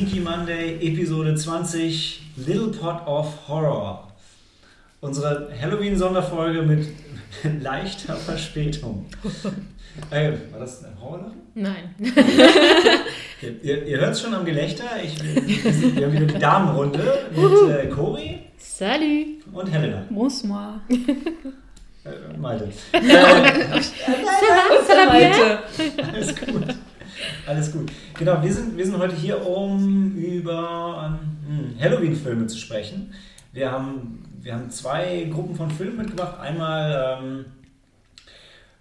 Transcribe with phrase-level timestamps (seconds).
[0.00, 4.08] Sneaky Monday, Episode 20, Little Pot of Horror.
[5.02, 6.88] Unsere Halloween-Sonderfolge mit
[7.62, 9.06] leichter Verspätung.
[10.10, 11.32] Äh, war das ein Horror?
[11.54, 11.94] Nein.
[13.42, 14.84] Okay, ihr ihr hört es schon am Gelächter.
[15.02, 19.44] Ich, wir haben wieder die Damenrunde mit äh, Cori Salut.
[19.52, 20.04] und Helena.
[20.10, 20.80] Bonsoir.
[20.90, 22.68] Äh, Malte.
[22.92, 23.00] Äh,
[25.10, 25.58] Heute.
[26.12, 26.64] Alles gut.
[27.46, 27.90] Alles gut.
[28.18, 33.12] Genau, wir sind, wir sind heute hier, um über ähm, Halloween-Filme zu sprechen.
[33.52, 36.38] Wir haben, wir haben zwei Gruppen von Filmen mitgebracht.
[36.40, 37.44] Einmal ähm,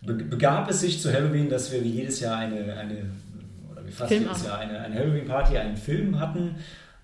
[0.01, 3.05] be begab es sich zu Halloween, dass wir wie jedes Jahr eine, eine
[3.71, 4.37] oder wie fast Filmabend.
[4.37, 6.55] jedes Jahr eine, eine Halloween-Party, einen Film hatten.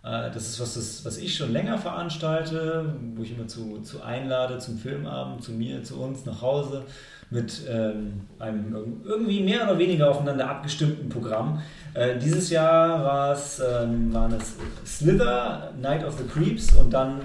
[0.03, 4.03] Äh, Das ist was, das, was ich schon länger veranstalte, wo ich immer zu, zu
[4.03, 6.83] einlade zum Filmabend, zu mir, zu uns nach Hause
[7.31, 11.61] mit ähm, einem irg- irgendwie mehr oder weniger aufeinander abgestimmten Programm.
[11.93, 17.21] Äh, dieses Jahr war es, ähm, waren es Slither, Night of the Creeps und dann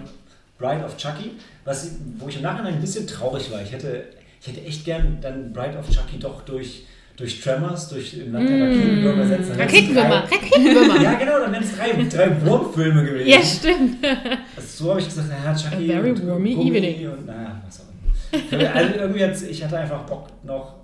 [0.59, 1.33] Bride of Chucky,
[1.65, 3.62] was, wo ich im Nachhinein ein bisschen traurig war.
[3.62, 4.05] Ich hätte,
[4.41, 6.84] ich hätte echt gern dann Bride of Chucky doch durch,
[7.17, 9.51] durch Tremors, durch Land der Raketenwürmer ersetzt.
[9.51, 11.03] Dann wären's Raketenwürmer, Raketenwürmer.
[11.03, 13.28] Ja, genau, dann wären es drei, drei Wurmfilme gewesen.
[13.28, 13.97] Ja, stimmt.
[14.56, 17.09] Also so habe ich gesagt, naja, Chucky A very und wormy Gummi evening.
[17.11, 17.84] und naja, was auch.
[18.33, 20.77] Also irgendwie hat's, ich hatte einfach Bock noch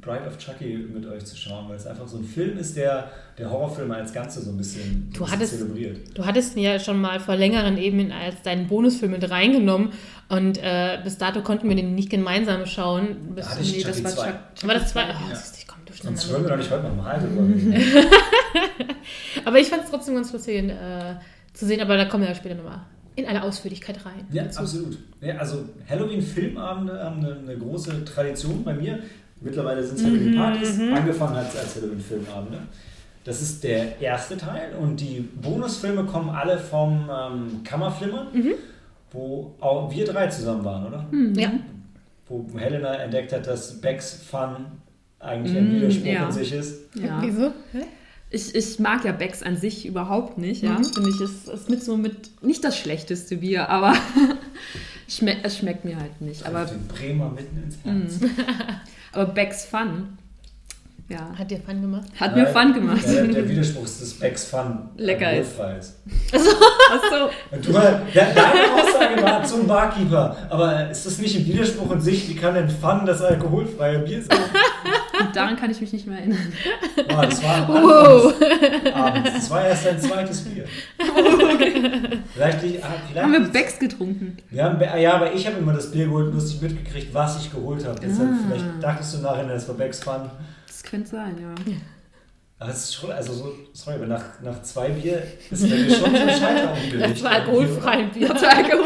[0.00, 3.08] Bride of Chucky mit euch zu schauen, weil es einfach so ein Film ist, der,
[3.38, 5.98] der Horrorfilme als Ganze so ein bisschen, Du bisschen hattest- zelebriert.
[6.18, 9.90] Du hattest ihn ja schon mal vor längeren Ebenen als deinen Bonusfilm mit reingenommen
[10.28, 13.34] und äh, bis dato konnten wir den nicht gemeinsam schauen.
[13.36, 14.26] Bis Da hatte ich Nee, das Chucky war 2.
[14.54, 14.68] Chuck.
[14.68, 15.02] war das zwei?
[15.04, 15.38] Oh, Ja.
[15.58, 18.06] ich komme Sonst wollen wir doch nicht heute nochmal drüber reden.
[19.44, 21.14] Aber ich fand es trotzdem ganz lustig äh,
[21.52, 22.80] zu sehen, aber da kommen wir ja später nochmal
[23.16, 24.26] in alle Ausführlichkeit rein.
[24.30, 24.60] Ja, dazu.
[24.60, 24.98] absolut.
[25.20, 28.98] Ja, also Halloween-Filmabende haben eine, eine große Tradition bei mir.
[29.40, 30.80] Mittlerweile sind es Halloween-Partys.
[30.94, 32.58] Angefangen hat es als Halloween-Filmabende.
[33.24, 38.26] Das ist der erste Teil und die Bonusfilme kommen alle vom ähm, Kammerflimmern,
[39.12, 41.06] wo auch wir drei zusammen waren, oder?
[41.40, 41.52] Ja.
[42.28, 44.66] Wo Helena entdeckt hat, dass Becks Fun
[45.20, 46.26] eigentlich ein Mm, Widerspruch ja.
[46.26, 46.96] in sich ist.
[46.96, 47.18] Ja.
[47.22, 47.52] Wieso?
[47.72, 47.84] Hä?
[48.34, 50.78] Ich, ich mag ja Becks an sich überhaupt nicht, ja.
[50.78, 50.84] Mhm.
[50.84, 53.94] Finde ich, es ist mit so mit nicht das schlechteste Bier, aber
[55.08, 56.46] schmeck, es schmeckt mir halt nicht.
[56.46, 58.30] Aber Aber, den Bremer mitten ins Herz.
[59.12, 60.16] aber Becks Fun,
[61.08, 62.06] ja, Hat dir Fun gemacht?
[62.18, 63.04] hat mir Fun gemacht.
[63.06, 65.60] Ja, der, der Widerspruch ist, dass Becks Fun Lecker ist.
[65.60, 65.94] alkoholfrei ist.
[66.32, 67.82] Achso, Und Du, de-
[68.14, 72.30] deine Aussage war zum Barkeeper, aber ist das nicht ein Widerspruch in sich?
[72.30, 74.38] Wie kann denn Fun das alkoholfreie Bier sein?
[75.34, 76.52] Daran kann ich mich nicht mehr erinnern.
[77.08, 78.34] Boah, das war am Wow.
[78.94, 79.32] Abends.
[79.34, 80.64] Das war erst dein zweites Bier.
[82.34, 84.36] Vielleicht, liegt- ah, vielleicht Haben wir Becks getrunken?
[84.50, 87.40] wir haben, Be- ja, aber ich habe immer das Bier geholt und lustig mitgekriegt, was
[87.42, 87.98] ich geholt habe.
[88.00, 88.38] Deshalb, Ah.
[88.46, 90.30] vielleicht dachtest du nachher, das war Becks Fun.
[90.66, 91.54] Das könnte sein, ja.
[92.62, 95.90] Aber es ist schon, also so, sorry, aber nach, nach zwei Bier ist bei mir
[95.90, 96.10] schon
[96.90, 96.98] so.
[96.98, 98.28] Das war alkoholfreien Bier.
[98.28, 98.84] War Alkohol.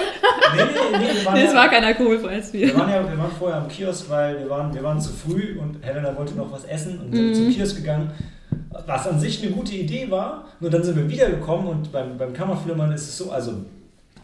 [0.57, 2.67] Nee, nee, nee, wir waren Nee, es ja- war kein alkoholfreies Bier.
[2.69, 5.59] Wir waren ja wir waren vorher am Kiosk, weil wir waren, wir waren zu früh
[5.59, 7.35] und Helena wollte noch was essen und sind Mhm.
[7.35, 8.11] zum Kiosk gegangen.
[8.87, 12.33] Was an sich eine gute Idee war, nur dann sind wir wiedergekommen und beim, beim
[12.33, 13.53] Kammerflimmern ist es so, also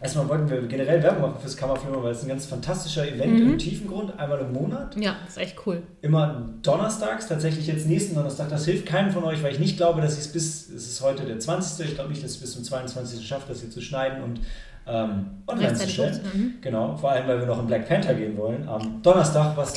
[0.03, 3.51] erstmal wollten wir generell Werbung machen fürs Kammerflimmern, weil es ein ganz fantastischer Event Mhm.
[3.53, 4.95] im Tiefengrund, einmal im Monat.
[4.97, 5.81] Ja, ist echt cool.
[6.01, 8.49] Immer donnerstags, tatsächlich jetzt nächsten Donnerstag.
[8.49, 11.01] Das hilft keinem von euch, weil ich nicht glaube, dass ich es bis, es ist
[11.01, 11.87] heute der 20.
[11.87, 13.25] Ich glaube nicht, dass ich es bis zum 22.
[13.25, 14.41] schaffe, das hier zu schneiden und
[14.85, 16.19] ähm, online zu stellen.
[16.33, 16.53] mhm.
[16.61, 19.55] Genau, vor allem, weil wir noch in Black Panther gehen wollen am Donnerstag.
[19.55, 19.73] Was,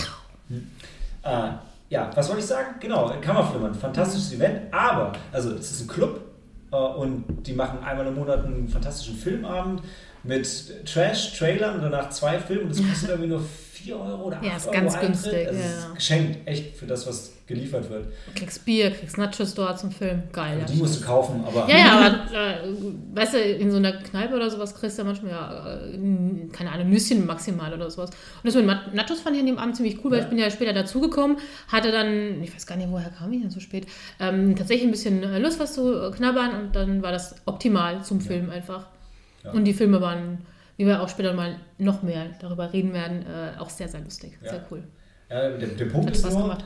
[0.48, 0.66] Hm.
[1.22, 1.28] äh,
[1.88, 2.75] ja, was wollte ich sagen?
[2.81, 6.21] Genau, Kammerflimmern, fantastisches Event, aber, also es ist ein Club
[6.72, 9.83] äh, und die machen einmal im Monat einen fantastischen Filmabend
[10.26, 13.42] mit Trash-Trailern und danach zwei Filme und das kostet irgendwie nur
[13.72, 15.08] 4 Euro oder 8 Ja, ist Euro ganz Eintritt.
[15.08, 15.64] günstig, es ja.
[15.88, 18.06] ist geschenkt, echt für das, was geliefert wird.
[18.34, 20.24] Kriegst Bier, kriegst Nachos dort zum Film.
[20.32, 20.54] Geil.
[20.54, 20.66] Also ja.
[20.72, 22.56] die musst du kaufen, aber Ja, ja, aber äh,
[23.14, 26.72] weißt du, in so einer Kneipe oder sowas kriegst du ja manchmal, ja, äh, keine
[26.72, 28.10] Ahnung, Nüsschen maximal oder sowas.
[28.10, 30.24] Und das mit Nachos fand ich an dem Abend ziemlich cool, weil Ja.
[30.24, 31.36] ich bin ja später dazugekommen,
[31.68, 33.86] hatte dann, ich weiß gar nicht, woher kam ich denn so spät,
[34.18, 38.02] ähm, tatsächlich ein bisschen äh, Lust, was zu äh, knabbern und dann war das optimal
[38.02, 38.86] zum Film einfach.
[39.47, 39.53] Ja.
[39.53, 40.39] Und die Filme waren,
[40.77, 44.33] wie wir auch später mal noch mehr darüber reden werden, äh, auch sehr, sehr lustig.
[44.43, 44.51] Ja.
[44.51, 44.83] Sehr cool.
[45.31, 46.65] Ja, der, der Punkt Hat ist Spaß nur, gemacht.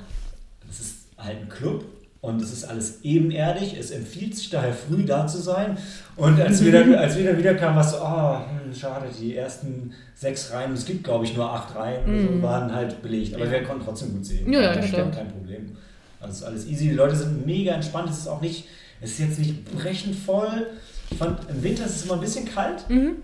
[0.68, 1.84] es ist halt ein Club
[2.20, 3.76] und es ist alles ebenerdig.
[3.78, 5.78] Es empfiehlt sich daher früh da zu sein.
[6.16, 9.06] Und als wir dann, als wir dann wieder kamen, war es so, oh, hm, schade,
[9.18, 12.42] die ersten sechs Reihen, es gibt glaube ich nur acht Reihen, oder so, Mhm.
[12.42, 13.34] waren halt belegt.
[13.34, 13.50] Aber Ja.
[13.52, 14.52] wir konnten trotzdem gut sehen.
[14.52, 15.10] Ja, ja, das klar.
[15.10, 15.76] kein Problem.
[16.20, 16.88] Also es ist alles easy.
[16.90, 18.10] Die Leute sind mega entspannt.
[18.10, 18.66] Es ist auch nicht,
[19.00, 20.66] es ist jetzt nicht brechend voll.
[21.10, 22.88] Ich fand, im Winter ist es immer ein bisschen kalt.
[22.88, 23.16] Mhm.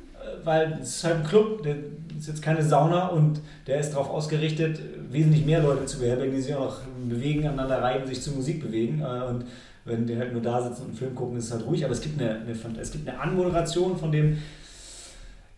[0.44, 1.76] weil es ist halt ein Club, der
[2.18, 4.80] ist jetzt keine Sauna und der ist darauf ausgerichtet,
[5.10, 6.78] wesentlich mehr Leute zu beherbergen, die sich auch
[7.08, 9.00] bewegen, aneinander reiben, sich zur Musik bewegen.
[9.00, 9.44] Äh, und
[9.84, 11.84] wenn die halt nur da sitzen und einen Film gucken, ist es halt ruhig.
[11.84, 14.38] Aber es gibt eine, eine, es gibt eine Anmoderation von dem,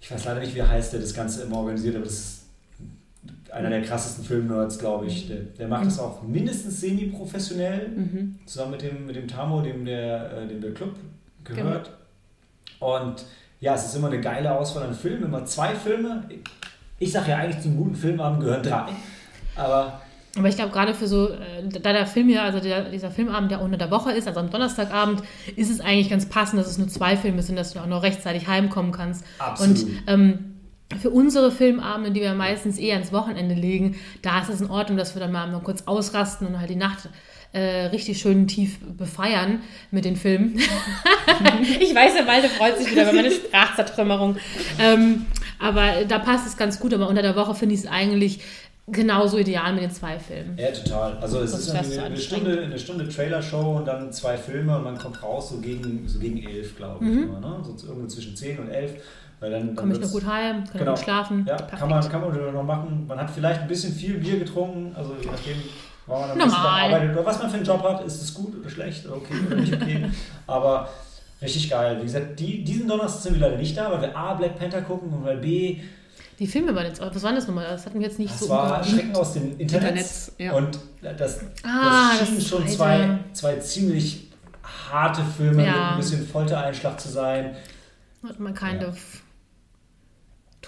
[0.01, 2.41] ich weiß leider nicht, wie heißt der das Ganze immer organisiert, aber das ist
[3.51, 5.29] einer der krassesten Filmnerds, glaube ich.
[5.29, 8.39] Der, der macht das auch mindestens semi-professionell, Mhm.
[8.47, 10.95] zusammen mit dem, mit dem Tamo, dem der, äh, dem der Club
[11.45, 11.91] gehört.
[12.81, 13.25] Und
[13.61, 16.29] ja, es ist immer eine geile Auswahl an Filmen, immer zwei Filme.
[16.99, 18.87] Ich sage ja eigentlich zum guten Filmabend gehören drei.
[19.57, 20.01] Aber
[20.37, 23.51] Aber ich glaube, gerade für so, äh, da der Film ja, also der, dieser Filmabend
[23.51, 25.23] ja unter der Woche ist, also am Donnerstagabend,
[25.57, 28.03] ist es eigentlich ganz passend, dass es nur zwei Filme sind, dass du auch noch
[28.03, 29.25] rechtzeitig heimkommen kannst.
[29.39, 29.83] Absolut.
[29.83, 30.55] Und ähm,
[31.01, 34.97] für unsere Filmabende, die wir meistens eher ins Wochenende legen, da ist es in Ordnung,
[34.97, 37.09] dass wir dann mal, mal kurz ausrasten und halt die Nacht
[37.53, 39.61] äh, richtig schön tief befeiern
[39.91, 40.59] mit den Filmen.
[41.81, 44.37] ich weiß, der Malte freut sich wieder über meine Sprachzertrümmerung.
[44.79, 45.27] Ähm,
[45.59, 46.93] aber da passt es ganz gut.
[46.95, 48.41] Aber unter der Woche finde ich es eigentlich
[48.91, 50.57] genauso ideal mit den zwei Filmen.
[50.59, 51.19] ja, total.
[51.19, 52.19] Also es ist zu eine, anstrengend.
[52.21, 56.19] Stunde, eine Stunde Trailer-Show und dann zwei Filme und man kommt raus so gegen, so
[56.19, 57.13] gegen elf, glaube ich.
[57.13, 57.57] Immer, ne?
[57.63, 58.93] So irgendwo zwischen 10 und 11.
[59.41, 60.95] Weil dann, dann Komme ich noch gut heim, kann Genau.
[60.95, 61.45] gut schlafen.
[61.47, 61.79] Ja, Perfekt.
[61.81, 63.05] kann man, kann man noch machen.
[63.07, 65.57] Man hat vielleicht ein bisschen viel Bier getrunken, also je nachdem,
[66.09, 68.71] wann man Tag arbeitet oder was man für einen Job hat, ist es gut oder
[68.71, 70.07] schlecht oder okay oder nicht okay.
[70.47, 70.89] Aber
[71.43, 71.99] richtig geil.
[72.01, 74.83] Wie gesagt, die, diesen Donnerstag sind wir leider nicht da, weil wir A, Black Panther
[74.83, 75.79] gucken und weil B,
[76.39, 77.67] Die Filme waren jetzt, was waren das nochmal?
[77.69, 78.85] Das hatten wir jetzt nicht das so war umgehauen.
[78.85, 79.61] Schrecken aus dem Internet.
[79.91, 80.53] Internets, ja.
[80.53, 84.29] Und das, Ah, das das schienen schon zwei, zwei ziemlich
[84.91, 85.91] harte Filme mit Ja.
[85.93, 87.57] ein bisschen Foltereinschlag zu sein.
[88.27, 88.89] Hat man kind Ja.
[88.89, 88.97] of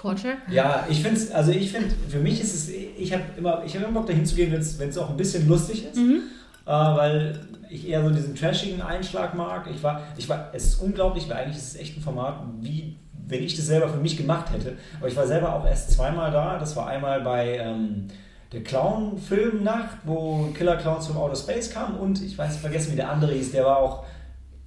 [0.00, 0.35] Torture.
[0.50, 3.75] Ja, ich finde es, also ich finde, für mich ist es, ich habe immer, ich
[3.75, 6.23] habe immer Bock dahin zu gehen, wenn es auch ein bisschen lustig ist, Mhm.
[6.67, 9.69] äh, weil ich eher so diesen trashigen Einschlag mag.
[9.75, 12.97] Ich war, ich war, es ist unglaublich, weil eigentlich ist es echt ein Format, wie
[13.29, 14.76] wenn ich das selber für mich gemacht hätte.
[14.99, 16.58] Aber ich war selber auch erst zweimal da.
[16.58, 18.08] Das war einmal bei ähm,
[18.53, 23.11] der Clown-Filmnacht, wo Killer Clowns from Outer Space kam und ich weiß vergessen, wie der
[23.11, 23.53] andere hieß.
[23.53, 24.05] Der war auch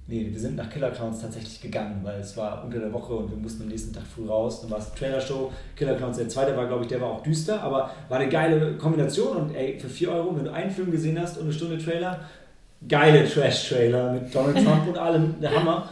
[0.06, 3.30] Nee, wir sind nach Killer Clowns tatsächlich gegangen, weil es war unter der Woche und
[3.30, 4.60] wir mussten am nächsten Tag früh raus.
[4.60, 6.18] Dann war es Trailer-Show, Killer Clowns.
[6.18, 9.36] Der zweite war, glaube ich, der war auch düster, aber war eine geile Kombination.
[9.38, 12.20] Und ey, für 4 Euro, wenn du einen Film gesehen hast und eine Stunde Trailer,
[12.86, 15.88] geile Trash-Trailer mit Donald Trump und allem, der Hammer,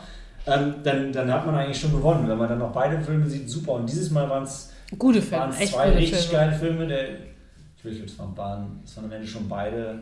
[0.47, 2.29] ähm, dann, dann hat man eigentlich schon gewonnen.
[2.29, 3.73] Wenn man dann noch beide Filme sieht, super.
[3.73, 6.45] Und dieses Mal waren es Gute Filme, echt zwei gute richtig Filme.
[6.45, 6.87] geile Filme.
[6.87, 7.09] Der,
[7.79, 10.01] ich will jetzt waren, waren, es waren am Ende schon beide.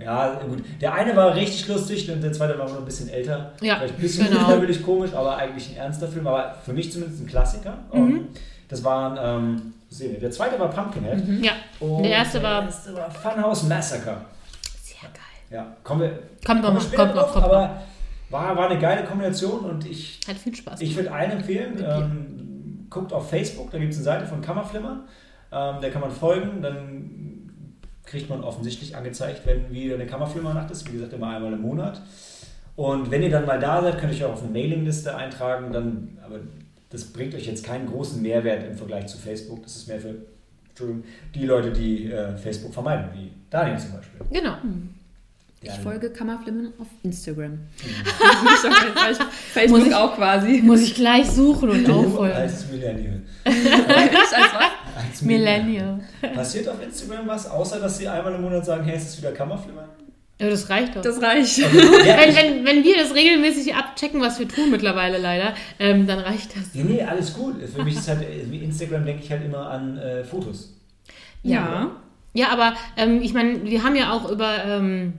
[0.00, 0.62] Ja, gut.
[0.80, 3.52] Der eine war richtig lustig und der zweite war noch ein bisschen älter.
[3.60, 4.40] Ja, Vielleicht ein bisschen genau.
[4.40, 6.26] unfreiwillig komisch, aber eigentlich ein ernster Film.
[6.26, 7.78] Aber für mich zumindest ein Klassiker.
[7.92, 8.28] Mhm.
[8.68, 11.22] Das waren, ähm, sehen wir, der zweite war Pumpkinhead.
[11.42, 14.16] Ja, Und Der erste war- Der erste war Funhouse Massacre.
[14.82, 15.22] sehr geil.
[15.50, 17.52] Ja, kommen wir, Kommt noch kommen wir mal, später kommt noch, kommt noch.
[17.52, 17.82] aber
[18.30, 20.80] war, war eine geile Kombination und ich Hat viel Spaß.
[20.80, 25.04] ich würde einen empfehlen, ähm, guckt auf Facebook, da gibt es eine Seite von Kammerflimmer,
[25.52, 27.25] ähm, der kann man folgen, dann
[28.06, 32.00] kriegt man offensichtlich angezeigt, wenn wieder eine Kammerflimmernacht ist, wie gesagt immer einmal im Monat.
[32.76, 35.72] Und wenn ihr dann mal da seid, könnt ihr euch auch auf eine Mailingliste eintragen,
[35.72, 36.36] dann, aber
[36.90, 40.14] das bringt euch jetzt keinen großen Mehrwert im Vergleich zu Facebook, das ist mehr für
[40.68, 44.20] Entschuldigung, die Leute, die äh, Facebook vermeiden, wie Daniel zum Beispiel.
[44.30, 44.56] Genau.
[45.62, 45.74] Ich Ja.
[45.76, 47.58] folge Kammerflimmen auf Instagram.
[48.20, 50.60] Auf Facebook Muss ich- auch quasi.
[50.62, 52.32] Muss ich gleich suchen und Du aufholen.
[52.32, 53.22] als Millennial.
[53.46, 54.70] Ich als was?
[55.16, 56.00] Als Millennial.
[56.34, 59.32] Passiert auf Instagram was, außer dass sie einmal im Monat sagen, hey, es ist wieder
[59.32, 59.88] Kammerflimmer?
[60.38, 61.00] Ja, das reicht doch.
[61.00, 61.58] Das reicht.
[62.06, 66.06] Ja, wenn, ich, wenn, wenn wir das regelmäßig abchecken, was wir tun mittlerweile leider, ähm,
[66.06, 66.74] dann reicht das.
[66.74, 67.56] nee, nee, alles gut.
[67.74, 68.20] Für mich ist halt,
[68.50, 70.74] wie Instagram denke ich halt immer an äh, Fotos.
[71.42, 71.90] Ja.
[72.34, 75.14] Ja, aber ähm, ich meine, wir haben ja auch über ähm,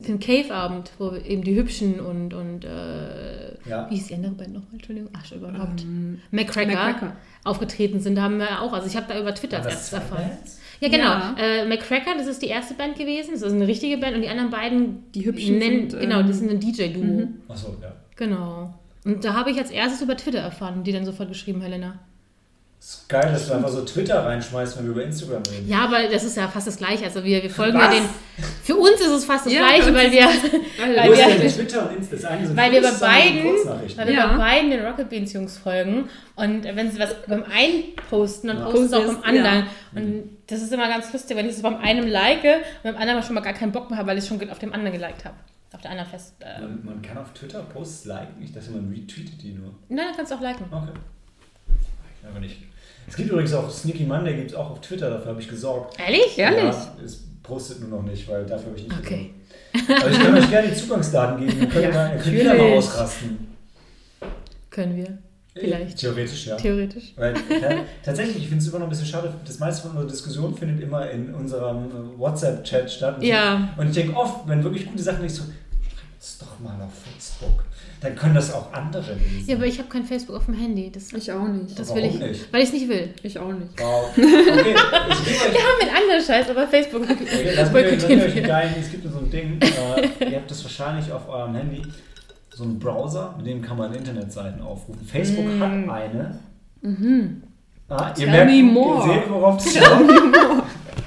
[0.00, 3.86] den Cave-Abend, wo wir eben die Hübschen und, und äh, Ja.
[3.90, 4.72] wie ist die andere Band nochmal?
[4.74, 5.82] Entschuldigung, ach, überhaupt.
[5.82, 7.16] Ähm, McCracker, McCracker.
[7.44, 10.30] aufgetreten sind, da haben wir auch, also ich habe da über Twitter das zwei erfahren.
[10.80, 11.04] Ja, genau.
[11.04, 11.34] Ja.
[11.38, 14.28] Äh, McCracker, das ist die erste Band gewesen, das ist eine richtige Band und die
[14.28, 17.02] anderen beiden, Die Hübschen nennen, sind, genau, ähm, die sind ein DJ-Duo.
[17.04, 17.28] mhm.
[17.48, 17.92] Achso, ja.
[18.16, 18.74] Genau.
[19.04, 21.98] Und da habe ich als erstes über Twitter erfahren, die dann sofort geschrieben, Helena.
[22.80, 25.68] Ist geil, dass du einfach so Twitter reinschmeißt, wenn wir über Instagram reden.
[25.68, 27.04] Ja, aber das ist ja fast das Gleiche.
[27.04, 27.94] Also wir, wir folgen Was?
[27.94, 28.08] ja den.
[28.64, 31.96] Für uns ist es fast das Ja, Gleiche, weil wir, Weil wir- denn Twitter und
[31.98, 32.16] Insta?
[32.16, 34.28] Das eine sind weil wir bei das beiden, weil wir Ja.
[34.28, 38.58] bei beiden den Rocket Beans Jungs folgen und wenn sie was beim einen posten, dann
[38.60, 38.64] Ja.
[38.64, 39.44] posten sie auch beim anderen.
[39.94, 40.00] ja.
[40.00, 43.22] Und das ist immer ganz lustig, wenn ich es beim einen like und beim anderen
[43.22, 45.36] schon mal gar keinen Bock mehr habe, weil ich schon auf dem anderen geliked habe.
[45.74, 46.34] Auf der anderen fest.
[46.40, 48.42] Äh, Man, man kann auf Twitter Posts liken.
[48.42, 49.74] Ich dachte, man retweetet die nur.
[49.90, 50.64] nein, dann kannst du auch liken.
[50.72, 50.98] Okay.
[52.28, 52.56] Aber nicht.
[53.08, 55.98] Es gibt übrigens auch Sneaky Monday, gibt es auch auf Twitter, dafür habe ich gesorgt.
[55.98, 56.38] Ehrlich?
[56.38, 56.62] Ehrlich?
[56.62, 59.30] Ja, es postet nur noch nicht, weil dafür habe ich nicht Okay.
[59.72, 60.02] gesorgt.
[60.02, 63.48] Aber ich kann euch gerne die Zugangsdaten geben, dann könnt ihr Ja, ihr mal ausrasten.
[64.70, 65.18] Können wir.
[65.52, 65.98] Vielleicht.
[65.98, 66.56] Theoretisch, ja.
[66.56, 67.12] Theoretisch.
[67.16, 67.70] Weil, ja,
[68.04, 70.80] tatsächlich, ich finde es immer noch ein bisschen schade, das meiste von unserer Diskussion findet
[70.80, 73.16] immer in unserem WhatsApp-Chat statt.
[73.18, 73.70] Und Ja.
[73.74, 73.82] So.
[73.82, 76.92] Und ich denke oft, wenn wirklich gute Sachen nicht so, schreibt es doch mal auf
[76.94, 77.64] Facebook.
[78.00, 79.44] Dann können das auch andere lesen.
[79.46, 80.90] Ja, aber ich habe kein Facebook auf dem Handy.
[80.90, 81.78] Das, Ich auch nicht.
[81.78, 82.18] das Warum will ich.
[82.18, 82.52] nicht?
[82.52, 83.12] Weil ich es nicht will.
[83.22, 83.78] Ich auch nicht.
[83.78, 84.10] Wow.
[84.16, 87.02] Okay, euch Wir haben einen anderen Scheiß, aber Facebook.
[87.02, 87.16] Okay,
[87.56, 88.42] mich boykottieren wir.
[88.42, 91.82] geilen, es gibt so ein Ding, äh, ihr habt das wahrscheinlich auf eurem Handy,
[92.54, 95.04] so einen Browser, mit dem kann man Internetseiten aufrufen.
[95.06, 95.60] Facebook Mm.
[95.60, 96.38] hat eine.
[97.88, 99.06] Ah, ihr Tell merkt, me more.
[99.08, 99.74] ihr seht, worauf es.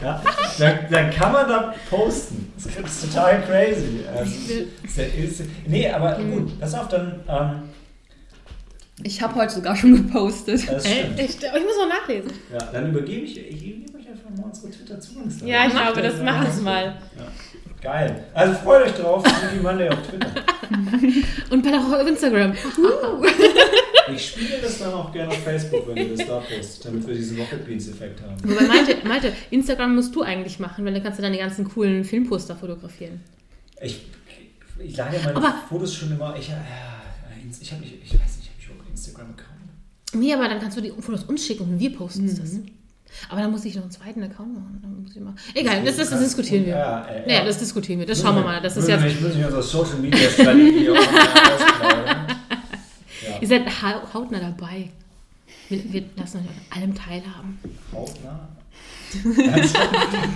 [0.04, 0.22] Ja,
[0.60, 2.52] dann, dann kann man da posten.
[2.56, 4.00] Das ist total crazy.
[4.16, 4.34] Also,
[5.02, 6.32] ist, nee, aber Mm.
[6.32, 7.70] gut, pass auf, dann, ähm,
[9.04, 10.70] Ich habe heute sogar schon gepostet.
[10.70, 11.20] das Ey, stimmt.
[11.20, 12.32] ich, ich muss noch nachlesen.
[12.52, 15.48] Ja, dann übergebe ich, ich gebe euch einfach mal unsere Twitter-Zugangsdaten.
[15.48, 16.84] Ja, ich glaube, das machen wir mal.
[16.86, 17.26] Ja.
[17.82, 18.24] Geil.
[18.34, 20.30] Also freut euch drauf, Movie Monday auf Twitter.
[21.50, 22.54] Und bald auch auf Instagram.
[24.14, 27.14] Ich spiele das dann auch gerne auf Facebook, wenn ihr das da postet, damit wir
[27.16, 28.36] diesen Rocket Beans Effekt haben.
[28.44, 31.64] Wobei Malte, Malte, Instagram musst du eigentlich machen, weil dann kannst du dann die ganzen
[31.70, 33.22] coolen Filmposter fotografieren.
[33.82, 34.02] Ich,
[34.80, 36.36] ich lade meine Aber- Fotos schon immer.
[36.38, 36.54] Ich, äh,
[37.62, 39.50] ich, hab, ich, ich weiß nicht, habe ich überhaupt einen Instagram-Account?
[40.16, 42.38] Nee, aber dann kannst du die Fotos uns schicken und wir posten Mhm.
[42.40, 42.52] das.
[43.30, 44.80] Aber dann muss ich noch einen zweiten Account machen.
[44.82, 45.36] Dann muss ich mal.
[45.54, 46.74] Egal, das, das, das diskutieren wir.
[46.76, 47.46] Ja, äh, Naja, ja.
[47.46, 48.08] das diskutieren wir.
[48.08, 48.60] Das schauen wir mal.
[48.60, 52.28] Das ist Müssen wir- jetzt, Ich muss mich unsere Social Media Strategie auch mal.
[53.36, 53.42] Ja.
[53.42, 54.90] ihr seid hau- hautnah dabei.
[55.70, 57.60] Wir, wir lassen euch an allem teilhaben.
[57.94, 58.48] Hautnah.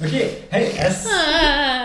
[0.00, 1.06] Okay, hey, es,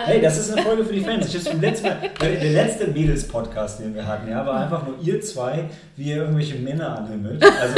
[0.06, 1.26] hey, das ist eine Folge für die Fans.
[1.26, 5.20] Ich hab's letzten Mal, der letzte Mädels-Podcast, den wir hatten, ja, war einfach nur ihr
[5.20, 7.42] zwei, wie ihr irgendwelche Männer anhimmelt.
[7.44, 7.74] Also,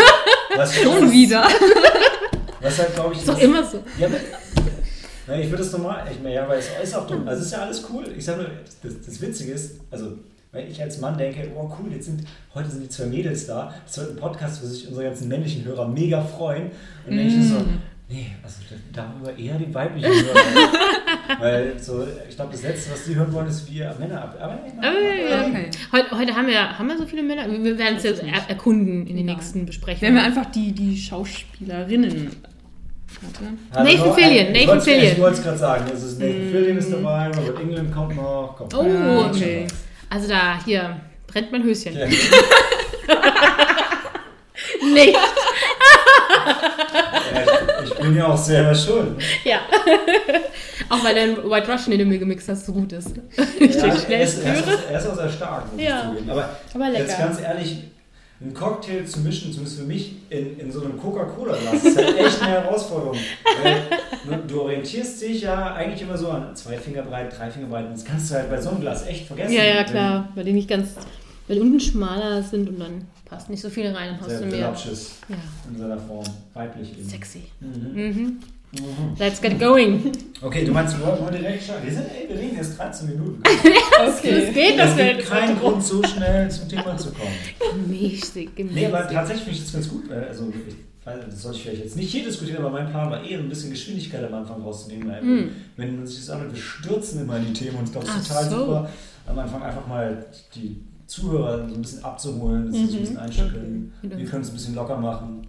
[0.57, 1.47] was Schon wieder.
[2.61, 3.83] Was halt, glaube ich, Ist doch das- immer so.
[3.99, 4.09] Ja,
[5.39, 7.27] ich würde es normal, ich meine, ja, weil es ist auch dumm.
[7.27, 8.05] Also, es ist ja alles cool.
[8.17, 8.51] Ich sage nur,
[8.83, 10.13] das, das Witzige ist, also,
[10.53, 13.73] wenn ich als Mann denke, oh cool, jetzt sind, heute sind die zwei Mädels da,
[13.87, 16.65] das wird ein Podcast, wo sich unsere ganzen männlichen Hörer mega freuen.
[16.65, 16.71] Und
[17.09, 17.65] dann denke ich mir so,
[18.09, 18.57] nee, also
[18.93, 20.35] darüber eher die weiblichen Hörer.
[21.41, 24.37] Weil so, ich glaube, das Letzte, was die hören wollen, ist, wie ihr Männer ab.
[24.41, 25.47] Aber, Aber, ja.
[25.47, 25.71] Okay.
[25.93, 27.49] Heute, heute haben, wir, haben wir so viele Männer.
[27.49, 29.35] Wir werden es jetzt er erkunden in den Ja.
[29.35, 30.03] nächsten Besprechungen.
[30.03, 32.31] Wenn wir einfach die, die Schauspielerinnen.
[33.23, 33.89] Warte.
[33.97, 35.13] Nathan Fillion, ich Nathan wollt's- Fillion.
[35.13, 38.55] Ich wollte es gerade sagen, es ist Nathan Fillion ist dabei, Robert England kommt noch.
[38.57, 39.67] Kommt Oh, okay.
[40.11, 41.97] Also da, hier, brennt mein Höschen.
[41.97, 42.07] Ja.
[44.83, 45.15] Nicht.
[45.15, 45.21] Ja,
[47.85, 49.23] ich bin ja auch selber schuld.
[49.45, 49.61] Ja.
[50.89, 53.13] Auch weil dein White Russian, den du mir gemixt hast, so gut ist.
[53.61, 54.79] Ich Ja, den er, schnell ist, er, ist, spüre.
[54.91, 56.01] er ist auch sehr stark, muss Ja.
[56.03, 56.31] ich zugeben.
[56.31, 56.99] Aber, Aber lecker.
[57.05, 57.79] jetzt ganz ehrlich,
[58.43, 62.43] einen Cocktail zu mischen, zumindest für mich, in, in so einem Coca-Cola-Glas, ist halt echt
[62.43, 63.17] eine Herausforderung.
[63.63, 63.83] Weil
[64.25, 67.87] du, du orientierst dich ja eigentlich immer so an zwei Finger breit, drei Finger breit.
[67.87, 69.53] Und das kannst du halt bei so einem Glas echt vergessen.
[69.53, 70.31] Ja, ja, klar.
[70.35, 70.95] Weil die nicht ganz,
[71.49, 74.41] weil die unten schmaler sind und dann passt nicht so viel rein, dann hast Sehr
[74.41, 74.61] du mehr.
[74.61, 75.37] Lapsches Ja,
[75.71, 76.25] in seiner Form.
[76.55, 77.09] Weiblich eben.
[77.09, 77.43] sexy.
[77.61, 77.93] Mhm.
[78.03, 78.39] Mhm.
[78.73, 79.17] Mhm.
[79.19, 80.13] Let's get going.
[80.41, 81.87] Okay, du meinst, wir wollen wir direkt starten.
[81.87, 83.43] Wir sind, ey, wir reden jetzt 13 Minuten.
[83.99, 87.89] Das geht, das Es wird gibt keinen Grund, so schnell zum Thema zu kommen.
[87.89, 90.09] Mäßig, Nee, aber tatsächlich finde ich das ganz gut.
[90.09, 90.75] weil, Also, ich,
[91.05, 93.71] das sollte ich vielleicht jetzt nicht hier diskutieren, aber mein Plan war eher ein bisschen
[93.71, 95.09] Geschwindigkeit am Anfang rauszunehmen.
[95.09, 95.49] Mm.
[95.77, 98.17] Wenn man sich das anhört, wir stürzen immer in die Themen und ich glaube, es
[98.17, 98.59] ist total so.
[98.59, 98.91] super,
[99.27, 100.25] am Anfang einfach mal
[100.55, 103.93] die Zuhörer so ein bisschen abzuholen, dass sie sich ein bisschen einstellen.
[104.03, 104.15] Okay.
[104.17, 105.47] Wir können es ein bisschen locker machen.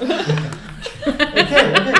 [0.00, 1.94] Okay, okay.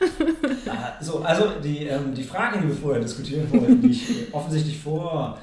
[0.68, 4.78] Ah, So, also die, ähm, die Frage, die wir vorher diskutieren wollten, die ich offensichtlich
[4.78, 5.38] vor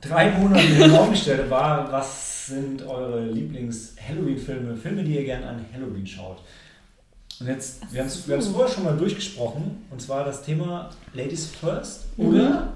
[0.00, 5.24] drei Monaten in den Raum gestellt habe, war, was sind eure Lieblings-Halloween-Filme, Filme, die ihr
[5.24, 6.38] gerne an Halloween schaut?
[7.40, 10.90] Und jetzt, wir haben es wir haben's vorher schon mal durchgesprochen, und zwar das Thema
[11.14, 12.74] Ladies First, oder?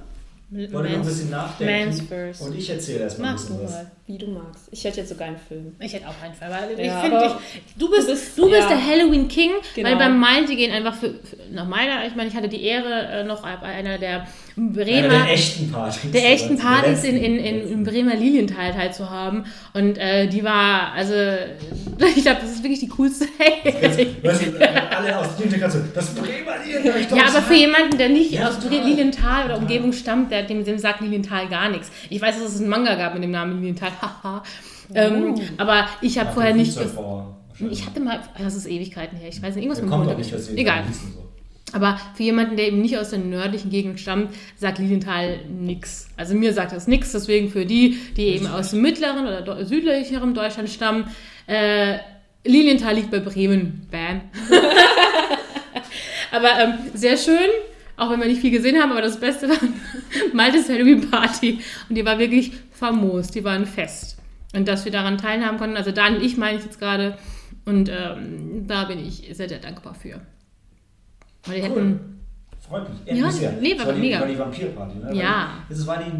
[0.51, 1.89] Wollt ihr noch ein bisschen nachdenken?
[1.89, 2.43] Man's first.
[2.43, 3.71] Und ich erzähle erstmal ein bisschen was.
[3.73, 3.91] mal?
[4.09, 4.69] Wie du magst.
[4.71, 5.75] Ich hätte jetzt sogar einen Film.
[5.81, 8.37] Ich hätte auch einen Fall, weil ich Ja, finde, aber dich- du bist, du bist-
[8.37, 8.69] bist, ja.
[8.69, 9.89] der Halloween King, Genau.
[9.89, 13.03] weil beim Malte gehen einfach für, für, nach meiner, ich meine, ich hatte die Ehre,
[13.09, 16.11] äh, noch bei einer der Einer Bremer, der echten Partys.
[16.13, 19.45] der echten Partys in, in, in, im Bremer Lilienthal teilzuhaben.
[19.75, 21.13] Und äh, die war, also,
[22.17, 23.25] ich glaube, das ist wirklich die coolste.
[24.23, 25.83] Weißt du, alle aus der Integration.
[25.93, 26.31] Das Bremer
[26.65, 28.87] ich glaub, Ja, aber für jemanden, der nicht Ja, aus total.
[28.87, 29.57] Lilienthal oder.
[29.59, 31.91] Umgebung stammt, der, dem, dem sagt Lilienthal gar nichts.
[32.09, 34.43] Ich weiß, dass es einen Manga gab mit dem Namen Lilienthal, haha.
[34.95, 36.77] ähm, aber ich habe vorher nicht.
[36.77, 37.81] Wahrscheinlich.
[37.81, 40.19] Ich hatte mal, das ist Ewigkeiten her, ich weiß nicht, irgendwas mit dem Hund.
[40.19, 40.85] nicht aus den Egal.
[41.73, 46.09] Aber für jemanden, der eben nicht aus der nördlichen Gegend stammt, sagt Lilienthal nix.
[46.17, 47.13] Also mir sagt das nix.
[47.13, 51.11] Deswegen für die, die eben aus dem mittleren oder südlicheren Deutschland stammen,
[51.47, 51.99] äh,
[52.45, 53.89] Lilienthal liegt bei Bremen.
[53.91, 54.21] Bam.
[56.31, 57.51] Aber ähm, sehr schön.
[57.97, 59.57] Auch wenn wir nicht viel gesehen haben, aber das Beste war
[60.33, 61.61] Maltes Halloween Party.
[61.89, 64.19] Und die war wirklich famos, die waren fest.
[64.55, 67.19] Und dass wir daran teilhaben konnten, also Dan und ich meine ich jetzt gerade,
[67.65, 70.21] und ähm, da bin ich sehr, sehr dankbar für.
[71.45, 71.77] Weil die Cool.
[71.77, 72.21] hätten.
[72.69, 73.19] Freut mich.
[73.19, 73.53] Ja, bisher.
[73.61, 75.15] nee, Das war die, war die Vampirparty, ne?
[75.15, 75.49] Ja.
[75.69, 76.13] Das war die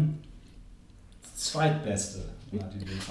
[1.35, 2.19] zweitbeste.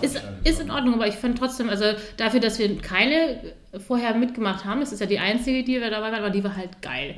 [0.01, 0.71] Ist, ist in.
[0.71, 1.85] Ordnung, aber ich fand trotzdem, also
[2.17, 3.41] dafür, dass wir keine
[3.87, 6.57] vorher mitgemacht haben, das ist ja die einzige, die wir dabei waren, aber die war
[6.57, 7.17] halt geil.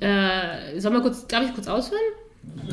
[0.00, 2.00] Äh, sollen wir kurz, darf ich kurz ausführen?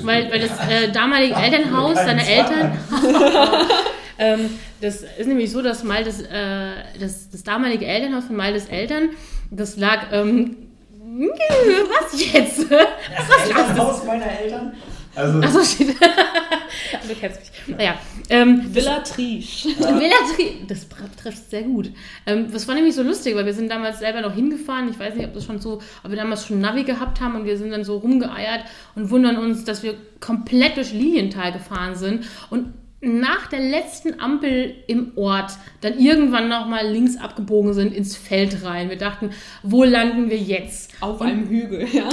[0.02, 2.78] Weil, weil das äh, damalige Elternhaus seiner Eltern,
[4.18, 4.50] ähm,
[4.82, 9.10] das ist nämlich so, dass Maltes, äh, das, das damalige Elternhaus von Maltes Eltern,
[9.52, 10.58] das lag, ähm,
[11.00, 12.72] was jetzt?
[12.72, 14.74] Das Elternhaus meiner Eltern?
[15.20, 15.90] Also, Achso, steht.
[17.08, 17.78] du kennst mich.
[17.78, 17.96] Naja,
[18.30, 19.66] ähm, Villa Trisch.
[19.78, 20.88] Villa Tri das
[21.22, 21.92] trifft sehr gut.
[22.26, 24.90] Ähm, das war nämlich so lustig, weil wir sind damals selber noch hingefahren.
[24.90, 27.46] Ich weiß nicht, ob das schon so, ob wir damals schon Navi gehabt haben und
[27.46, 28.64] wir sind dann so rumgeeiert
[28.96, 34.76] und wundern uns, dass wir komplett durch Lilienthal gefahren sind und nach der letzten Ampel
[34.88, 38.90] im Ort dann irgendwann nochmal links abgebogen sind ins Feld rein.
[38.90, 39.30] Wir dachten,
[39.64, 40.92] wo landen wir jetzt?
[41.00, 42.10] Auf einem Hügel, ja.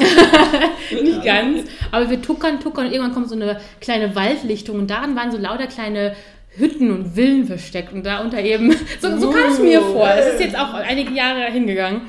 [1.02, 1.68] Nicht ganz.
[1.90, 5.38] Aber wir tuckern, tuckern und irgendwann kommt so eine kleine Waldlichtung und darin waren so
[5.38, 6.14] lauter kleine
[6.56, 10.08] Hütten und Villen versteckt und da unter eben, so, so kam es mir vor.
[10.08, 12.02] Es ist jetzt auch einige Jahre hingegangen.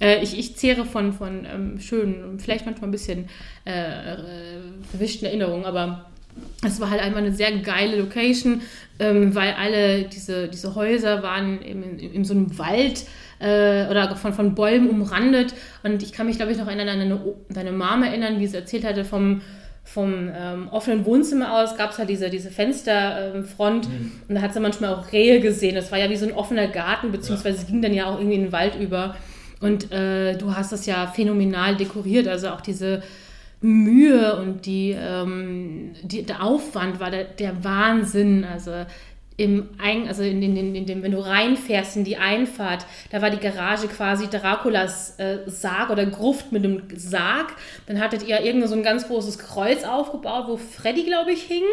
[0.00, 3.28] Äh, ich, ich zehre von, von ähm, schönen und vielleicht manchmal ein bisschen
[3.64, 4.16] äh, äh,
[4.90, 6.10] verwischten Erinnerungen, aber
[6.64, 8.62] es war halt einfach eine sehr geile Location,
[8.98, 13.04] ähm, weil alle diese, diese Häuser waren eben in, in so einem Wald
[13.38, 15.54] äh, oder von, von Bäumen umrandet.
[15.82, 18.84] Und ich kann mich, glaube ich, noch an deine, deine Mom erinnern, wie sie erzählt
[18.84, 19.42] hatte vom,
[19.84, 23.88] vom ähm, offenen Wohnzimmer aus gab es halt diese, diese Fensterfront
[24.28, 25.76] und da hat sie manchmal auch Rehe gesehen.
[25.76, 28.36] Das war ja wie so ein offener Garten, beziehungsweise es ging dann ja auch irgendwie
[28.36, 29.14] in den Wald über.
[29.60, 33.02] Und äh, du hast das ja phänomenal dekoriert, also auch diese
[33.60, 38.44] Mühe und die, ähm, die, der Aufwand war der, der Wahnsinn.
[38.44, 38.84] Also
[39.38, 43.30] im Ein, also in, in, in, dem, wenn du reinfährst in die Einfahrt, da war
[43.30, 47.54] die Garage quasi Draculas äh, Sarg oder Gruft mit einem Sarg.
[47.86, 51.64] Dann hattet ihr irgend so ein ganz großes Kreuz aufgebaut, wo Freddy, glaube ich, hing.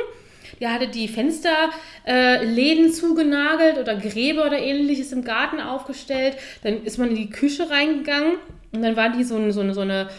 [0.60, 6.38] Ihr hattet die Fensterläden äh, zugenagelt oder Gräber oder ähnliches im Garten aufgestellt.
[6.64, 8.34] Dann ist man in die Küche reingegangen
[8.74, 10.10] und dann war die so, so, so eine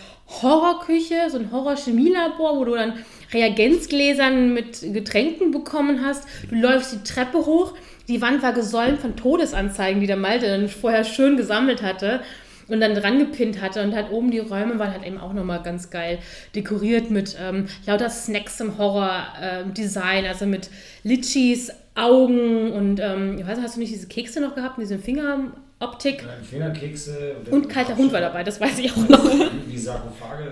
[0.42, 2.94] Horrorküche, so ein Horror-Chemielabor, wo du dann
[3.32, 6.26] Reagenzgläsern mit Getränken bekommen hast.
[6.48, 7.74] Du läufst die Treppe hoch.
[8.08, 12.20] Die Wand war gesäumt von Todesanzeigen, die der Malte dann vorher schön gesammelt hatte
[12.68, 13.82] und dann dran gepinnt hatte.
[13.82, 16.18] Und halt oben die Räume waren halt eben auch nochmal ganz geil
[16.54, 20.70] dekoriert mit ähm, lauter Snacks im Horror-Design, also mit
[21.02, 24.98] Litchis, Augen und ähm, ich weiß nicht, hast du nicht diese Kekse noch gehabt, diese
[24.98, 25.63] Fingeroptik?
[25.92, 27.36] Äh, Fingerkekse.
[27.50, 29.30] Und kalter Hund war dabei, das weiß ich auch noch.
[29.70, 30.50] Die Sarkophage.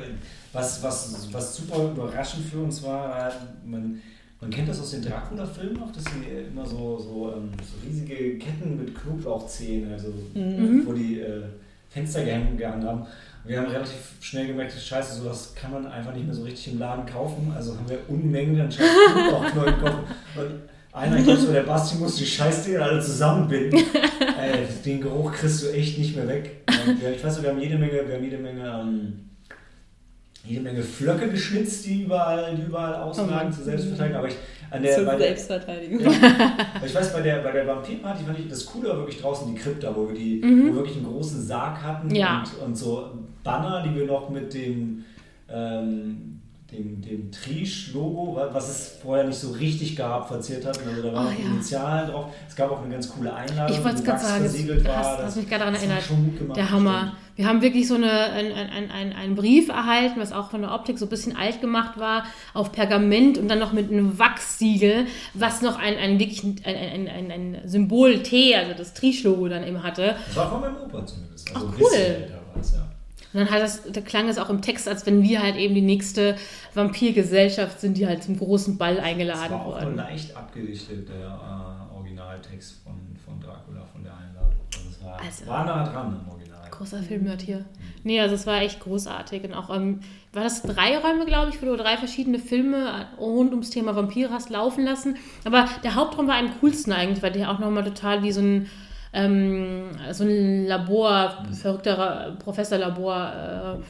[0.53, 3.33] Was, was, was super überraschend für uns war, äh,
[3.65, 4.01] man,
[4.41, 8.37] man kennt das aus den Dracula-Filmen auch, dass sie immer so, so, ähm, so riesige
[8.39, 10.83] Ketten mit Knoblauchzehen, also Mhm.
[10.87, 11.43] wo die äh,
[11.89, 13.07] Fenster gehangen, gehangen haben.
[13.45, 16.79] Wir haben relativ schnell gemerkt, scheiße, sowas kann man einfach nicht mehr so richtig im
[16.79, 17.53] Laden kaufen.
[17.57, 19.99] Also haben wir Unmengen an Knoblauchknollen gekauft.
[20.37, 20.53] Und
[20.93, 23.79] einer, ich glaube so, der Basti muss die Scheißdinger alle zusammenbinden.
[24.41, 26.63] Ey, den Geruch kriegst du echt nicht mehr weg.
[26.87, 29.13] Und ich weiß wir haben jede Menge, wir haben jede Menge, ähm,
[30.45, 33.53] jede Menge Flöcke geschnitzt, die überall, die überall auslagen Mann.
[33.53, 34.19] zur Selbstverteidigung.
[34.19, 34.35] Aber ich,
[34.71, 36.01] an der, Zur bei der, Selbstverteidigung.
[36.01, 36.11] ja.
[36.85, 39.61] Ich weiß, bei der, bei der Vampirparty fand ich das Coole war wirklich draußen die
[39.61, 42.15] Krypta, wo wir, die, wo wir wirklich einen großen Sarg hatten Mhm.
[42.15, 42.43] Ja.
[42.61, 43.11] und, und so
[43.45, 45.05] Banner, die wir noch mit dem,
[45.51, 46.41] ähm,
[46.73, 50.89] dem, dem Trisch-Logo, wa- was es vorher nicht so richtig gab, verziert hatten.
[50.89, 51.45] Also da waren Oh, noch ja.
[51.47, 52.27] Initialen drauf.
[52.49, 54.97] Es gab auch eine ganz coole Einladung, Ich die Wachs sagen, versiegelt war.
[54.97, 56.03] hast, Das- hast mich gerade daran erinnert.
[56.03, 56.99] schon gut gemacht, Der Hammer.
[57.01, 57.17] stimmt.
[57.37, 60.73] Wir haben wirklich so eine, ein, ein, ein, einen Brief erhalten, was auch von der
[60.75, 65.07] Optik so ein bisschen alt gemacht war, auf Pergament und dann noch mit einem Wachssiegel,
[65.33, 69.67] was noch ein, ein wirklich ein, ein, ein, ein Symbol T, also das Trisch-Logo dann
[69.67, 70.15] eben hatte.
[70.27, 71.55] Das war von meinem Opa zumindest.
[71.55, 72.23] Also Ach, ein bisschen cool.
[72.23, 72.92] älter war es, ja.
[73.33, 75.75] Und dann hat das, da klang es auch im Text, als wenn wir halt eben
[75.75, 76.37] die nächste
[76.75, 79.97] Vampirgesellschaft sind, die halt zum großen Ball Das eingeladen war auch nur wurden.
[79.97, 81.17] leicht abgedichtet, der
[81.93, 84.59] äh, Originaltext von, von Dracula, von der Einladung.
[84.75, 86.59] Also es war, Also- war nah dran im Original.
[86.71, 87.65] Großer Filmnerd hier.
[88.03, 89.45] Nee, also es war echt großartig.
[89.45, 90.01] Und auch, ähm,
[90.33, 94.31] war das drei Räume, glaube ich, wo du drei verschiedene Filme rund ums Thema Vampire
[94.31, 95.17] hast laufen lassen.
[95.45, 98.69] Aber der Hauptraum war am coolsten eigentlich, weil der auch nochmal total wie so ein,
[99.13, 103.81] ähm, so ein Labor, verrückter Professorlabor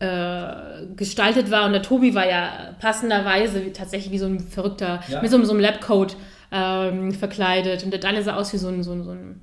[0.00, 1.66] äh, äh, gestaltet war.
[1.66, 2.50] Und der Tobi war ja
[2.80, 5.20] passenderweise tatsächlich wie so ein verrückter, Ja.
[5.22, 6.16] mit so, einem- so einem Labcoat
[6.52, 7.84] ähm, verkleidet.
[7.84, 9.40] Und der Daniel sah aus wie so ein, so ein, so ein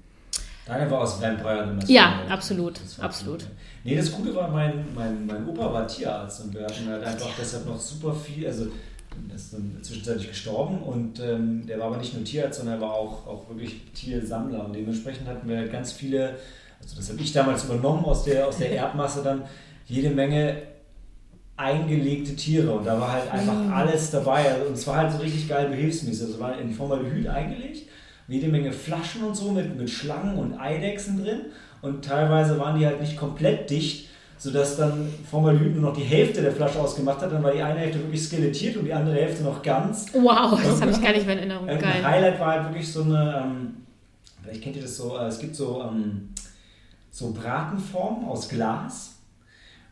[0.67, 1.93] Deine war aus Vampire the.
[1.93, 3.43] Ja, absolut, absolut.
[3.43, 3.49] cool.
[3.83, 7.29] Nee, das Gute war, mein, mein, mein Opa war Tierarzt und wir hatten halt einfach
[7.39, 8.65] deshalb noch super viel, also
[9.35, 12.93] ist dann zwischenzeitlich gestorben und ähm, der war aber nicht nur Tierarzt, sondern er war
[12.93, 14.65] auch, auch wirklich Tiersammler.
[14.65, 16.35] Und dementsprechend hatten wir ganz viele,
[16.81, 19.43] also das habe ich damals übernommen aus der, aus der Erbmasse dann,
[19.87, 20.61] jede Menge
[21.57, 22.71] eingelegte Tiere.
[22.71, 24.51] Und da war halt einfach alles dabei.
[24.51, 27.87] Also, und es war halt so richtig geil behilfsmäßig, also war in Formaldehyd eingelegt,
[28.27, 31.41] jede Menge Flaschen und so mit, mit Schlangen und Eidechsen drin.
[31.81, 36.41] Und teilweise waren die halt nicht komplett dicht, sodass dann Formaldehyd nur noch die Hälfte
[36.41, 39.43] der Flasche ausgemacht hat, dann war die eine Hälfte wirklich skelettiert und die andere Hälfte
[39.43, 40.07] noch ganz.
[40.13, 41.69] Wow, das habe ich gar nicht mehr in Erinnerung.
[41.69, 42.03] Ein Geil.
[42.03, 43.75] Highlight war halt wirklich so eine, ähm,
[44.43, 46.29] vielleicht kennt ihr das so, äh, es gibt so, ähm,
[47.11, 49.11] so Bratenformen aus Glas.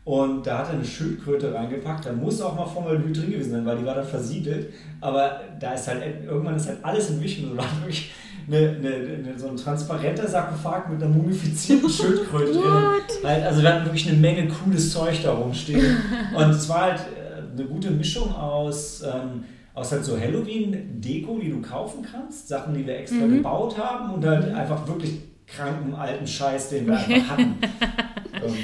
[0.04, 2.04] Und da hat er eine Schildkröte reingepackt.
[2.04, 4.74] Da muss auch mal Formaldehyd drin gewesen sein, weil die war dann versiegelt.
[5.00, 7.08] Aber da ist halt irgendwann ist halt alles
[7.56, 8.12] war wirklich
[8.46, 13.24] eine, eine, eine, so ein transparenter Sarkophag mit einer mumifizierten Schildkröte drin.
[13.24, 15.96] Also wir hatten wirklich eine Menge cooles Zeug da rumstehen.
[16.34, 21.50] Und es war halt äh, eine gute Mischung aus, ähm, aus halt so Halloween-Deko, die
[21.50, 26.26] du kaufen kannst, Sachen, die wir extra gebaut haben und halt einfach wirklich kranken alten
[26.26, 27.54] Scheiß, den wir einfach hatten.
[28.34, 28.54] ähm,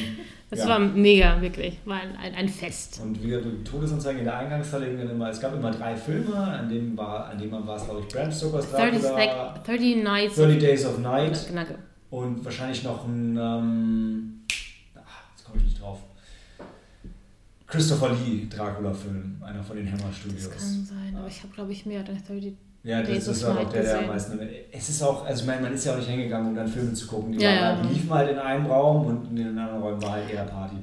[0.50, 0.68] Das ja.
[0.68, 1.78] war mega, wirklich.
[1.84, 3.00] War ein, ein, Fest.
[3.00, 6.68] Und wie gesagt, die Todesanzeigen in der Eingangshalle immer, es gab immer drei Filme, an
[6.68, 10.34] dem war, an dem war es, glaube ich, Bram Stokers 30, Dracula, like, 30 Nights.
[10.34, 11.62] 30 Days of Night Genau.
[12.10, 14.40] und wahrscheinlich noch ein, ähm,
[14.96, 16.00] ach, jetzt komme ich nicht drauf,
[17.68, 20.50] Christopher Lee Dracula-Film, einer von den Hammer Das Studios.
[20.50, 22.54] kann sein, aber ich habe, glaube ich, mehr als 30.
[22.82, 24.40] Ja, das Days ist halt auch der, der am meisten.
[24.72, 26.92] Es ist auch, also ich meine, man ist ja auch nicht hingegangen, um dann Filme
[26.94, 27.32] zu gucken.
[27.32, 27.76] Die, Ja, ja.
[27.76, 30.76] halt, liefen halt in einem Raum und in den anderen Räumen war halt eher Party.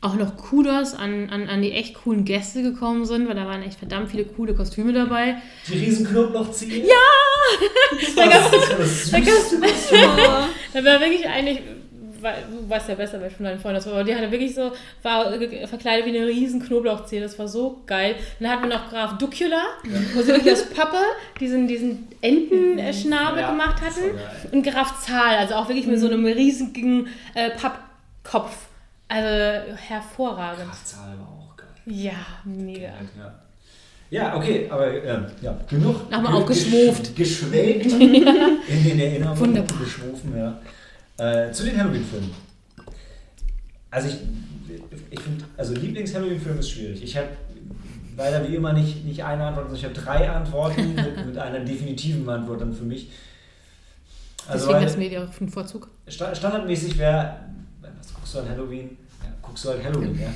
[0.00, 3.62] Auch noch Kudos an, an, an die echt coolen Gäste gekommen sind, weil da waren
[3.62, 5.36] echt verdammt viele coole Kostüme dabei.
[5.68, 6.84] Die riesen Knoblauchzehen.
[6.86, 6.94] Ja!
[8.00, 10.48] Das war das, das, war das Da.
[10.72, 11.60] Da war wirklich eigentlich,
[12.32, 14.72] du weißt ja besser, wer von deinen Freunden das war, aber die hatte wirklich so,
[15.02, 15.32] war
[15.68, 18.14] verkleidet wie eine riesen Knoblauchzehe, das war so geil.
[18.40, 19.62] Dann hatten wir noch Graf Ducula,
[20.14, 20.96] wo sie wirklich aus Pappe
[21.40, 24.18] diesen, diesen Entenschnabel Ja, gemacht hatten.
[24.52, 28.56] Und Graf Zahl, also auch wirklich mit so einem riesigen äh, Pappkopf.
[29.08, 30.64] Also hervorragend.
[30.64, 31.66] Kraftzahl war auch geil.
[31.86, 32.12] Ja,
[32.44, 32.88] mega.
[33.18, 33.34] Ja.
[34.10, 35.96] Ja, okay, aber ähm, ja, genug.
[36.12, 37.06] Haben wir auch geschwuft.
[37.08, 38.00] gesch- Geschwelgt in
[38.84, 39.38] den Erinnerungen.
[39.40, 39.78] Wunderbar.
[39.78, 40.58] Geschwufen, ja.
[41.18, 42.30] Äh, zu den Halloween-Filmen.
[43.90, 44.16] Also ich,
[45.10, 47.02] ich finde, also Lieblings-Halloween-Film ist schwierig.
[47.02, 47.28] Ich habe
[48.16, 51.60] leider wie immer nicht, nicht eine Antwort, sondern ich habe drei Antworten mit, mit einer
[51.60, 53.10] definitiven Antwort dann für mich.
[54.48, 55.88] Also Deswegen das Media auf den Vorzug.
[56.08, 57.36] Sta- Standardmäßig wäre,
[57.80, 58.98] was guckst du an Halloween?
[59.22, 60.28] Ja, guckst du halt Halloween, ja.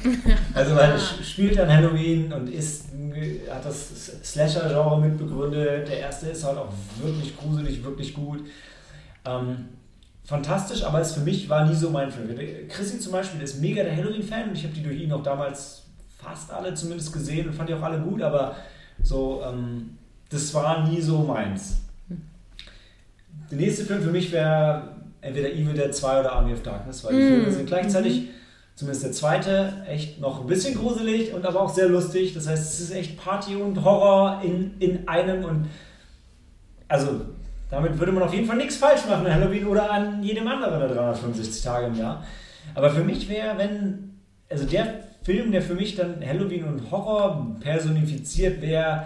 [0.54, 2.86] Also weil es spielt an Halloween und ist,
[3.50, 5.88] hat das Slasher-Genre mitbegründet.
[5.88, 8.46] Der erste ist halt auch wirklich gruselig, wirklich gut.
[9.26, 9.66] Ähm,
[10.28, 12.28] fantastisch, aber es für mich war nie so mein Film.
[12.68, 15.84] Chrissy zum Beispiel ist mega der Halloween-Fan und ich habe die durch ihn auch damals
[16.18, 18.54] fast alle zumindest gesehen und fand die auch alle gut, aber
[19.02, 19.96] so, ähm,
[20.28, 21.80] das war nie so meins.
[23.50, 27.14] Der nächste Film für mich wäre entweder Evil Dead 2 oder Army of Darkness, weil
[27.14, 27.28] die Mm.
[27.28, 28.28] Filme sind gleichzeitig,
[28.74, 32.34] zumindest der zweite, echt noch ein bisschen gruselig und aber auch sehr lustig.
[32.34, 35.68] Das heißt, es ist echt Party und Horror in, in einem und
[36.86, 37.22] also
[37.70, 40.78] damit würde man auf jeden Fall nichts falsch machen an Halloween oder an jedem anderen
[40.80, 42.24] der 365 Tage im Jahr.
[42.74, 44.86] Aber für mich wäre, wenn, also der
[45.22, 49.04] Film, der für mich dann Halloween und Horror personifiziert, wäre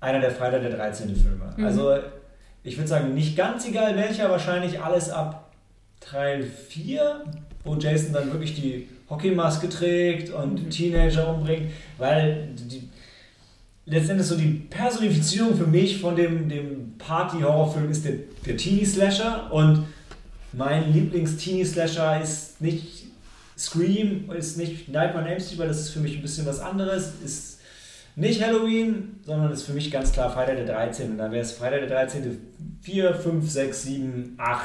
[0.00, 1.14] einer der Freitag der 13.
[1.16, 1.54] Filme.
[1.56, 1.64] Mhm.
[1.64, 1.96] Also
[2.64, 5.50] ich würde sagen, nicht ganz egal welcher, wahrscheinlich alles ab
[6.00, 7.24] Teil 4,
[7.64, 12.88] wo Jason dann wirklich die Hockeymaske trägt und Teenager umbringt, weil die,
[13.86, 18.14] letztendlich so die Personifizierung für mich von dem, dem Party-Horrorfilm ist der,
[18.46, 19.86] der Teenie-Slasher und
[20.52, 23.06] mein Lieblings-Teenie-Slasher ist nicht
[23.58, 26.60] Scream, ist nicht Nightmare on Elm Street, weil das ist für mich ein bisschen was
[26.60, 27.60] anderes, ist
[28.14, 31.12] nicht Halloween, sondern ist für mich ganz klar Freitag der 13.
[31.12, 32.38] Und dann wäre es Freitag der 13.
[32.82, 34.62] 4, 5, 6, 7, 8.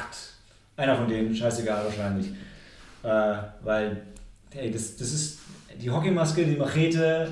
[0.76, 2.28] Einer von denen, scheißegal wahrscheinlich.
[3.02, 4.02] Äh, weil,
[4.50, 5.38] hey, das, das ist
[5.80, 7.28] die Hockeymaske, die Machete.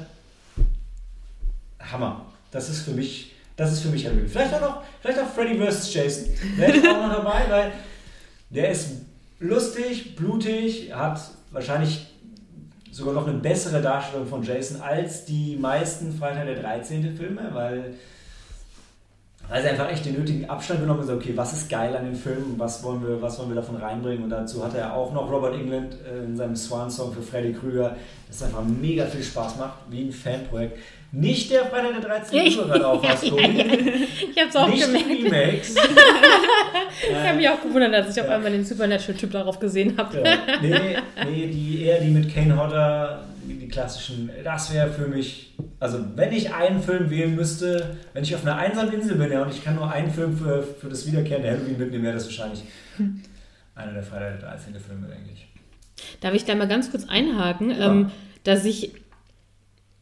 [1.97, 2.27] Hammer.
[2.51, 4.29] Das ist für mich, das ist für mich Halloween.
[4.29, 5.93] Vielleicht auch noch, vielleicht auch Freddy vs.
[5.93, 6.29] Jason.
[6.57, 7.73] Wäre ich auch noch dabei, weil
[8.51, 8.91] der ist
[9.39, 12.07] lustig, blutig, hat wahrscheinlich
[12.91, 17.17] sogar noch eine bessere Darstellung von Jason als die meisten Freitag der 13.
[17.17, 17.95] Filme, weil
[19.49, 22.17] weil sie einfach echt den nötigen Abstand genommen haben, okay, was ist geil an den
[22.17, 25.31] Filmen, was wollen wir, was wollen wir davon reinbringen und dazu hat er auch noch
[25.31, 27.97] Robert England äh, in seinem Swan-Song für Freddy Krüger,
[28.29, 30.79] das einfach mega viel Spaß macht, wie ein Fanprojekt.
[31.13, 32.59] Nicht der Freitag der 13.
[32.59, 33.65] Uhr gerade auf was, ja, ja.
[34.35, 35.09] Ich hab's auch Nicht gemerkt.
[35.09, 35.75] die Remakes.
[37.09, 40.23] Ich habe mich auch gewundert, als ich auf einmal den Supernatural-Typ darauf gesehen habe.
[40.25, 40.39] Ja.
[40.63, 40.97] Nee,
[41.29, 46.33] nee, die, eher die mit Kane Hodder, die, klassischen, das wäre für mich, also wenn
[46.33, 49.63] ich einen Film wählen müsste, wenn ich auf einer einsamen Insel bin ja, und ich
[49.63, 52.63] kann nur einen Film für, für das wiederkehrende Halloween mitnehmen, wäre das wahrscheinlich
[53.75, 54.75] einer der Freitag der 13.
[54.81, 55.47] Filme, denke ich.
[56.21, 57.91] Darf ich da mal ganz kurz einhaken, Ja.
[57.91, 58.11] ähm,
[58.45, 58.93] dass ich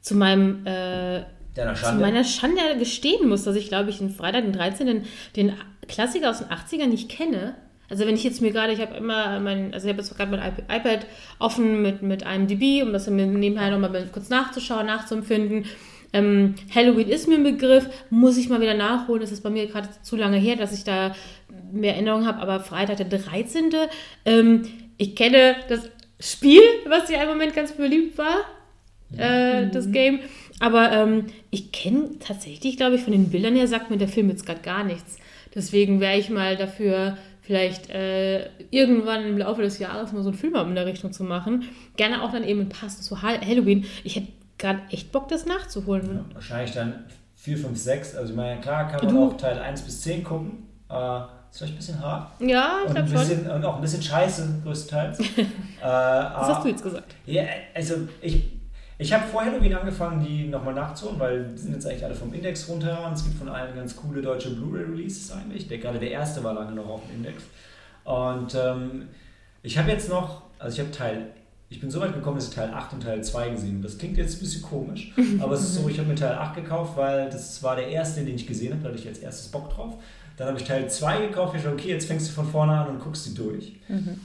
[0.00, 1.22] zu meinem äh,
[1.54, 5.04] zu meiner Schande gestehen muss, dass ich, glaube ich, den Freitag, den 13.,
[5.36, 5.52] den
[5.86, 7.54] Klassiker aus den 80ern nicht kenne.
[7.90, 10.30] Also wenn ich jetzt mir gerade, ich habe immer mein, also ich habe jetzt gerade
[10.30, 11.06] mein iP- iPad
[11.38, 15.66] offen mit, mit IMDb, um das mir nebenher nochmal kurz nachzuschauen, nachzuempfinden.
[16.12, 19.20] Ähm, Halloween ist mir ein Begriff, muss ich mal wieder nachholen.
[19.20, 21.14] Das ist bei mir gerade zu lange her, dass ich da
[21.72, 22.40] mehr Erinnerungen habe.
[22.40, 23.70] Aber Freitag der 13.
[24.24, 24.62] Ähm,
[24.96, 28.36] ich kenne das Spiel, was ja im Moment ganz beliebt war
[29.18, 30.20] äh, das Game.
[30.60, 34.28] Aber ähm, ich kenne tatsächlich, glaube ich, von den Bildern her sagt mir der Film
[34.30, 35.18] jetzt gerade gar nichts.
[35.54, 40.38] Deswegen wäre ich mal dafür, vielleicht äh, irgendwann im Laufe des Jahres mal so einen
[40.38, 41.64] Film in der Richtung zu machen.
[41.96, 43.84] Gerne auch dann eben passend zu Ha- Halloween.
[44.02, 44.28] Ich hätte
[44.58, 46.24] gerade echt Bock, das nachzuholen.
[46.28, 47.04] Ja, wahrscheinlich dann
[47.36, 48.16] 4, 5, 6.
[48.16, 50.68] Also ich meine, klar kann man Du- auch Teil 1 bis 10 gucken.
[50.90, 52.30] Äh, ist vielleicht ein bisschen hart.
[52.40, 53.50] Ja, ich glaube schon.
[53.50, 55.20] und auch ein bisschen scheiße, größtenteils.
[55.38, 55.44] äh,
[55.82, 57.14] Was hast du jetzt gesagt?
[57.26, 58.42] Ja, also ich,
[58.98, 62.32] ich habe vor Halloween angefangen, die nochmal nachzuholen, weil die sind jetzt eigentlich alle vom
[62.32, 65.66] Index runter und es gibt von allen ganz coole deutsche Blu-ray-Releases eigentlich.
[65.66, 67.42] Der, gerade der erste war lange noch auf dem Index.
[68.04, 69.08] Und ähm,
[69.62, 71.26] ich habe jetzt noch, also ich habe Teil,
[71.70, 73.82] ich bin so weit gekommen, dass ich Teil 8 und Teil 2 gesehen habe.
[73.82, 76.54] Das klingt jetzt ein bisschen komisch, aber es ist so, ich habe mir Teil 8
[76.54, 79.48] gekauft, weil das war der erste, den ich gesehen habe, da hatte ich als erstes
[79.48, 79.94] Bock drauf.
[80.36, 82.88] Dann habe ich Teil 2 gekauft, ich dachte, okay, jetzt fängst du von vorne an
[82.88, 83.72] und guckst die durch.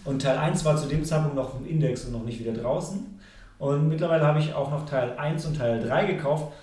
[0.05, 3.18] Und Teil 1 war zu dem Zeitpunkt noch im Index und noch nicht wieder draußen.
[3.59, 6.53] Und mittlerweile habe ich auch noch Teil 1 und Teil 3 gekauft,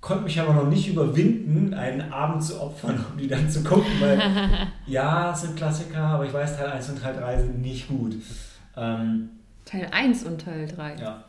[0.00, 3.92] konnte mich aber noch nicht überwinden, einen Abend zu opfern, um die dann zu gucken,
[4.00, 4.20] weil
[4.86, 8.16] ja, es sind Klassiker, aber ich weiß, Teil 1 und Teil 3 sind nicht gut.
[8.76, 9.30] Ähm,
[9.64, 10.96] Teil 1 und Teil 3.
[10.96, 11.24] ja.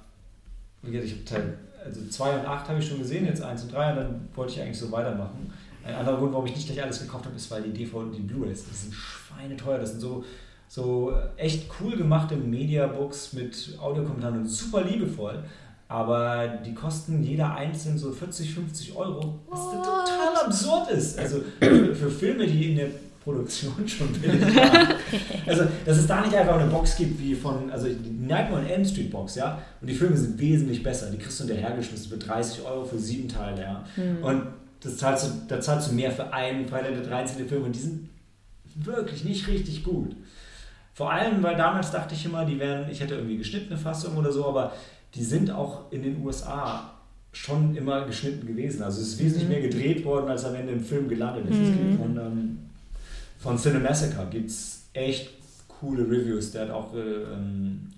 [0.82, 3.64] Wie gesagt, ich habe Teil also 2 und 8 habe ich schon gesehen, jetzt 1
[3.64, 5.52] und 3 und dann wollte ich eigentlich so weitermachen.
[5.84, 8.16] Ein anderer Grund, warum ich nicht gleich alles gekauft habe, ist, weil die DVD und
[8.16, 9.80] die Blu-rays, die sind schweineteuer.
[9.80, 10.24] Das sind so,
[10.72, 15.44] so echt cool gemachte Mediabooks mit Audiokommentaren und super liebevoll.
[15.90, 21.20] Aber die kosten jeder einzeln so 40, 50 Euro, was total absurd ist.
[21.20, 22.88] Also für, für Filme, die in der
[23.22, 24.96] Produktion schon billig waren.
[25.46, 28.70] Also, dass es da nicht einfach eine Box gibt wie von, also die Nightmare on
[28.70, 31.12] Elm Street Box, ja, und die Filme sind wesentlich besser.
[31.12, 33.84] Die kriegst du hinterhergeschmissen für 30 Euro für sieben Teile, ja.
[34.22, 34.44] Und
[34.80, 37.46] das zahlst du, da zahlst du mehr für einen Freitag der 13.
[37.50, 38.10] Film und die sind
[38.76, 40.16] wirklich nicht richtig gut.
[41.02, 44.32] Vor allem, weil damals dachte ich immer, die wären, ich hätte irgendwie geschnittene Fassung oder
[44.32, 44.72] so, aber
[45.16, 46.92] die sind auch in den USA
[47.32, 48.84] schon immer geschnitten gewesen.
[48.84, 51.58] Also es ist wesentlich mehr gedreht worden, als am Ende im Film gelandet ist.
[51.58, 52.60] Gibt von, ähm,
[53.40, 55.32] von Cinemassacre gibt es echt
[55.68, 56.52] coole Reviews.
[56.52, 57.90] Der hat auch, äh, ähm,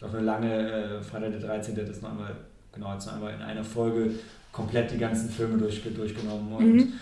[0.00, 1.74] hat auch eine lange äh, Freitag der 13.
[1.74, 2.36] Der hat das noch einmal,
[2.72, 4.10] genau, jetzt noch einmal in einer Folge
[4.52, 6.52] komplett die ganzen Filme durch, durchgenommen.
[6.52, 6.92] Und Mhm.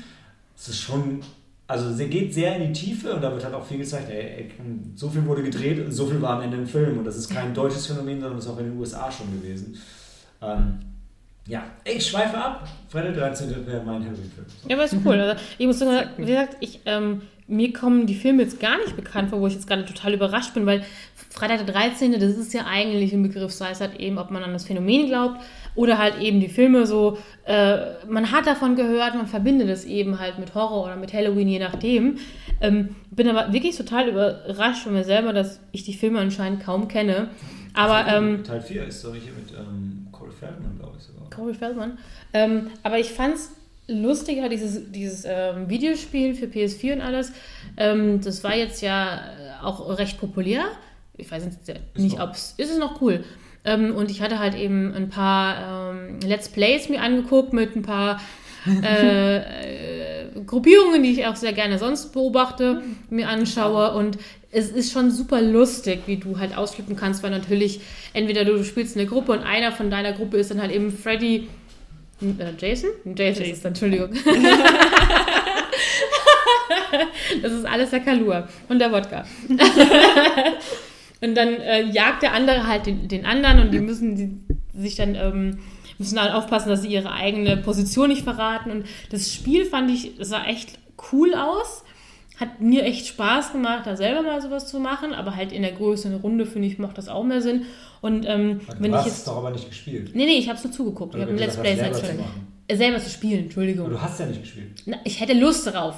[0.57, 1.21] es ist schon,
[1.67, 4.21] also sie geht sehr in die Tiefe und da wird halt auch viel gezeigt, ey,
[4.21, 4.51] ey,
[4.95, 6.99] so viel wurde gedreht, so viel war am Ende im Film.
[6.99, 9.77] Und das ist kein deutsches Phänomen, sondern ist auch in den USA schon gewesen.
[10.43, 10.81] Ähm,
[11.47, 12.69] ja, ich schweife ab.
[12.89, 13.67] Freitag der 13.
[13.67, 14.47] wäre mein Halloween-Film.
[14.47, 14.69] So.
[14.69, 15.21] Ja, aber ist cool.
[15.21, 18.97] Also, ich muss sagen, wie gesagt, ich, ähm, mir kommen die Filme jetzt gar nicht
[18.97, 20.83] bekannt vor, wo ich jetzt gerade total überrascht bin, weil
[21.31, 24.43] Freitag der 13., das ist ja eigentlich ein Begriff, sei es halt eben, ob man
[24.43, 25.43] an das Phänomen glaubt
[25.75, 27.79] oder halt eben die Filme so, äh,
[28.09, 31.59] man hat davon gehört, man verbindet es eben halt mit Horror oder mit Halloween, je
[31.59, 32.19] nachdem.
[32.61, 36.89] Ähm, bin aber wirklich total überrascht von mir selber, dass ich die Filme anscheinend kaum
[36.89, 37.29] kenne.
[37.75, 41.29] Aber ähm, Teil 4 ist doch hier mit ähm, Corey Feldman, glaube ich sogar.
[41.31, 41.99] Corey Feldman.
[42.33, 43.51] Ähm, aber ich fand es
[43.87, 47.33] lustiger, dieses, dieses ähm, Videospiel für PS4 und alles.
[47.77, 50.65] Ähm, das war jetzt ja äh, auch recht populär.
[51.17, 53.25] Ich weiß jetzt nicht, ob es ist es noch cool.
[53.65, 57.83] Ähm, und ich hatte halt eben ein paar ähm, Let's Plays mir angeguckt mit ein
[57.83, 58.21] paar
[58.83, 63.95] äh, äh, Gruppierungen, die ich auch sehr gerne sonst beobachte, mir anschaue.
[63.95, 64.19] Und
[64.51, 67.81] es ist schon super lustig, wie du halt ausflippen kannst, weil natürlich
[68.13, 71.49] entweder du spielst eine Gruppe und einer von deiner Gruppe ist dann halt eben Freddy.
[72.39, 72.91] Äh, Jason?
[73.17, 74.11] Jason, ist es dann, Entschuldigung.
[77.43, 79.25] das ist alles der Kalur und der Wodka.
[81.21, 84.39] und dann äh, jagt der andere halt den, den anderen und die müssen die
[84.77, 85.59] sich dann ähm,
[85.99, 88.71] müssen halt aufpassen, dass sie ihre eigene Position nicht verraten.
[88.71, 90.79] Und das Spiel fand ich, sah echt
[91.13, 91.84] cool aus.
[92.37, 95.73] Hat mir echt Spaß gemacht, da selber mal sowas zu machen, aber halt in der
[95.73, 97.63] größeren Runde, finde ich, macht das auch mehr Sinn.
[98.01, 99.29] Und ähm, Du wenn ich hast es jetzt.
[99.29, 100.11] doch aber nicht gespielt.
[100.15, 101.15] Nee, nee, ich habe es nur zugeguckt.
[101.15, 102.07] Ich Oder habe wenn du Let's Play selber zu.
[102.67, 103.87] Äh, selber zu spielen, Entschuldigung.
[103.87, 104.83] Aber du hast ja nicht gespielt.
[104.87, 105.95] Na, ich hätte Lust darauf.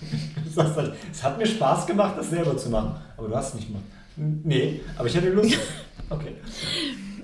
[0.44, 2.96] Du sagst halt, es hat mir Spaß gemacht, das selber zu machen.
[3.16, 3.84] Aber du hast es nicht gemacht.
[4.16, 5.56] Nee, aber ich hätte Lust.
[6.10, 6.32] Okay.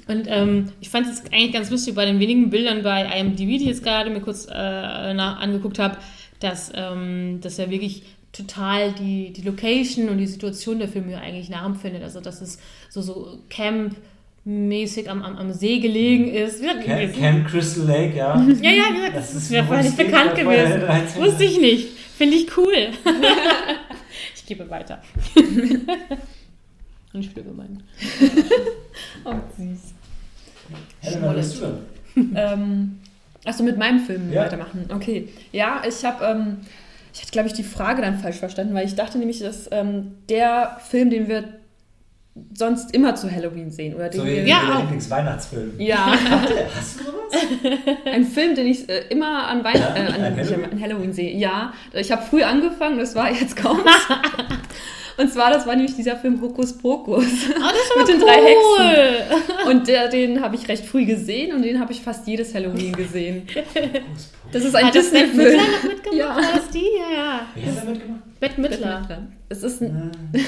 [0.09, 3.57] Und ähm, ich fand es eigentlich ganz lustig bei den wenigen Bildern bei IMDb, die
[3.57, 5.97] ich jetzt gerade mir kurz äh, angeguckt habe,
[6.41, 11.19] dass ähm, das ja wirklich total die, die Location und die Situation der Filme ja
[11.19, 12.03] eigentlich nachempfindet.
[12.03, 12.59] Also dass es
[12.91, 16.61] so, so Camp-mäßig am, am, am See gelegen ist.
[16.61, 18.35] Wie gesagt, Camp, Camp Crystal Lake, ja.
[18.63, 20.83] Ja, ja, wie gesagt, Das das, ist ist mir vorher nicht bekannt gewesen.
[21.17, 21.89] Wusste ich nicht.
[22.17, 22.75] Finde ich cool.
[24.35, 25.03] ich gebe weiter.
[27.13, 27.83] Und ich spiele gemein.
[29.25, 29.95] Oh, süß.
[31.01, 32.33] Helena, was bist du denn?
[32.37, 32.99] ähm,
[33.45, 34.43] achso, mit meinem Film Ja.
[34.43, 34.87] weitermachen.
[34.95, 35.29] Okay.
[35.53, 36.57] Ja, ich habe, ähm,
[37.13, 40.15] ich hatte, glaube ich, die Frage dann falsch verstanden, weil ich dachte nämlich, dass ähm,
[40.29, 41.45] der Film, den wir
[42.53, 44.81] sonst immer zu Halloween sehen, oder den So wir, Ja, auch.
[44.81, 45.75] Lieblingsweihnachtsfilm.
[45.79, 46.07] ja,
[46.77, 47.33] Hast du sowas?
[48.13, 50.65] ein Film, den ich äh, immer an, Weihn Ja, äh, an, an Halloween?
[50.73, 51.33] an Halloween sehe.
[51.37, 53.79] Ja, ich habe früh angefangen, das war jetzt kaum.
[55.17, 57.25] Und zwar, das war nämlich dieser Film Hokus Pokus.
[57.25, 59.71] Oh, das ist Mit den drei cool.
[59.71, 62.93] Und der, den habe ich recht früh gesehen und den habe ich fast jedes Halloween
[62.93, 63.47] gesehen.
[64.53, 65.37] Das ist ein Hat Disney-Film.
[65.37, 66.15] Mittler noch mitgemacht?
[66.17, 66.29] Ja.
[66.37, 66.79] War die?
[66.79, 67.41] Ja, ja.
[67.55, 68.41] Wer hat da mitgemacht?
[68.41, 69.09] Bette Mittler.
[69.49, 70.45] Es ist ein Hm.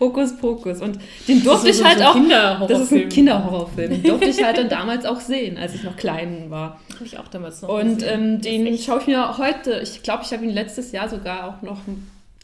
[0.00, 0.80] Hokus Pokus.
[0.82, 2.66] Und den durfte ich so- halt so auch.
[2.66, 3.90] Das ist ein Kinderhorrorfilm.
[3.90, 6.80] Den durfte ich halt dann damals auch sehen, als ich noch klein war.
[6.96, 8.40] Habe ich auch damals noch Und gesehen.
[8.44, 11.62] ähm, den schaue ich mir heute, ich glaube, ich habe ihn letztes Jahr sogar auch
[11.62, 11.78] noch,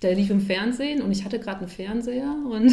[0.03, 2.73] der lief im Fernsehen und ich hatte gerade einen Fernseher und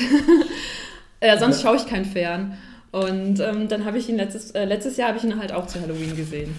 [1.19, 2.57] äh, sonst schaue ich kein Fern.
[2.91, 5.65] Und ähm, dann habe ich ihn letztes, äh, letztes Jahr habe ich ihn halt auch
[5.67, 6.55] zu Halloween gesehen.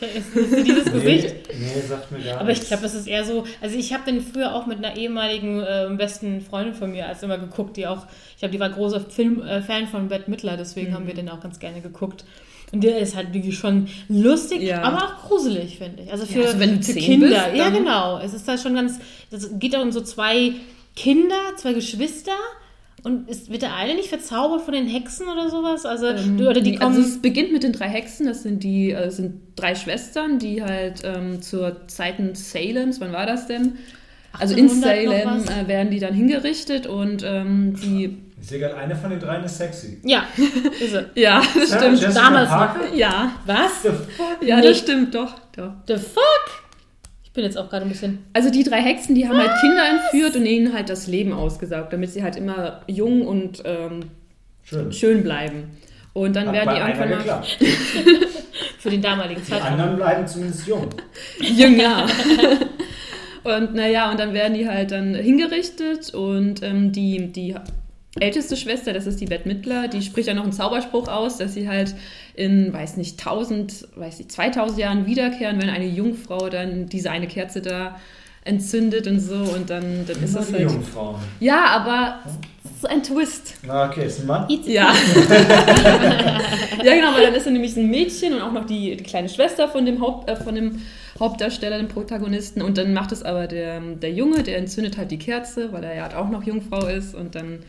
[0.00, 1.34] Dieses Gesicht.
[1.48, 2.68] Nee, nee, sagt mir gar Aber ich nichts.
[2.68, 3.44] glaube, das ist eher so.
[3.60, 7.22] Also, ich habe den früher auch mit einer ehemaligen ähm, besten Freundin von mir als
[7.22, 10.56] immer geguckt, die auch, ich glaube, die war großer Film, äh, Fan von Bette Midler,
[10.56, 10.94] deswegen Mhm.
[10.94, 12.24] haben wir den auch ganz gerne geguckt.
[12.72, 14.82] Und der ist halt wirklich schon lustig, Ja.
[14.82, 16.10] aber auch gruselig, finde ich.
[16.10, 17.26] Also für, Ja, also wenn du für Kinder.
[17.28, 18.18] bist, ja, genau.
[18.18, 18.98] Es ist da schon ganz.
[19.30, 20.52] Es geht da um so zwei
[20.96, 22.32] Kinder, zwei Geschwister.
[23.04, 25.84] Und ist, wird der eine nicht verzaubert von den Hexen oder sowas?
[25.84, 26.96] Also, du- oder die Nee, kommen.
[26.96, 30.62] also es beginnt mit den drei Hexen, das sind die äh, sind drei Schwestern, die
[30.62, 33.72] halt ähm, zur Zeiten Salems, wann war das denn?
[34.38, 38.58] Also in 1800 noch Salem äh, werden die dann hingerichtet und ähm, die Ich sehe
[38.58, 40.00] gerade, eine von den dreien ist sexy.
[40.04, 40.24] ja,
[40.80, 41.06] ist er.
[41.14, 42.00] ja, das Sarah stimmt.
[42.00, 42.80] Jessica damals Parker?
[42.94, 43.82] Ja, Was?
[43.82, 44.42] The fuck?
[44.42, 44.62] ja, Nee.
[44.68, 45.70] das stimmt doch, doch.
[45.86, 46.50] The fuck?
[47.22, 48.18] Ich bin jetzt auch gerade ein bisschen.
[48.32, 51.92] Also die drei Hexen, die haben halt Kinder entführt und ihnen halt das Leben ausgesaugt,
[51.92, 54.00] damit sie halt immer jung und ähm,
[54.64, 54.92] Schön.
[54.92, 55.70] schön bleiben.
[56.12, 57.58] Und dann Hat werden bei die irgendwann mal geklappt.
[58.80, 59.72] Für den damaligen Die Zeitraum.
[59.72, 60.88] anderen bleiben zumindest jung.
[61.38, 62.06] jünger.
[63.44, 67.54] und naja, und dann werden die halt dann hingerichtet und ähm, die, die
[68.20, 71.54] älteste Schwester, das ist die Bette Midler, die spricht ja noch einen Zauberspruch aus, dass
[71.54, 71.94] sie halt
[72.34, 77.26] in, weiß nicht, 1000, weiß nicht, 2000 Jahren wiederkehren, wenn eine Jungfrau dann diese eine
[77.26, 77.98] Kerze da
[78.44, 80.62] entzündet und so und dann, dann ist das halt...
[80.62, 81.16] Jungfrauen.
[81.40, 82.18] Ja, aber
[82.80, 83.54] so ein Twist.
[83.64, 84.46] Na, okay, ist ein Mann.
[84.64, 84.92] Ja.
[86.84, 89.28] ja, genau, weil dann ist er nämlich ein Mädchen und auch noch die, die kleine
[89.28, 90.82] Schwester von dem, Haupt, äh, von dem
[91.20, 92.62] Hauptdarsteller, dem Protagonisten.
[92.62, 95.94] Und dann macht es aber der, der Junge, der entzündet halt die Kerze, weil er
[95.94, 97.14] ja halt auch noch Jungfrau ist.
[97.14, 97.60] Und dann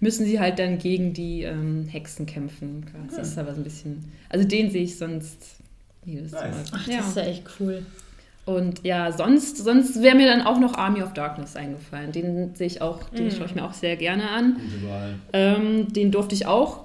[0.00, 2.84] müssen sie halt dann gegen die ähm, Hexen kämpfen.
[2.90, 3.16] Quasi.
[3.16, 4.04] Das ist aber so ein bisschen.
[4.28, 5.56] Also den sehe ich sonst
[6.04, 6.42] jedes Nice.
[6.42, 6.64] Mal.
[6.72, 6.96] Ach, ja.
[6.98, 7.84] das ist ja echt cool.
[8.44, 12.12] Und ja, sonst, sonst wäre mir dann auch noch Army of Darkness eingefallen.
[12.12, 13.30] Den sehe ich auch, den Mhm.
[13.32, 14.54] schaue ich mir auch sehr gerne an.
[14.54, 15.14] Gute Wahl.
[15.32, 16.84] Ähm, den durfte ich auch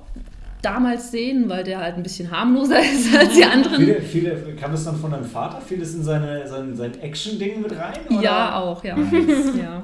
[0.63, 3.76] damals sehen, weil der halt ein bisschen harmloser ist als die anderen.
[3.78, 5.62] Viele, viele, kam das dann von deinem Vater?
[5.62, 7.93] Fiel das in seine, sein, sein Action-Ding mit rein?
[8.10, 8.21] Oder?
[8.24, 8.97] Ja, auch, ja.
[9.62, 9.84] ja.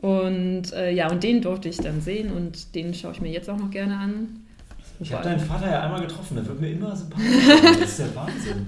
[0.00, 3.50] Und äh, ja, und den durfte ich dann sehen und den schaue ich mir jetzt
[3.50, 4.40] auch noch gerne an.
[5.00, 7.26] Ich habe deinen Vater ja einmal getroffen, der wird mir immer sympathisch.
[7.80, 8.66] Das ist der Wahnsinn.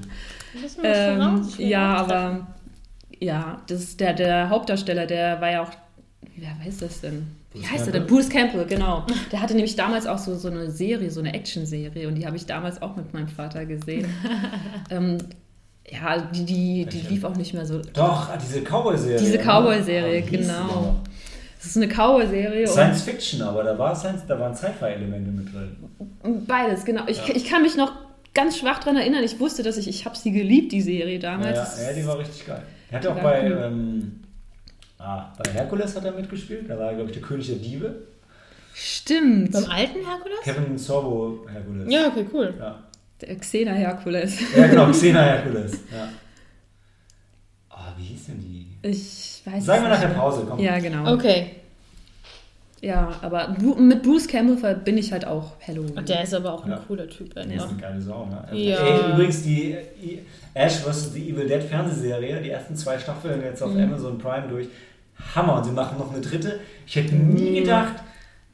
[0.82, 2.46] Ähm, ja, aber
[3.20, 5.70] ja, das ist der, der Hauptdarsteller, der war ja auch.
[6.36, 7.26] Wer weiß das denn?
[7.52, 8.06] Wie heißt er denn?
[8.06, 9.04] Bruce Campbell, genau.
[9.32, 12.36] Der hatte nämlich damals auch so, so eine Serie, so eine Action-Serie und die habe
[12.36, 14.06] ich damals auch mit meinem Vater gesehen.
[14.90, 15.18] ähm,
[15.88, 17.80] ja, die, die, die lief auch nicht mehr so.
[17.92, 19.18] Doch, ah, diese Cowboy-Serie.
[19.18, 19.42] Diese ne?
[19.42, 20.96] Cowboy-Serie, Ah, genau.
[21.62, 22.66] Das ist eine Cowboy-Serie.
[22.66, 26.44] Science Fiction, aber da, war Science, da waren Sci-Fi-Elemente mit drin.
[26.46, 27.02] Beides, genau.
[27.06, 27.34] Ich, Ja.
[27.34, 27.92] ich kann mich noch
[28.32, 29.22] ganz schwach daran erinnern.
[29.24, 31.78] Ich wusste, dass ich, ich habe sie geliebt, die Serie Ja, damals.
[31.82, 32.62] ja, die war richtig geil.
[32.90, 34.20] Er hat auch bei, ähm,
[34.98, 36.68] ah, bei Herkules hat er mitgespielt.
[36.70, 38.06] Da war er, glaube ich, der König der Diebe.
[38.72, 39.52] Stimmt.
[39.52, 40.38] Beim alten Herkules?
[40.42, 41.92] Kevin Sorbo Herkules.
[41.92, 42.54] Ja, okay, cool.
[42.58, 42.82] Ja,
[43.20, 44.38] Der Xena Herkules.
[44.56, 45.72] ja genau, Xena Herkules.
[45.92, 46.08] Ja.
[47.68, 48.66] Ah, wie hieß denn die?
[48.82, 50.14] Ich weiß Sagen wir es nach der.
[50.14, 50.58] Pause, komm.
[50.58, 51.12] Ja, genau.
[51.14, 51.50] Okay.
[52.82, 55.98] Ja, aber mit Bruce Campbell verbinde ich halt auch Halloween.
[55.98, 56.80] Und der ist aber auch ein Ja.
[56.88, 57.34] cooler Typ.
[57.34, 57.68] Das ist einfach.
[57.72, 58.42] eine geile Sau, ne?
[58.58, 58.78] Ja.
[58.78, 59.76] Ey, übrigens, die
[60.54, 61.12] Ash vs.
[61.12, 63.82] The Evil Dead Fernsehserie, die ersten zwei Staffeln jetzt auf Mhm.
[63.84, 64.68] Amazon Prime durch.
[65.34, 65.56] Hammer.
[65.58, 66.60] Und sie machen noch eine dritte.
[66.86, 67.54] Ich hätte nie Mhm.
[67.64, 67.94] gedacht,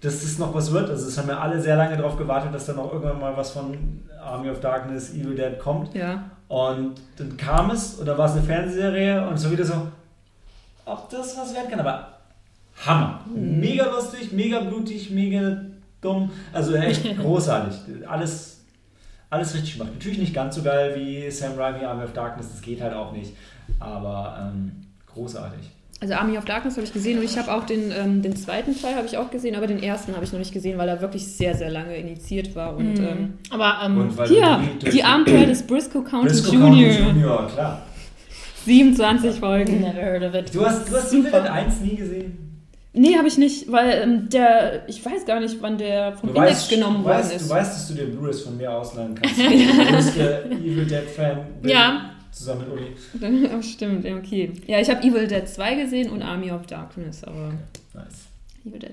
[0.00, 0.90] dass das noch was wird.
[0.90, 3.52] Also es haben ja alle sehr lange darauf gewartet, dass da noch irgendwann mal was
[3.52, 5.94] von Army of Darkness, Evil Dead kommt.
[5.94, 6.24] Ja.
[6.48, 9.74] Und dann kam es, oder war es eine Fernsehserie und so wieder so,
[10.86, 11.80] ob das was werden kann.
[11.80, 12.14] Aber
[12.86, 13.20] Hammer.
[13.34, 13.60] Mhm.
[13.60, 15.60] Mega lustig, mega blutig, mega
[16.00, 16.30] dumm.
[16.52, 17.74] Also echt großartig.
[18.08, 18.60] Alles,
[19.30, 19.92] alles richtig gemacht.
[19.94, 23.12] Natürlich nicht ganz so geil wie Sam Raimi Army of Darkness, das geht halt auch
[23.12, 23.32] nicht.
[23.80, 24.72] Aber ähm,
[25.12, 25.70] großartig.
[25.98, 28.78] Also Army of Darkness habe ich gesehen und ich habe auch den, ähm, den zweiten
[28.78, 31.00] Teil habe ich auch gesehen, aber den ersten habe ich noch nicht gesehen, weil er
[31.00, 32.76] wirklich sehr, sehr lange initiiert war.
[32.76, 33.38] Und ähm, Mhm.
[33.50, 34.60] Aber ähm, Und weil hier,
[34.92, 36.90] die Abenteuer des Briscoe County Briscoe Junior.
[36.90, 37.82] County Junior, klar.
[38.66, 39.80] 27 Folgen.
[39.80, 40.54] Never heard of it.
[40.54, 41.28] Du hast, du hast Super.
[41.28, 42.42] Evil Dead 1 nie gesehen?
[42.92, 46.36] Nee, habe ich nicht, weil ähm, der, ich weiß gar nicht, wann der vom Du
[46.36, 47.44] Index weißt, genommen du worden weißt, ist.
[47.50, 49.38] Du weißt, dass du dir Blu-rays von mir ausleihen kannst.
[49.38, 51.38] Ich bin der Evil Dead-Fan.
[51.60, 52.10] bin, Ja.
[52.32, 53.46] Zusammen mit Uli.
[53.46, 54.52] Ja, stimmt, ja, okay.
[54.66, 57.52] Ja, ich habe Evil Dead 2 gesehen und Army of Darkness, aber
[57.94, 58.26] Nice.
[58.64, 58.92] Evil Dead.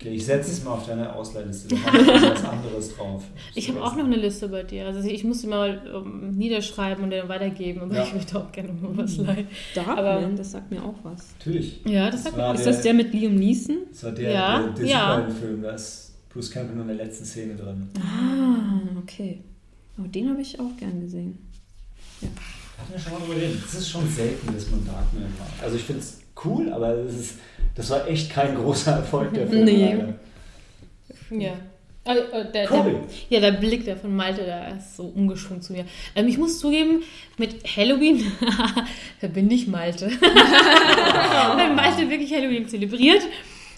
[0.00, 1.74] Okay, ich setze es mal auf deine Ausleihliste.
[1.74, 3.24] Da mache ich was anderes drauf.
[3.56, 4.86] Ich habe auch noch eine Liste bei dir.
[4.86, 8.04] Also ich musste mal ähm, niederschreiben und dann weitergeben, aber Ja.
[8.04, 9.48] ich möchte auch gerne mal was leihen.
[9.74, 11.34] Darkman, Aber- das sagt mir auch was.
[11.38, 11.80] Natürlich.
[11.84, 13.78] Ja, das sagt war Ist das der mit Liam Neeson?
[13.90, 15.28] Das war der, Ja, der, der ja.
[15.62, 17.88] Da ist Bruce Campbell nur in der letzten Szene drin.
[17.98, 19.40] Ah, okay.
[19.96, 21.38] Aber den habe ich auch gern gesehen.
[22.22, 23.58] Hatten wir schon mal drüber geredet.
[23.66, 25.60] Es ist schon selten, dass man Darkman macht.
[25.60, 27.34] Also ich finde es cool, aber es ist,
[27.74, 29.64] das war echt kein großer Erfolg der Film.
[29.64, 29.92] Nee.
[29.92, 30.14] leider.
[31.30, 31.52] Ja.
[32.04, 32.92] Äh, äh, der, Cory.
[32.92, 35.84] der, ja, der Blick der von Malte, der ist so umgeschwungen zu mir.
[36.14, 37.02] Ähm, ich muss zugeben,
[37.36, 38.24] mit Halloween
[39.18, 40.06] verbinde ich Malte.
[41.56, 43.22] Weil Malte wirklich Halloween zelebriert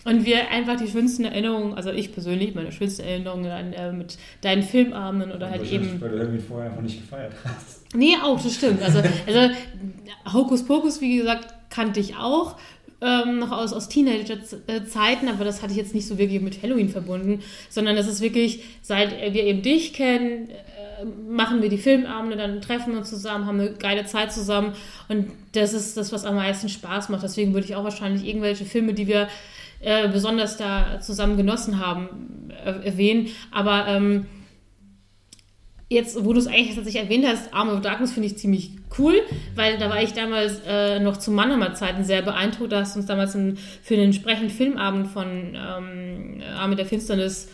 [0.05, 4.17] und wir einfach die schönsten Erinnerungen, also ich persönlich, meine schönsten Erinnerungen an, äh, mit
[4.43, 6.01] deinen Filmabenden oder halt eben.
[6.01, 7.83] Weil du Halloween vorher einfach nicht gefeiert hast.
[7.97, 8.81] Nee, auch, das stimmt.
[8.81, 9.55] Also, also
[10.33, 12.57] Hokus Pokus, wie gesagt, kannte ich auch.
[13.03, 16.91] Ähm, noch aus, aus Teenager-Zeiten, aber das hatte ich jetzt nicht so wirklich mit Halloween
[16.91, 17.41] verbunden,
[17.71, 22.61] sondern das ist wirklich, seit wir eben dich kennen, äh, machen wir die Filmabende, dann
[22.61, 24.75] treffen wir uns zusammen, haben eine geile Zeit zusammen
[25.09, 27.23] und das ist das, was am meisten Spaß macht.
[27.23, 29.29] Deswegen würde ich auch wahrscheinlich irgendwelche Filme, die wir
[29.81, 33.29] äh, besonders da zusammen genossen haben, äh, erwähnen.
[33.51, 34.27] Aber ähm,
[35.89, 39.15] jetzt, wo du es eigentlich tatsächlich erwähnt hast, Arm of Darkness finde ich ziemlich cool,
[39.55, 42.73] weil da war ich damals äh, noch zu Mannheimer Zeiten sehr beeindruckt.
[42.73, 47.49] Da hast du uns damals einen, für den entsprechenden Filmabend von ähm, Arme der Finsternis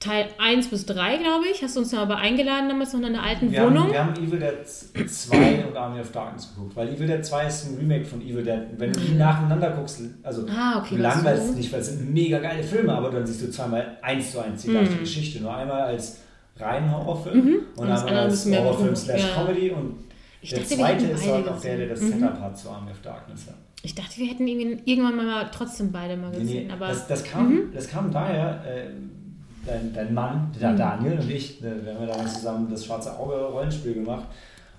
[0.00, 3.06] Teil 1 bis 3, glaube ich, hast du uns ja aber eingeladen damals noch in
[3.06, 3.84] einer alten Wir Wohnung.
[3.84, 7.46] haben, wir haben Evil Dead 2 und Army of Darkness geguckt, weil Evil Dead 2
[7.46, 8.60] ist ein Remake von Evil Dead.
[8.76, 10.96] Wenn du die nacheinander guckst, also ah, okay.
[10.96, 13.96] du langweilst es nicht, weil es sind mega geile Filme, aber dann siehst du zweimal
[14.02, 14.72] eins zu eins die Mhm.
[14.72, 15.40] gleiche Geschichte.
[15.42, 16.18] Nur einmal als
[16.58, 17.54] reinen Horrorfilm Mhm.
[17.76, 19.42] und Und einmal als Horrorfilm slash Humor, ja.
[19.46, 20.03] Comedy und
[20.44, 22.20] Ich der dachte, zweite ist halt auch der, der das gesehen.
[22.20, 23.46] Setup hat zu Army of Darkness.
[23.46, 23.52] Ja.
[23.82, 26.66] Ich dachte, wir hätten irgendwann mal trotzdem beide mal Nee, gesehen.
[26.66, 27.72] nee, aber das, das, kam, Mhm.
[27.72, 28.90] das kam daher, äh,
[29.66, 30.76] dein, dein Mann, der Mhm.
[30.76, 34.24] Daniel und ich, äh, wir haben ja damals zusammen das Schwarze Auge Rollenspiel gemacht.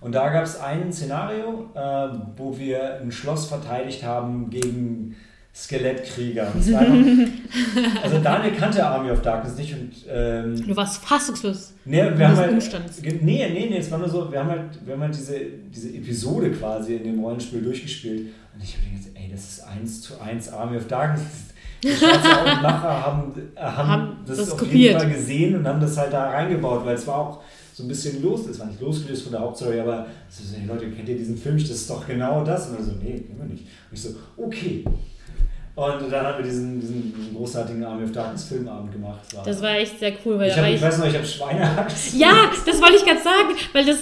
[0.02, 5.16] Und da gab es ein Szenario, äh, wo wir ein Schloss verteidigt haben gegen
[5.56, 6.52] Skelettkrieger.
[8.04, 11.74] Also Daniel kannte Army of Darkness nicht und ähm, du warst fassungslos.
[11.86, 13.02] Nee, wir haben halt, Umstands.
[13.02, 15.40] nee, nee, nee, es war nur so, wir haben halt, wir haben halt diese,
[15.74, 20.02] diese Episode quasi in dem Rollenspiel durchgespielt und ich habe gedacht, ey, das ist eins
[20.02, 21.24] zu eins Army of Darkness.
[21.84, 24.76] Die schwarze Augenmacher haben, äh, haben, Haben das, das auf kopiert.
[24.78, 27.42] jeden Fall gesehen und haben das halt da reingebaut, weil es war auch
[27.74, 30.90] so ein bisschen los, es war nicht losgelöst von der Hauptstory, aber so, hey Leute,
[30.90, 31.58] kennt ihr diesen Film?
[31.58, 32.70] Das ist doch genau das.
[32.70, 33.64] Und so, nee, kennen wir nicht.
[33.64, 34.84] Und ich so, okay.
[35.76, 39.20] Und dann haben wir diesen, diesen, diesen großartigen Army of Darkness Filmabend gemacht.
[39.28, 41.16] Es Das war echt sehr cool, weil ich, war hab, ich ich weiß noch, ich
[41.16, 42.18] habe Schweinehax.
[42.18, 43.98] Ja, das wollte ich gerade sagen, weil das,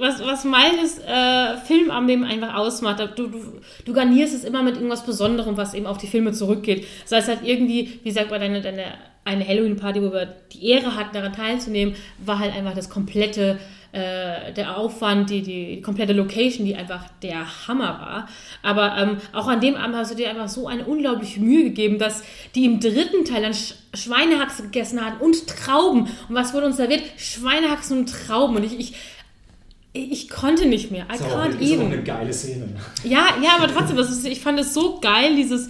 [0.00, 4.64] was, was meines äh, Film am Leben einfach ausmacht, du, du, du garnierst es immer
[4.64, 6.84] mit irgendwas Besonderem, was eben auf die Filme zurückgeht.
[7.04, 8.84] Sei es halt irgendwie, wie sagt man, deine, deine
[9.24, 13.58] eine Halloween-Party, wo wir die Ehre hatten, daran teilzunehmen, war halt einfach das komplette,
[13.94, 18.28] äh, der Aufwand, die, die komplette Location, die einfach der Hammer war.
[18.60, 22.00] Aber ähm, auch an dem Abend hast du dir einfach so eine unglaubliche Mühe gegeben,
[22.00, 22.24] dass
[22.56, 26.08] die im dritten Teil dann Sch Schweinehaxe gegessen hatten und Trauben.
[26.28, 27.02] Und was wurde uns serviert?
[27.16, 28.56] Schweinehaxen und Trauben.
[28.56, 28.94] Und ich, ich,
[29.92, 31.04] ich konnte nicht mehr.
[31.04, 32.66] I auch, can't ist auch eine geile Szene.
[33.04, 35.68] Ja, ja, aber trotzdem, ist, ich fand es so geil, dieses,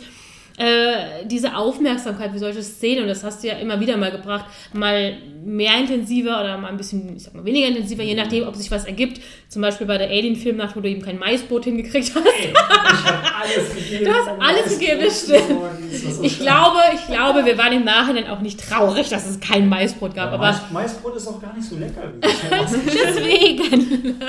[0.57, 4.45] äh, diese Aufmerksamkeit für solche Szenen, und das hast du ja immer wieder mal gebracht,
[4.73, 8.55] mal mehr intensiver oder mal ein bisschen, ich sag mal, weniger intensiver, je nachdem, ob
[8.55, 9.21] sich was ergibt.
[9.49, 12.25] Zum Beispiel bei der Alien-Filmnacht, wo du eben kein Maisbrot hingekriegt hast.
[12.25, 14.05] Ey, ich habe alles gegeben.
[14.05, 16.25] Du hast alles gegeben, stimmt.
[16.25, 20.15] Ich glaube, ich glaube, wir waren im Nachhinein auch nicht traurig, dass es kein Maisbrot
[20.15, 22.13] gab, Ja, aber Mais, Maisbrot ist auch gar nicht so lecker.
[22.23, 24.21] deswegen.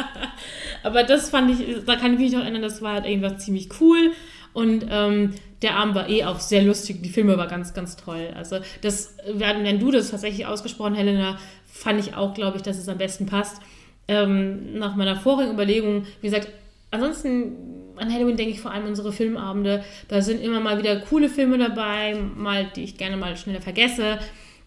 [0.84, 3.70] aber das fand ich, da kann ich mich noch erinnern, das war halt irgendwas ziemlich
[3.80, 4.12] cool.
[4.56, 7.04] Und ähm, der Abend war eh auch sehr lustig.
[7.04, 8.30] Die Filme war ganz, ganz toll.
[8.36, 12.88] Also, das, wenn du das tatsächlich ausgesprochen, Helena, fand ich auch, glaube ich, dass es
[12.88, 13.62] am besten passt.
[14.08, 16.48] Ähm, nach meiner vorigen Überlegung, wie gesagt,
[16.90, 17.52] ansonsten
[17.98, 19.84] an Halloween denke ich vor allem unsere Filmabende.
[20.08, 24.20] Da sind immer mal wieder coole Filme dabei, mal, die ich gerne mal schneller vergesse.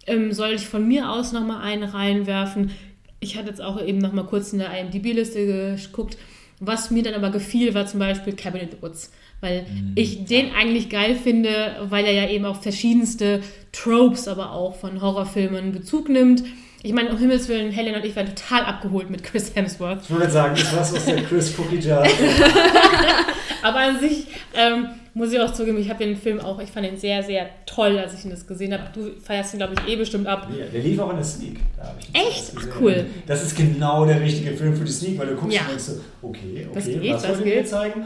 [0.07, 2.73] Ähm, soll ich von mir aus nochmal einen reinwerfen?
[3.21, 6.19] Ich hatte jetzt auch eben nochmal kurz in der IMDb-Liste geguckt.
[6.61, 9.13] Was mir dann aber gefiel, war zum Beispiel Cabin in the Woods.
[9.41, 13.41] Weil ich den eigentlich geil finde, weil er ja eben auf verschiedenste
[13.73, 16.43] Tropes, aber auch von Horrorfilmen Bezug nimmt.
[16.83, 20.01] Ich meine, um Himmels Willen, Helen und ich waren total abgeholt mit Chris Hemsworth.
[20.05, 22.05] Ich würde sagen, das was aus der Chris Cookie Jar.
[23.63, 26.87] Aber an sich ähm, muss ich auch zugeben, ich habe den Film auch, ich fand
[26.87, 28.85] ihn sehr, sehr toll, als ich ihn das gesehen habe.
[28.95, 30.49] Du feierst ihn, glaube ich, eh bestimmt ab.
[30.57, 31.59] Ja, der lief auch in der Sneak.
[31.77, 32.53] Da ich Echt?
[32.57, 33.07] Ach, cool.
[33.27, 35.63] Das ist genau der richtige Film für die Sneak, weil du guckst Ja.
[35.63, 38.05] und denkst so, okay, okay, Das geht, was das wollt ihr mir zeigen?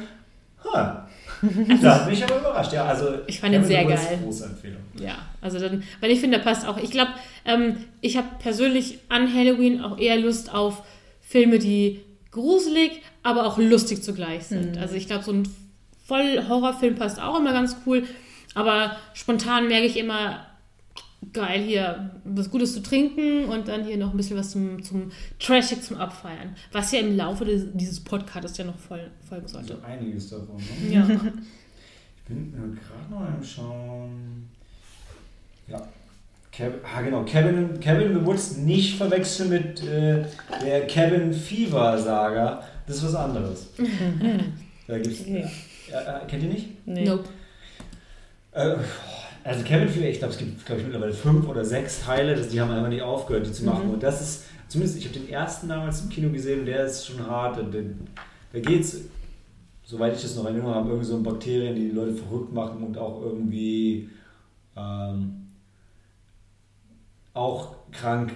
[0.72, 1.08] Ha.
[1.82, 2.72] Da hat mich aber überrascht.
[2.72, 4.18] Ja, also, Ich fand ihn sehr geil.
[4.22, 4.80] Große Empfehlung.
[4.99, 6.76] Ja, also dann, weil ich finde, der passt auch.
[6.76, 7.11] Ich glaube,
[7.45, 10.82] ähm, ich habe persönlich an Halloween auch eher Lust auf
[11.20, 14.78] Filme, die gruselig, aber auch lustig zugleich sind.
[14.78, 15.49] Also ich glaube, so ein
[16.07, 18.05] Voll-Horrorfilm passt auch immer ganz cool.
[18.55, 20.47] Aber spontan merke ich immer,
[21.32, 25.12] geil, hier was Gutes zu trinken und dann hier noch ein bisschen was zum, zum
[25.38, 26.56] Trashig zum Abfeiern.
[26.72, 29.74] Was ja im Laufe des, dieses Podcasts ja noch voll, folgen sollte.
[29.74, 30.56] Also einiges davon.
[30.56, 30.94] Ne?
[30.94, 31.08] Ja.
[32.24, 34.48] Ich bin äh, gerade noch am Schauen.
[35.66, 35.82] Ja.
[36.52, 37.24] Cabin, ah, genau.
[37.24, 40.24] Cabin, Cabin in the Woods nicht verwechseln mit äh,
[40.62, 42.62] der Cabin Fever Saga.
[42.86, 43.70] Das ist was anderes.
[44.86, 45.46] da gibt's, Okay.
[45.90, 46.86] äh, äh, kennt ihr nicht?
[46.86, 47.04] Nee.
[47.04, 47.28] Nope.
[48.52, 48.76] Äh,
[49.45, 52.61] also Cabin Fever, ich glaube, es gibt glaub ich, mittlerweile fünf oder sechs Teile, die
[52.61, 53.90] haben einfach nicht aufgehört, die zu machen.
[53.90, 57.26] Und das ist, zumindest ich habe den ersten damals im Kino gesehen der ist schon
[57.26, 57.59] hart.
[57.59, 57.62] Da,
[58.53, 58.99] da geht's,
[59.84, 62.82] soweit ich das noch in Erinnerung habe, irgendwie so Bakterien, die die Leute verrückt machen
[62.82, 64.09] und auch irgendwie
[64.76, 65.49] ähm,
[67.34, 68.32] auch krank.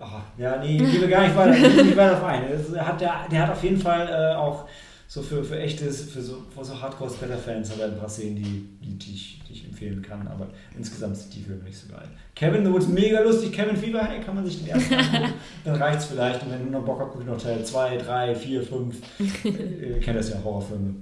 [0.00, 2.42] Ach, ja, nee, gehen wir gar nicht weiter, nicht weiter auf ein.
[2.78, 4.68] Hat, der, der hat auf jeden Fall äh, auch
[5.10, 8.68] so für, für echtes, für so, für so Hardcore-Splatter-Fans hat er ein paar Szenen, die,
[8.84, 12.06] die, die, ich, die ich empfehlen kann, aber insgesamt sind die Filme nicht so geil.
[12.34, 15.32] Kevin the Woods, mega lustig, Kevin Fever, hey, kann man sich den ersten angucken,
[15.64, 17.96] dann reicht es vielleicht und wenn du noch Bock hast, guck ich noch Teil 2,
[17.96, 18.96] 3, 4, 5.
[19.44, 20.94] Ihr kennt das ja, Horrorfilme.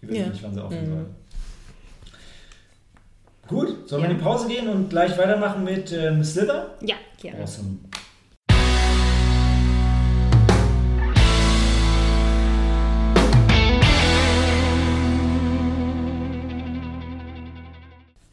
[0.00, 0.28] Die wissen Ja.
[0.28, 0.92] nicht, wann sie aufhören Mhm.
[0.92, 1.06] sollen.
[3.48, 4.12] Gut, sollen wir Ja.
[4.14, 6.76] in die Pause gehen und gleich weitermachen mit ähm, Slither?
[6.82, 7.42] Ja, gerne.
[7.42, 7.78] Awesome.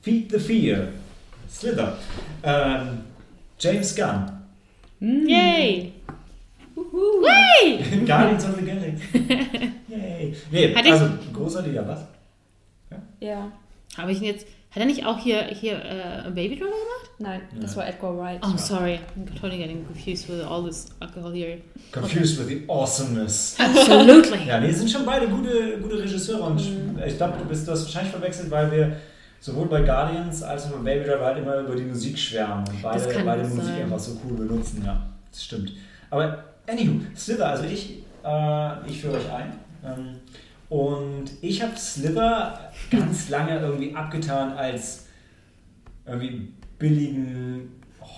[0.08, 0.88] Feed the Fear.
[1.50, 1.98] Slither.
[2.42, 3.00] Ähm,
[3.60, 4.32] James Gunn.
[5.02, 5.92] Yay!
[6.78, 8.06] Yay!
[8.06, 9.04] Guardians of the Galaxy.
[9.90, 10.34] Yay.
[10.50, 12.06] Nee, Hat ich- also großartiger, was?
[13.20, 13.52] Ja.
[13.98, 14.48] Habe ich ihn jetzt.
[14.72, 17.10] Hat er nicht auch hier, hier äh, Baby Driver gemacht?
[17.20, 18.40] Nein, das war Edgar Wright.
[18.44, 19.00] Oh, sorry.
[19.18, 21.58] I'm totally getting confused with all this alcohol here.
[21.92, 23.58] Confused with the awesomeness.
[23.60, 24.46] Absolutely.
[24.48, 26.62] Ja, nee, sind schon beide gute, gute Regisseure und
[27.06, 28.96] ich glaube, du bist das wahrscheinlich verwechselt, weil wir
[29.40, 32.82] sowohl bei Guardians als auch bei Baby Driver halt immer über die Musik schwärmen und
[32.82, 33.82] beide, beide Musik sein.
[33.84, 35.74] einfach so cool benutzen, ja, das stimmt.
[36.10, 39.54] Aber anywho, Slither, also ich, äh, ich führe euch ein
[39.86, 40.16] ähm,
[40.70, 45.06] und ich habe Slither ganz lange irgendwie abgetan als
[46.06, 47.72] irgendwie billigen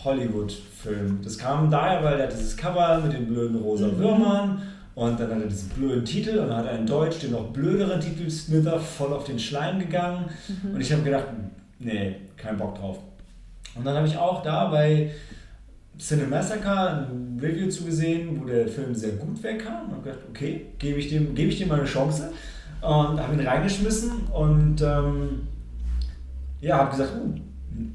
[0.04, 1.20] Hollywood-Film.
[1.24, 3.98] Das kam daher, weil er dieses Cover mit den blöden rosa Mhm.
[3.98, 4.62] Würmern
[5.00, 7.48] und dann hat er diesen blöden Titel und dann hat er in Deutsch den noch
[7.54, 10.76] blöderen Titel Slither voll auf den Schleim gegangen Mhm.
[10.76, 11.26] und ich habe gedacht,
[11.80, 12.98] nee, kein Bock drauf.
[13.76, 15.12] Und dann habe ich auch da bei
[15.98, 21.00] Cinemassacre ein Review zugesehen, wo der Film sehr gut wegkam und habe gedacht, okay, gebe
[21.00, 22.32] ich, dem, gebe ich dem mal eine Chance
[22.82, 25.42] und habe ihn reingeschmissen und ähm,
[26.62, 27.34] ja, habe gesagt, uh,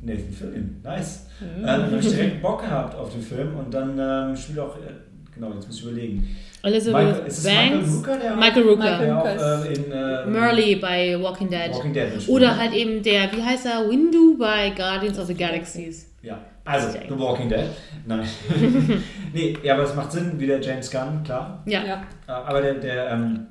[0.03, 1.27] Nathan Fillion, nice.
[1.41, 4.77] Äh, dann habe ich direkt Bock gehabt auf den Film und dann ähm, spielt auch,
[4.77, 4.93] äh,
[5.35, 6.29] genau, jetzt muss ich überlegen.
[6.65, 7.95] Elizabeth Michael, ist es Michael Banks.
[7.95, 8.99] Rooker, der, Michael Rooker.
[8.99, 11.73] der auch Rooker äh, in äh, Merle bei Walking Dead.
[11.73, 16.11] Walking Dead Oder halt eben der, wie heißt er, Windu bei Guardians of the Galaxies.
[16.23, 17.67] Ja, also The Walking Dead.
[18.07, 18.27] Nein.
[19.35, 21.63] nee, ja, aber es macht Sinn, wie der James Gunn, klar.
[21.67, 21.85] Ja.
[21.85, 22.03] Ja.
[22.27, 23.47] Äh, Aber der, der ähm,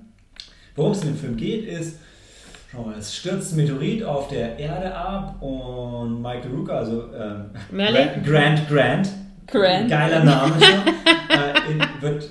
[0.76, 2.00] worum es in dem Film geht, ist,
[2.72, 7.52] Schau mal, es stürzt ein Meteorit auf der Erde ab und Michael Rooker, also ähm,
[7.70, 8.24] Merlin?
[8.26, 9.10] Grant Grant,
[9.46, 9.88] Grant.
[9.88, 10.80] geiler Name schon,
[11.30, 12.28] äh, in, wird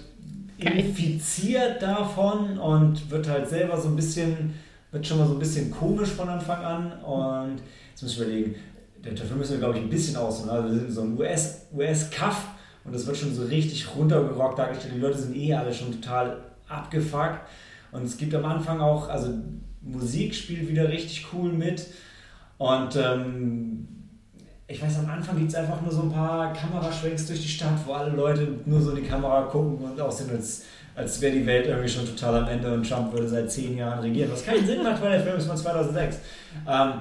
[0.65, 4.55] infiziert davon und wird halt selber so ein bisschen,
[4.91, 6.93] wird schon mal so ein bisschen komisch von Anfang an.
[7.03, 8.55] Und jetzt muss ich überlegen,
[9.03, 12.47] Film müssen wir glaube ich ein bisschen aus, also wir sind so ein US, US-Cuff
[12.85, 16.39] und das wird schon so richtig runtergerockt dargestellt, die Leute sind eh alle schon total
[16.69, 17.41] abgefuckt.
[17.93, 19.35] Und es gibt am Anfang auch, also
[19.83, 21.87] Musik spielt wieder richtig cool mit.
[22.59, 23.87] Und ähm,
[24.73, 27.75] ich weiß, am Anfang gibt es einfach nur so ein paar Kameraschwenks durch die Stadt,
[27.87, 30.64] wo alle Leute nur so in die Kamera gucken und aussehen, als,
[30.95, 33.99] als wäre die Welt irgendwie schon total am Ende und Trump würde seit zehn Jahren
[34.01, 34.31] regieren.
[34.33, 36.18] Was keinen Sinn macht, weil der Film ist von 2006.
[36.68, 36.93] Ähm,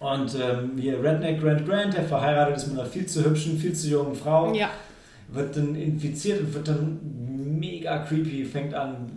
[0.00, 3.72] und ähm, hier Redneck Grant Grant, der verheiratet ist mit einer viel zu hübschen, viel
[3.72, 4.68] zu jungen Frau, Ja.
[5.32, 6.98] wird dann infiziert und wird dann
[7.58, 9.08] mega creepy, fängt an,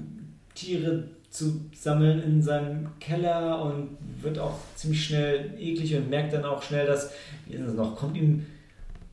[0.53, 1.03] Tiere
[1.35, 6.61] zu sammeln in seinem Keller und wird auch ziemlich schnell eklig und merkt dann auch
[6.63, 7.11] schnell, dass,
[7.45, 8.45] wie ist das noch, kommt ihm,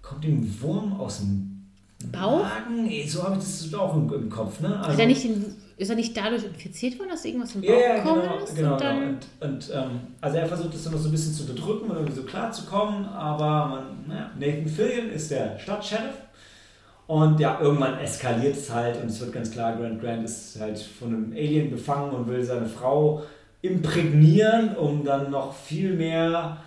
[0.00, 1.66] kommt ihm ein Wurm aus dem
[2.10, 2.42] Bauch?
[2.42, 2.88] Magen?
[3.06, 4.80] So habe ich das auch im, im Kopf, ne?
[4.80, 5.44] Hat er nicht den,
[5.76, 8.56] ist er nicht dadurch infiziert worden, dass irgendwas im Bauch Ja, ja, genau, ist?
[8.56, 9.10] genau, und dann, genau.
[9.40, 11.96] Und, und ähm, also er versucht es dann noch so ein bisschen zu bedrücken und
[11.96, 16.14] irgendwie so klar zu kommen, aber man, naja, Nathan Fillion ist der Stadtsheriff
[17.06, 20.78] und ja, irgendwann eskaliert es halt und es wird ganz klar, Grant Grant ist halt
[20.78, 23.22] von einem Alien befangen und will seine Frau
[23.60, 26.58] imprägnieren, um dann noch viel mehr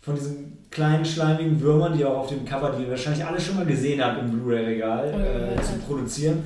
[0.00, 3.56] von diesen kleinen schleimigen Würmern, die auch auf dem Cover, die ihr wahrscheinlich alle schon
[3.56, 6.44] mal gesehen habt im Blu-ray-Regal, äh, zu produzieren.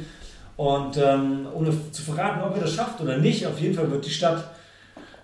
[0.56, 4.06] Und ähm, ohne zu verraten, ob er das schafft oder nicht, auf jeden Fall wird
[4.06, 4.50] die Stadt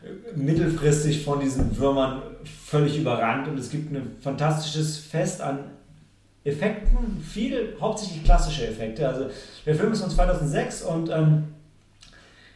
[0.02, 2.22] äh, mittelfristig von diesen Würmern
[2.64, 5.60] völlig überrannt und es gibt ein fantastisches Fest an
[6.46, 9.06] Effekten, viel, hauptsächlich klassische Effekte.
[9.08, 9.26] Also
[9.66, 11.44] der Film ist von 2006 und ähm,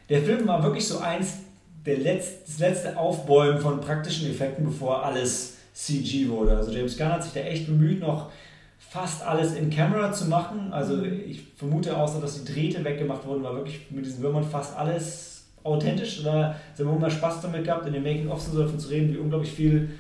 [0.09, 1.39] der Film war wirklich so eins
[1.85, 6.57] der letzte, das letzte Aufbäumen von praktischen Effekten, bevor alles CG wurde.
[6.57, 8.31] Also James Gunn hat sich da echt bemüht, noch
[8.79, 10.73] fast alles in Camera zu machen.
[10.73, 14.77] Also ich vermute außer, dass die Drähte weggemacht wurden, war wirklich mit diesen Würmern fast
[14.77, 16.23] alles authentisch.
[16.23, 19.13] Da haben wir immer Spaß damit gehabt, in den Making-ofs und so davon zu reden,
[19.13, 19.91] wie unglaublich viel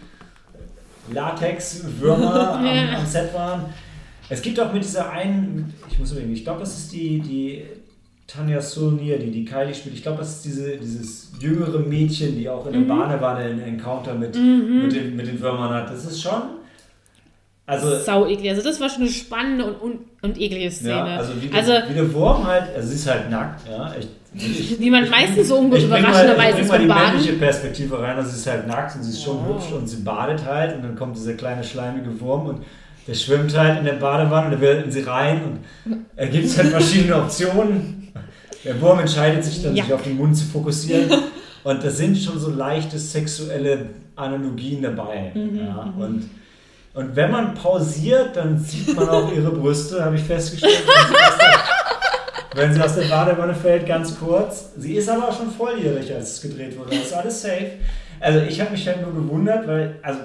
[1.13, 2.99] Latex-Würmer am, Ja.
[2.99, 3.67] am Set waren.
[4.29, 7.65] Es gibt auch mit dieser einen, ich muss überlegen, ich glaube, das ist die, die
[8.29, 9.97] Tanja Sulnier, die die Kylie spielt.
[9.97, 14.15] Ich glaube, das ist diese, dieses jüngere Mädchen, die auch in der Badewanne einen Encounter
[14.15, 15.91] mit, mit, den, mit den Würmern hat.
[15.91, 16.43] Das ist schon.
[17.67, 18.51] Also, sau eklig.
[18.51, 20.91] Also das war schon eine spannende und, und, und eklige Szene.
[20.91, 23.95] ja, also wie, der, also wie der Wurm halt, also sie ist halt nackt, ja.
[23.99, 27.12] Ich, wie man meistens so überraschenderweise ist mal die beim Baden.
[27.16, 28.16] männliche Perspektive rein.
[28.16, 29.55] Also sie ist halt nackt und sie ist schon Oh.
[29.55, 32.64] hübsch und sie badet halt und dann kommt dieser kleine schleimige Wurm und
[33.09, 35.41] der schwimmt halt in der Badewanne und der will in sie rein
[35.85, 38.12] und er gibt halt verschiedene Optionen.
[38.64, 39.85] Der Wurm entscheidet sich dann, Ja.
[39.85, 41.11] sich auf den Mund zu fokussieren
[41.64, 45.33] und da sind schon so leichte sexuelle Analogien dabei.
[45.35, 46.28] Mhm, ja, und,
[46.95, 50.83] und wenn man pausiert, dann sieht man auch ihre Brüste, habe ich festgestellt.
[52.55, 54.71] Wenn sie aus der- Badewanne fällt, ganz kurz.
[54.77, 56.91] Sie ist aber auch schon volljährig, als es gedreht wurde.
[56.91, 57.71] Das ist alles safe.
[58.19, 60.21] Also ich habe mich halt nur gewundert, weil, also,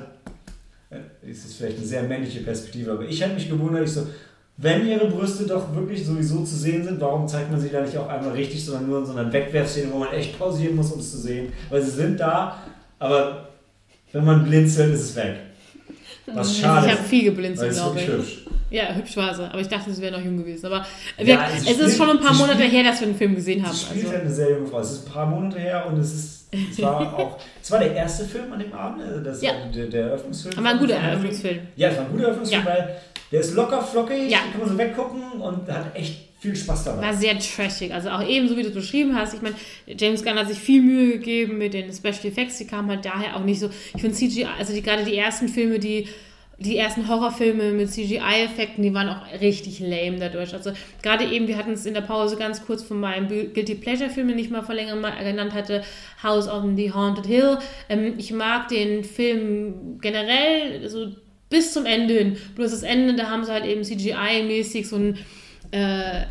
[0.90, 0.98] äh,
[1.30, 4.08] es ist vielleicht eine sehr männliche Perspektive, aber ich habe mich gewundert, ich so,
[4.58, 7.98] wenn ihre Brüste doch wirklich sowieso zu sehen sind, warum zeigt man sie da nicht
[7.98, 11.00] auch einmal richtig, sondern nur in so einer Wegwerfszene, wo man echt pausieren muss, um
[11.00, 11.52] es zu sehen?
[11.70, 12.64] Weil sie sind da,
[13.00, 13.50] aber
[14.14, 15.36] wenn man blinzelt, ist es weg.
[16.34, 18.08] Was schade ich habe viel geblinzelt, glaube ich.
[18.08, 18.45] hübsch.
[18.72, 19.44] Ja, hübsch war sie.
[19.50, 20.66] Aber ich dachte, sie wäre noch jung gewesen.
[20.66, 20.86] Aber
[21.18, 23.16] wir, Ja, sie es ist spielt- schon ein paar Monate spielt- her, dass wir den
[23.16, 23.74] Film gesehen haben.
[23.74, 24.12] Sie spielt Also.
[24.14, 24.80] halt eine sehr junge Frau.
[24.80, 27.94] Es ist ein paar Monate her und es ist, es war auch, es war der
[27.94, 29.52] erste Film an dem Abend, also das Ja.
[29.74, 30.58] der, der Eröffnungsfilm.
[30.58, 30.96] Aber ein guter.
[30.96, 31.60] Eröffnungsfilm.
[31.76, 32.70] Ja, es war ein guter Eröffnungsfilm, Ja.
[32.70, 32.96] weil
[33.32, 34.40] der ist locker flockig, Ja.
[34.52, 37.08] kann man so weggucken und hat echt viel Spaß dabei.
[37.08, 37.94] War sehr trashig.
[37.94, 39.34] Also auch eben, so wie du es beschrieben hast.
[39.34, 39.56] Ich meine,
[39.88, 42.58] James Gunn hat sich viel Mühe gegeben mit den Special Effects.
[42.60, 43.70] Die kamen halt daher auch nicht so.
[43.96, 46.08] Ich finde CGI, also die, gerade die ersten Filme, die
[46.58, 50.54] die ersten Horrorfilme mit CGI-Effekten, die waren auch richtig lame dadurch.
[50.54, 54.30] Also gerade eben, wir hatten es in der Pause ganz kurz von meinem Guilty Pleasure-Film,
[54.30, 55.84] den ich mal vor längerem mal genannt hatte,
[56.24, 57.58] House on the Haunted Hill.
[57.90, 61.08] Ähm, ich mag den Film generell so
[61.50, 62.38] bis zum Ende hin.
[62.56, 65.18] Bloß das Ende, da haben sie halt eben CGI-mäßig so ein
[65.72, 66.26] äh,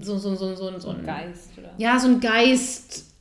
[0.00, 1.72] so, so, so, so, so ein Geist, oder?
[1.78, 3.13] ja, so ein Geist,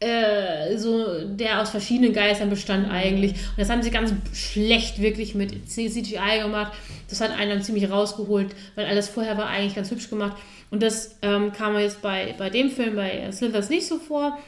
[0.00, 3.32] äh, so, der aus verschiedenen Geistern bestand eigentlich.
[3.32, 6.72] Und das haben sie ganz schlecht wirklich mit CGI gemacht.
[7.08, 10.36] Das hat einen dann ziemlich rausgeholt, weil alles vorher war eigentlich ganz hübsch gemacht.
[10.70, 14.38] Und das ähm, kam mir jetzt bei, bei dem Film, bei Slithers nicht so vor.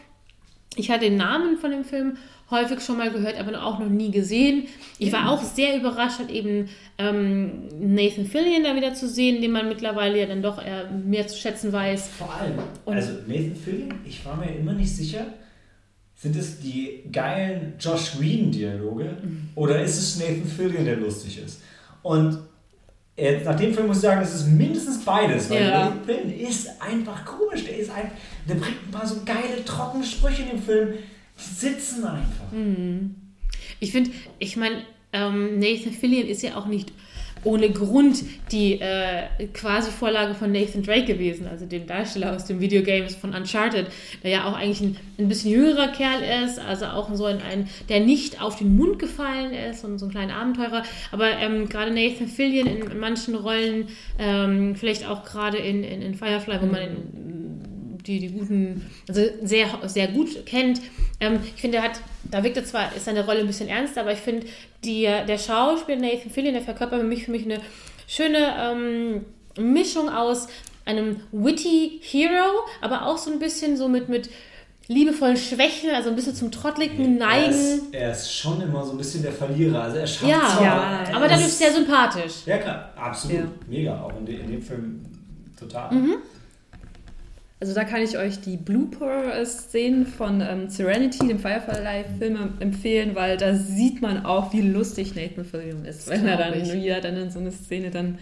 [0.76, 2.16] Ich hatte den Namen von dem Film
[2.50, 4.64] häufig schon mal gehört, aber auch noch nie gesehen.
[4.98, 9.52] Ich war auch sehr überrascht, halt eben ähm, Nathan Fillion da wieder zu sehen, den
[9.52, 12.08] man mittlerweile ja dann doch eher mehr zu schätzen weiß.
[12.08, 15.26] Vor allem, Und- also Nathan Fillion, ich war mir immer nicht sicher,
[16.22, 19.16] Sind es die geilen Josh Whedon-Dialoge
[19.56, 21.60] oder ist es Nathan Fillion, der lustig ist?
[22.02, 22.38] Und
[23.16, 25.84] jetzt, nach dem Film muss ich sagen, es ist mindestens beides, weil Ja.
[25.86, 27.64] Nathan Fillion ist einfach komisch.
[27.64, 28.12] Der ist einfach,
[28.48, 30.90] der bringt ein paar so geile, trockene Sprüche in dem Film.
[31.36, 32.52] Die sitzen einfach.
[33.80, 36.92] Ich finde, ich meine, ähm, Nathan Fillion ist ja auch nicht
[37.44, 42.60] ohne Grund die äh, quasi Vorlage von Nathan Drake gewesen, also dem Darsteller aus den
[42.60, 43.86] Videogames von Uncharted,
[44.22, 47.68] der ja auch eigentlich ein, ein bisschen jüngerer Kerl ist, also auch so ein, ein
[47.88, 50.82] der nicht auf den Mund gefallen ist und so ein kleiner Abenteurer.
[51.10, 53.88] Aber ähm, gerade Nathan Fillion in, in manchen Rollen,
[54.18, 57.71] ähm, vielleicht auch gerade in, in, in Firefly, wo man in,
[58.06, 60.80] die, die guten, also sehr, sehr gut kennt.
[61.20, 62.00] Ähm, ich finde, er hat,
[62.30, 64.46] da wirkt er zwar, ist seine Rolle ein bisschen ernster, aber ich finde,
[64.84, 67.60] die, der Schauspieler Nathan Fillion, der verkörpert für mich, für mich eine
[68.08, 69.24] schöne ähm,
[69.58, 70.48] Mischung aus
[70.84, 74.30] einem witty Hero, aber auch so ein bisschen so mit, mit
[74.88, 77.52] liebevollen Schwächen, also ein bisschen zum trottligen Er Neigen.
[77.52, 79.84] ist, er ist schon immer so ein bisschen der Verlierer.
[79.84, 82.32] Also er schafft Ja, zwar, ja, er aber dadurch ist- sehr sympathisch.
[82.46, 83.38] Ja, klar, absolut.
[83.38, 83.46] Ja.
[83.68, 85.04] Mega, auch in, de, in dem Film
[85.58, 85.94] total.
[85.94, 86.14] Mhm.
[87.62, 93.54] Also da kann ich euch die Blooper-Szenen von ähm, Serenity, dem Firefly-Film, empfehlen, weil da
[93.54, 96.72] sieht man auch, wie lustig Nathan Fillion ist, wenn er dann ich.
[96.72, 98.18] wieder dann in so eine Szene dann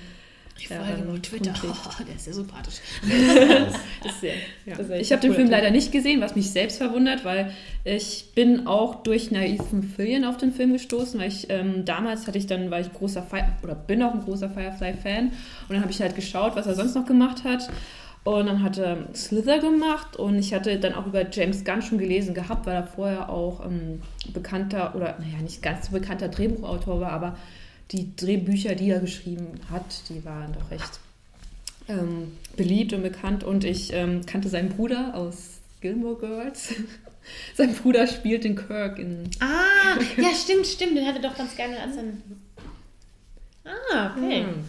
[0.59, 1.55] Ich Ja, folge dann auf Twitter.
[1.64, 2.74] Oh, der ist sehr sympathisch.
[4.05, 4.34] ist sehr,
[4.66, 4.76] Ja.
[4.76, 5.53] Ist ich habe den Film Typ.
[5.53, 7.51] leider nicht gesehen, was mich selbst verwundert, weil
[7.84, 12.36] ich bin auch durch Nathan Fillion auf den Film gestoßen, weil ich ähm, damals hatte
[12.36, 15.32] ich dann, war ich großer Fire oder bin auch ein großer Firefly-Fan und
[15.70, 17.70] dann habe ich halt geschaut, was er sonst noch gemacht hat.
[18.23, 21.99] Und dann hat er Slither gemacht und ich hatte dann auch über James Gunn schon
[21.99, 24.03] gelesen gehabt, weil er vorher auch ähm,
[24.35, 27.39] bekannter oder naja, nicht ganz so bekannter Drehbuchautor war, aber
[27.93, 31.01] die Drehbücher, die er geschrieben hat, die waren doch recht
[31.89, 36.75] ähm, beliebt und bekannt und ich ähm, kannte seinen Bruder aus Gilmore Girls.
[37.55, 39.31] Sein Bruder spielt den Kirk in.
[39.41, 40.97] Ah, ja, stimmt, stimmt.
[40.97, 42.23] Den hatte doch ganz gerne als ein.
[43.64, 44.45] Ah, okay.
[44.45, 44.64] Hm.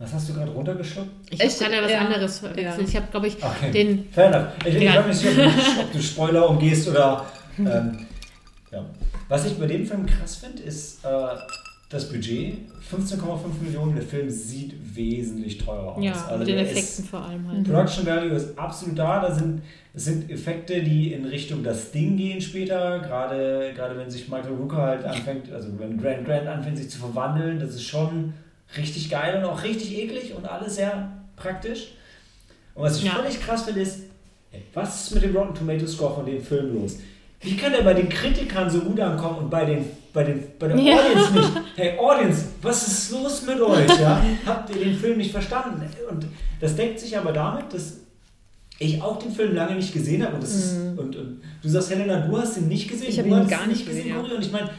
[0.00, 1.10] Was hast du gerade runtergeschluckt?
[1.30, 1.98] Ich habe gerade was Ja.
[2.00, 2.78] anderes verwechselt.
[2.78, 2.84] Ja.
[2.88, 3.70] Ich habe, glaube ich, Okay.
[3.70, 4.08] den.
[4.10, 4.48] Fair enough.
[4.64, 5.06] Ich, ich Ja.
[5.06, 5.38] weiß nicht,
[5.84, 7.26] ob du, Spoiler umgehst oder.
[7.58, 8.06] Ähm,
[8.72, 8.84] ja.
[9.28, 11.08] Was ich bei dem Film krass finde, ist äh,
[11.90, 12.54] das Budget.
[12.90, 13.94] 15,5 Millionen.
[13.94, 16.02] Der Film sieht wesentlich teurer aus.
[16.04, 17.64] Ja, Also mit den Effekten Ist, vor allem halt.
[17.64, 19.20] Production Value ist absolut da.
[19.20, 19.60] Da sind,
[19.92, 23.00] es sind Effekte, die in Richtung das Ding gehen später.
[23.00, 26.98] Gerade, gerade wenn sich Michael Rooker halt anfängt, also wenn Grant Grant anfängt, sich zu
[26.98, 28.32] verwandeln, das ist schon
[28.76, 31.92] richtig geil und auch richtig eklig und alles sehr praktisch.
[32.74, 33.12] Und was ich Ja.
[33.12, 34.00] völlig krass finde, ist,
[34.74, 36.98] was ist mit dem Rotten Tomato Score von dem Film los?
[37.42, 40.68] Wie kann der bei den Kritikern so gut ankommen und bei, den, bei, den, bei
[40.68, 40.98] der Ja.
[40.98, 41.50] Audience nicht?
[41.76, 43.88] Hey, Audience, was ist los mit euch?
[43.98, 44.22] Ja?
[44.44, 45.82] Habt ihr den Film nicht verstanden?
[46.10, 46.26] Und
[46.60, 48.00] das deckt sich aber damit, dass
[48.78, 50.34] ich auch den Film lange nicht gesehen habe.
[50.34, 53.08] Und, das ist, und, und du sagst, Helena, du hast ihn nicht gesehen.
[53.08, 54.16] Ich hab du ihn gar nicht gesehen, ja.
[54.16, 54.32] Cory.
[54.34, 54.70] Und ich meine,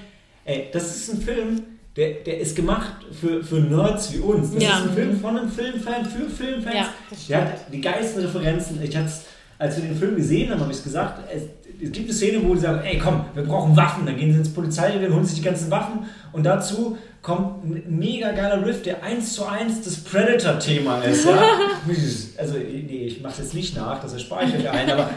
[0.46, 1.62] ey, das ist ein Film,
[1.96, 4.54] der, der ist gemacht für, für Nerds wie uns.
[4.54, 4.78] Das Ja.
[4.80, 6.76] ist ein Film von einem Filmfan für Filmfans.
[6.76, 6.88] Ja,
[7.28, 8.80] Der hat die geilsten Referenzen.
[8.82, 9.10] Ich hatte
[9.58, 11.44] als wir den Film gesehen haben, habe ich es gesagt, es,
[11.80, 14.08] es gibt eine Szene, wo die sagen, ey komm, wir brauchen Waffen.
[14.08, 16.00] Dann gehen sie ins Polizeirevier, holen sich die ganzen Waffen
[16.32, 21.26] und dazu kommt ein mega geiler Riff, der eins zu eins das Predator-Thema ist.
[21.26, 21.40] Ja?
[22.38, 25.12] also nee, ich mache es jetzt nicht nach, das erspare ich euch ein, aber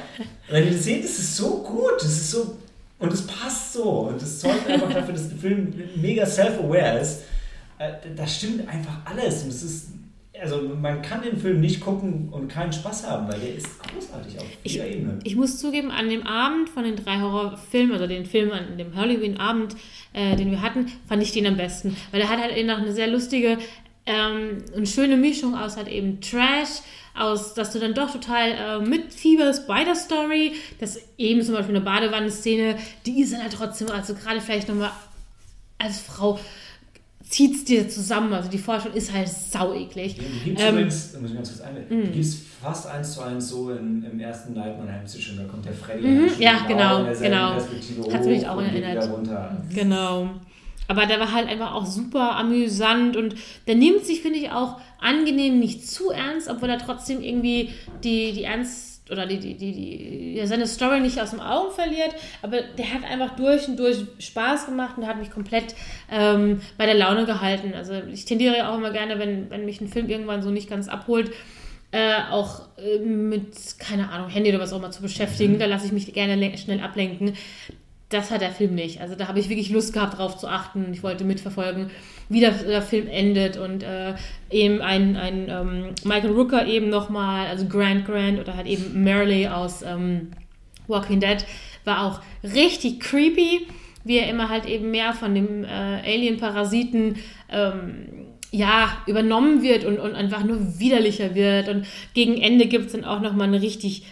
[0.51, 2.57] wenn ihr das seht, das ist so gut, das ist so
[3.05, 7.23] und es passt so und es zeugt einfach dafür, dass der Film mega self-aware ist.
[7.79, 9.43] Äh, Da stimmt einfach alles.
[9.45, 9.89] Und es ist,
[10.41, 14.39] also man kann den Film nicht gucken und keinen Spaß haben, weil der ist großartig
[14.39, 15.19] auf Ich, jeder Ebene.
[15.25, 18.95] ich muss zugeben, an dem Abend von den drei Horrorfilmen, also den Film an dem
[18.97, 19.77] Halloween-Abend,
[20.13, 21.97] äh, den wir hatten, fand ich den am besten.
[22.11, 23.59] Weil er hat halt eben noch eine sehr lustige
[24.07, 26.81] ähm, und schöne Mischung aus halt eben Trash,
[27.17, 31.77] aus, dass du dann doch total äh, mitfieberst bei der Story, dass eben zum Beispiel
[31.77, 32.77] eine Badewanne-Szene,
[33.07, 34.91] die ist dann halt trotzdem, also gerade vielleicht nochmal
[35.79, 36.39] als Frau
[37.29, 40.17] zieht es dir zusammen, also die Vorstellung ist halt sau eklig.
[40.17, 42.87] Die gibt es Ähm, übrigens, da muss ich ganz kurz einwenden, die gibt es fast
[42.87, 46.65] eins zu eins so in, im ersten Street schon, da kommt der Freddy Mhm, ja,
[46.67, 47.59] genau, genau.
[48.13, 49.09] Hat's mich auch erinnert.
[49.75, 50.31] Genau.
[50.89, 53.35] Aber der war halt einfach auch super amüsant und
[53.66, 57.70] der nimmt sich, finde ich, auch angenehm nicht zu ernst, obwohl er trotzdem irgendwie
[58.03, 61.72] die, die Ernst oder die, die, die, die, ja, seine Story nicht aus dem Augen
[61.72, 62.14] verliert.
[62.43, 65.74] Aber der hat einfach durch und durch Spaß gemacht und hat mich komplett
[66.11, 67.74] ähm, bei der Laune gehalten.
[67.74, 70.70] Also ich tendiere ja auch immer gerne, wenn, wenn mich ein Film irgendwann so nicht
[70.70, 71.30] ganz abholt,
[71.93, 75.59] äh, auch äh, mit, keine Ahnung, Handy oder was auch immer zu beschäftigen.
[75.59, 77.35] Da lasse ich mich gerne schnell ablenken
[78.15, 79.01] das hat der Film nicht.
[79.01, 80.93] Also da habe ich wirklich Lust gehabt, darauf zu achten.
[80.93, 81.91] Ich wollte mitverfolgen,
[82.29, 84.15] wie der, der Film endet und äh,
[84.51, 89.55] eben ein, ein ähm, Michael Rooker eben nochmal, also Grant Grant oder halt eben Merle
[89.55, 90.31] aus ähm,
[90.87, 91.45] Walking Dead,
[91.85, 93.67] war auch richtig creepy,
[94.05, 97.17] wie er immer halt eben mehr von dem äh, Alien-Parasiten
[97.51, 101.69] ähm, ja, übernommen wird und, und einfach nur widerlicher wird.
[101.69, 104.05] Und gegen Ende gibt es dann auch nochmal eine richtig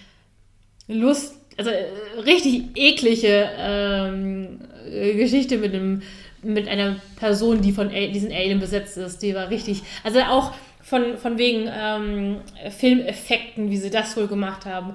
[0.89, 1.37] Lust,
[1.67, 4.61] also äh, richtig eklige ähm,
[4.91, 6.03] äh, Geschichte mit einem
[6.45, 9.23] mit einer Person, die von diesen Alien besetzt ist.
[9.23, 12.39] Die war richtig, also auch von, von wegen ähm,
[12.69, 14.95] Filmeffekten, wie sie das wohl gemacht haben,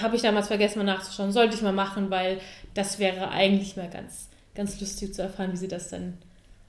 [0.00, 1.32] habe ich damals vergessen mal nachzuschauen.
[1.32, 2.38] Sollte ich mal machen, weil
[2.74, 6.14] das wäre eigentlich mal ganz, ganz lustig zu erfahren, wie sie das dann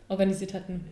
[0.10, 0.86] organisiert hatten.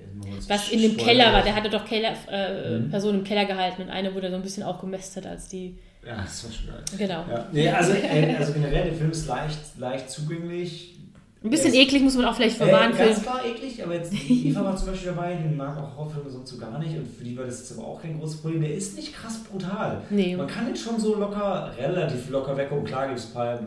[0.47, 2.89] Was in dem Keller war, der hatte doch Keller, äh, mhm.
[2.91, 5.78] Personen im Keller gehalten und eine wurde so ein bisschen aufgemästet als die.
[6.06, 6.84] Ja, das war schon geil.
[6.97, 7.26] Genau.
[7.30, 7.47] Ja.
[7.51, 10.99] Nee, also, äh, also generell, der Film ist leicht, leicht zugänglich.
[11.43, 12.93] Ein bisschen eklig muss man auch vielleicht verwahren.
[12.93, 16.30] Äh, ganz klar eklig, aber jetzt Eva war zum Beispiel dabei, die mag auch Horrorfilme
[16.30, 18.62] sonst so gar nicht und für die war das jetzt aber auch kein großes Problem.
[18.62, 20.01] Der ist nicht krass brutal.
[20.10, 20.38] Nee.
[20.38, 22.86] Man kann den schon so locker, relativ locker weggucken.
[22.86, 23.60] Klar gibt es ein paar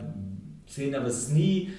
[0.67, 1.71] Szenen, aber es ist nie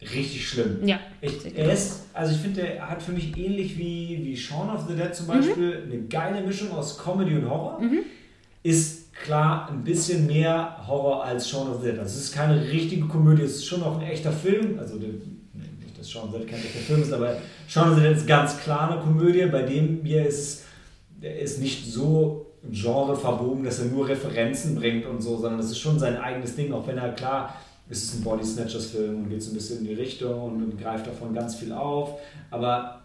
[0.00, 0.78] richtig schlimm.
[0.86, 0.98] Ja.
[1.20, 4.86] Ich, er ist, also ich finde, er hat für mich ähnlich wie, wie Shaun of
[4.88, 5.92] the Dead zum Beispiel mhm.
[5.92, 7.80] eine geile Mischung aus Comedy und Horror.
[7.80, 8.00] Mhm.
[8.62, 8.91] Ist
[9.22, 11.98] klar ein bisschen mehr Horror als Shaun of the Dead.
[11.98, 14.78] Also es ist keine richtige Komödie, es ist schon auch ein echter Film.
[14.78, 17.36] Also der, nicht, dass Shaun of the Dead kein echter Film ist, aber
[17.68, 19.46] Shaun of the Dead ist ganz klar eine Komödie.
[19.46, 20.64] Bei dem hier ist
[21.22, 25.70] er ist nicht so Genre verbogen, dass er nur Referenzen bringt und so, sondern das
[25.70, 27.56] ist schon sein eigenes Ding, auch wenn er klar
[27.88, 30.62] ist es ein Body Snatchers Film und geht so ein bisschen in die Richtung und,
[30.62, 32.18] und greift davon ganz viel auf,
[32.50, 33.01] aber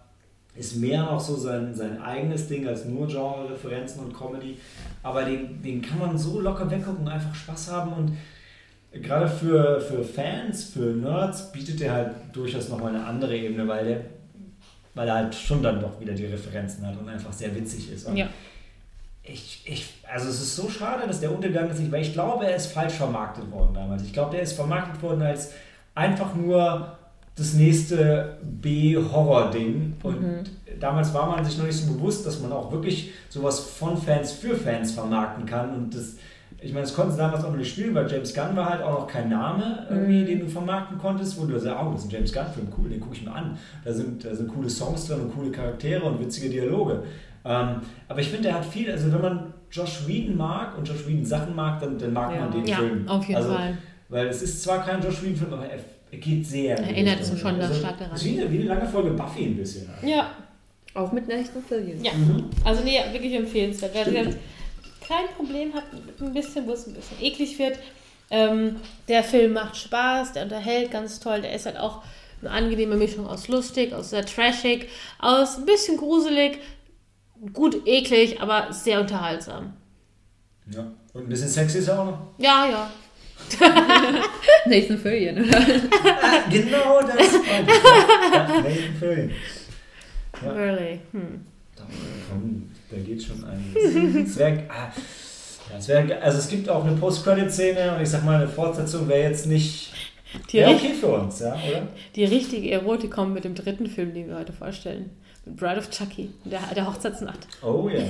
[0.58, 4.58] ist mehr noch so sein, sein eigenes Ding als nur Genre-Referenzen und Comedy.
[5.04, 7.94] Aber den, den kann man so locker weggucken und einfach Spaß haben.
[7.94, 8.18] Und
[9.02, 13.86] gerade für, für Fans, für Nerds, bietet er halt durchaus nochmal eine andere Ebene, weil,
[13.86, 14.02] der,
[14.96, 18.08] weil er halt schon dann doch wieder die Referenzen hat und einfach sehr witzig ist.
[18.08, 18.28] Und ja
[19.28, 22.56] ich, ich, also es ist so schade, dass der Untergang ist, weil ich glaube, er
[22.56, 24.04] ist falsch vermarktet worden damals.
[24.04, 25.52] Ich glaube, der ist vermarktet worden als
[25.96, 26.97] einfach nur
[27.38, 29.94] das nächste B-Horror-Ding.
[30.04, 30.44] Und mhm.
[30.80, 34.32] damals war man sich noch nicht so bewusst, dass man auch wirklich sowas von Fans
[34.32, 35.74] für Fans vermarkten kann.
[35.76, 36.16] Und das,
[36.60, 38.82] ich meine, das konnten sie damals auch noch nicht spielen, weil James Gunn war halt
[38.82, 40.26] auch noch kein Name, irgendwie, mhm.
[40.26, 43.00] den du vermarkten konntest, wo du sagst, oh, das ist ein James Gunn-Film, cool, den
[43.00, 43.58] gucke ich mir an.
[43.86, 47.04] Da sind, da sind coole Songs drin und coole Charaktere und witzige Dialoge.
[47.46, 51.08] Ähm, aber ich finde, er hat viel, also wenn man Josh Whedon mag und Josh
[51.08, 52.40] Whedon Sachen mag, dann, dann mag ja.
[52.40, 53.08] man den ja, Film.
[53.08, 53.78] auf jeden also, Fall.
[54.10, 55.80] Weil es ist zwar kein Josh Whedon-Film, aber er, er,
[56.12, 56.78] geht sehr.
[56.78, 58.16] Erinnert es schon also, stark daran.
[58.16, 59.90] Es ist wie eine, wie eine lange Folge Buffy ein bisschen.
[60.04, 60.32] Ja.
[60.94, 62.04] Auch mit echten Film.
[62.04, 62.50] Ja, mhm.
[62.64, 63.92] also nee, wirklich empfehlenswert.
[63.94, 64.38] Wer jetzt
[65.08, 67.78] kein Problem hat mit ein bisschen, wo es ein bisschen eklig wird,
[68.30, 68.78] ähm,
[69.08, 72.04] der Film macht Spaß, der unterhält ganz toll, der ist halt auch
[72.42, 74.90] eine angenehme Mischung aus lustig, aus sehr trashig,
[75.20, 76.60] aus ein bisschen gruselig,
[77.54, 79.74] gut eklig, aber sehr unterhaltsam.
[80.70, 82.20] Ja, und ein bisschen sexy ist er auch noch.
[82.38, 82.92] Ja, ja.
[84.66, 85.58] Nathan Fillion, oder?
[85.58, 89.32] ah, genau das Nathan Fillion.
[90.44, 90.52] Ja.
[90.52, 91.00] Really?
[91.12, 91.46] Hm.
[91.76, 91.84] Da,
[92.30, 94.30] komm, da geht schon einiges.
[94.30, 94.92] es wär, ah,
[95.72, 99.08] ja, es wär, also es gibt auch eine Post-Credit-Szene und ich sag mal, eine Fortsetzung
[99.08, 99.94] wäre jetzt nicht
[100.52, 101.88] die ja, okay für uns, ja, oder?
[102.16, 105.10] Die richtige Erotik kommt mit dem dritten Film, den wir heute vorstellen.
[105.56, 107.48] Bride of Chucky, der, der Hochzeitsnacht.
[107.64, 108.02] Oh ja.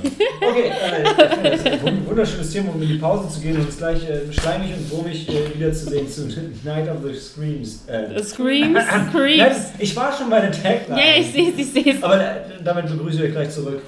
[0.41, 4.31] Okay, äh, ein wunderschönes Thema, um in die Pause zu gehen und uns gleich äh,
[4.31, 6.27] schleimig und brummig äh, wiederzusehen zu
[6.63, 7.87] Night of the Screams.
[7.87, 8.79] Äh, Screams,
[9.09, 9.55] Screams.
[9.79, 10.99] ich war schon bei der Tagline.
[10.99, 12.03] Ja, ich sehe es, ich sehe es.
[12.03, 13.81] Aber äh, damit begrüße ich euch gleich zurück.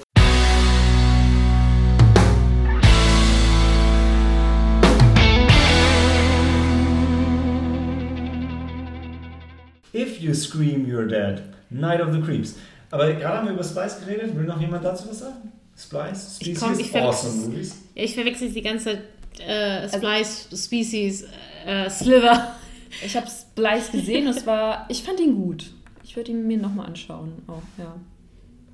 [9.94, 11.56] If you scream, you're dead.
[11.72, 12.56] Night of the Creeps.
[12.92, 14.36] Aber gerade haben wir über Splice geredet.
[14.36, 15.52] Will noch jemand dazu was sagen?
[15.78, 16.36] Splice?
[16.36, 16.48] Species?
[16.48, 17.76] Ich, komm, ich awesome Movies.
[17.96, 19.00] Ja, ich verwechsel die ganze
[19.40, 21.26] äh, Splice, Species,
[21.66, 22.56] äh, Sliver.
[23.06, 25.72] Ich habe Splice gesehen und es war, ich fand ihn gut.
[26.04, 27.34] Ich würde ihn mir nochmal anschauen.
[27.46, 27.96] Auch, ja.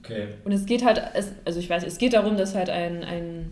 [0.02, 0.30] Okay.
[0.46, 1.02] Und es geht halt,
[1.44, 3.52] also ich weiß, es geht darum, dass halt ein, ein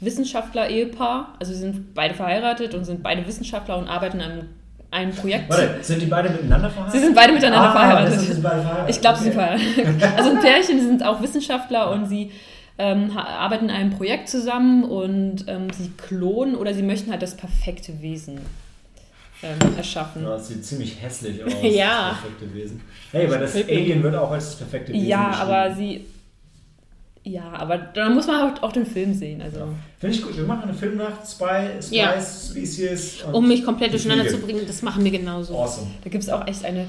[0.00, 4.48] Wissenschaftler-Ehepaar, also sie sind beide verheiratet und sind beide Wissenschaftler und arbeiten an einem
[4.90, 5.50] ein Projekt.
[5.50, 7.00] Warte, sind die beide miteinander verheiratet?
[7.00, 8.20] Sie sind beide miteinander ah, verheiratet.
[8.20, 8.94] sind beide verheiratet.
[8.94, 9.24] Ich glaube, okay.
[9.24, 10.18] sie sind verheiratet.
[10.18, 12.32] Also ein Pärchen, sie sind auch Wissenschaftler und sie
[12.78, 17.36] ähm, arbeiten in einem Projekt zusammen und ähm, sie klonen oder sie möchten halt das
[17.36, 18.40] perfekte Wesen
[19.42, 20.22] ähm, erschaffen.
[20.22, 22.10] Ja, das sieht ziemlich hässlich aus, ja.
[22.10, 22.80] das perfekte Wesen.
[23.12, 26.06] Hey, aber das Alien wird auch als das perfekte Wesen Ja, aber sie
[27.28, 29.42] Ja, aber da muss man auch, auch den Film sehen.
[29.42, 29.60] Also.
[29.98, 30.36] Finde ich gut.
[30.36, 31.44] Wir machen eine Filmnacht, Spy,
[31.80, 32.14] Spice, Ja.
[32.20, 33.22] Species.
[33.22, 35.56] Und Um mich komplett die durcheinander zu bringen, das machen wir genauso.
[35.58, 35.88] Awesome.
[36.02, 36.86] Da gibt es auch echt eine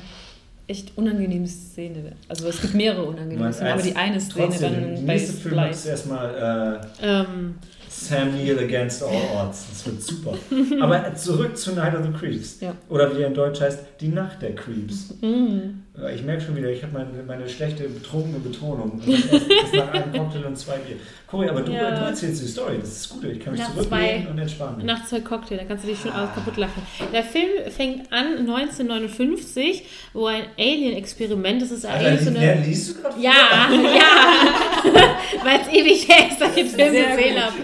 [0.68, 2.14] echt unangenehme Szene.
[2.28, 5.34] Also es gibt mehrere unangenehme Szenen, aber die eine Szene Trotzdem, dann der bei nächste
[5.34, 7.56] Film ist erstmal äh, Ähm,
[7.90, 9.66] Sam Neill Against All Odds.
[9.72, 10.34] Das wird super.
[10.80, 12.62] Aber zurück zu Night of the Creeps.
[12.62, 12.74] Ja.
[12.88, 15.16] Oder wie er in Deutsch heißt, die Nacht der Creeps.
[15.22, 15.84] Mhm.
[16.16, 19.02] Ich merke schon wieder, ich habe meine, meine schlechte, betrunkene Betonung.
[19.06, 20.96] Das das nach einem Cocktail und zwei Bier.
[21.28, 21.92] Cory, aber du, Ja.
[21.92, 22.78] du erzählst die Story.
[22.80, 23.24] Das ist gut.
[23.26, 24.86] Ich kann mich Nach zurücklehnen und entspannen.
[24.86, 26.82] nach zwei Cocktail, dann kannst du dich schon alles kaputt lachen.
[27.12, 29.84] Der Film fängt an 1959,
[30.14, 32.46] wo ein Alien-Experiment, das ist Alter, eigentlich so eine...
[32.46, 33.22] ja, liest du gerade?
[33.22, 33.32] Ja,
[33.72, 37.44] ja, weil es ewig her ist, dass ich den Film Sehr gesehen gut.
[37.44, 37.56] habe.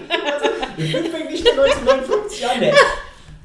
[0.78, 2.74] Der Film fängt nicht 1959 an, der.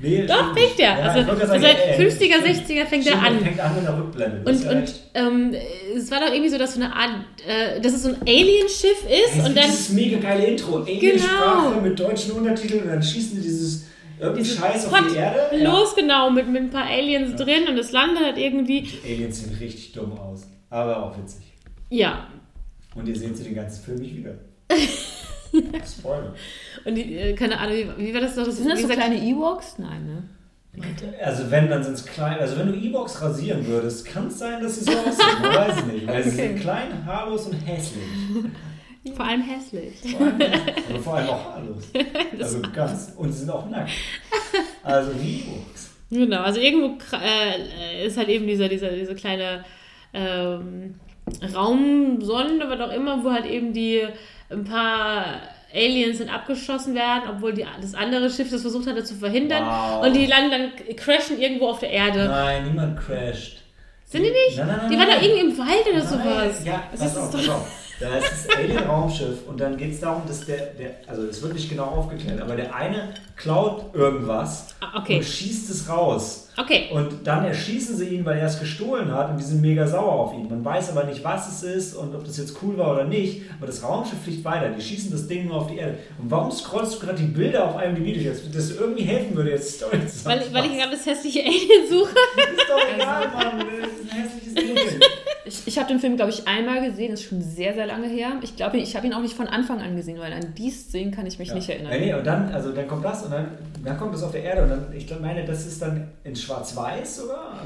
[0.01, 0.89] Nee, Doch, fängt der.
[0.89, 3.39] Ja, also sagen, äh, 50er, 60er fängt stimmt, er an.
[3.39, 4.41] fängt an mit einer Rückblende.
[4.49, 5.53] Und, ja und echt- ähm,
[5.95, 7.11] es war doch irgendwie so, dass so eine Art,
[7.47, 10.77] äh, dass es so ein Alien-Schiff ist Es und dann dieses mega geile Intro.
[10.83, 13.85] Alien-Sprache mit deutschen Untertiteln und dann schießen die dieses
[14.19, 15.63] irgendeinen Scheiß auf die Erde.
[15.63, 18.81] los genau mit, mit ein paar Aliens drin und es landet halt irgendwie.
[18.81, 20.41] Die Aliens sehen richtig dumm aus.
[20.69, 21.43] Aber auch witzig.
[21.89, 22.27] Ja.
[22.95, 24.31] Und ihr seht sie den ganzen Film nicht wieder.
[25.53, 26.33] Spoiler.
[26.85, 28.45] Und die, äh, keine Ahnung, wie, wie war das doch?
[28.45, 29.77] Das Sind das so gesagt- kleine Ewoks?
[29.79, 30.23] Nein, ne?
[31.21, 32.39] Also wenn, dann sind es klein.
[32.39, 35.41] Also wenn du E-Box rasieren würdest, kann es sein, dass sie so aussehen.
[35.41, 36.07] Man weiß nicht.
[36.07, 36.47] Weil sie Okay.
[36.47, 38.03] sind klein, haarlos und hässlich.
[39.13, 40.15] Vor allem hässlich.
[40.15, 40.41] Vor allem,
[40.89, 41.83] aber vor allem auch haarlos.
[42.39, 43.13] Also ganz.
[43.17, 43.91] Und sie sind auch nackt.
[44.81, 45.89] Also wie E-Box.
[46.09, 49.65] Genau, also irgendwo äh, ist halt eben dieser, dieser, diese kleine
[50.13, 50.95] ähm,
[51.53, 54.03] Raumsonde, was auch immer, wo halt eben die
[54.51, 55.25] ein paar
[55.73, 59.63] Aliens sind abgeschossen werden, obwohl die, das andere Schiff das versucht hatte zu verhindern.
[59.65, 60.05] Wow.
[60.05, 62.25] Und die landen dann, crashen irgendwo auf der Erde.
[62.27, 63.57] Nein, niemand crasht.
[64.05, 64.57] Sind die nicht?
[64.57, 64.89] Nein, nein, nein.
[64.91, 65.17] die waren nein.
[65.19, 66.65] doch irgendwie im Wald oder sowas.
[66.65, 67.80] Ja, Das pass ist auf, doch- pass auf.
[68.01, 71.53] Da ist das Alien-Raumschiff und dann geht es darum, dass der, der, also es wird
[71.53, 75.17] nicht genau aufgeklärt, aber der eine klaut irgendwas Ah, okay.
[75.17, 76.49] und schießt es raus.
[76.57, 76.89] Okay.
[76.91, 80.11] Und dann erschießen sie ihn, weil er es gestohlen hat und die sind mega sauer
[80.13, 80.49] auf ihn.
[80.49, 83.43] Man weiß aber nicht, was es ist und ob das jetzt cool war oder nicht.
[83.57, 84.69] Aber das Raumschiff fliegt weiter.
[84.69, 85.99] Die schießen das Ding nur auf die Erde.
[86.19, 89.51] Und warum scrollst du gerade die Bilder auf einem durch, als das irgendwie helfen würde,
[89.51, 92.09] jetzt Story zu Weil, weil ich gerade das hässliche Alien suche.
[92.09, 93.59] Ist doch egal, Mann.
[93.59, 95.01] Das ist ein hässliches Alien.
[95.51, 98.31] Ich, ich habe den Film, glaube ich, einmal gesehen, ist schon sehr, sehr lange her.
[98.41, 101.11] Ich glaube, ich habe ihn auch nicht von Anfang an gesehen, weil an die Szenen
[101.11, 101.91] kann ich mich nicht erinnern.
[101.91, 103.51] Ja, nee, und dann, also dann kommt das und dann,
[103.83, 106.35] dann kommt das auf der Erde und dann, ich glaub, meine, das ist dann in
[106.35, 107.65] Schwarz-Weiß sogar.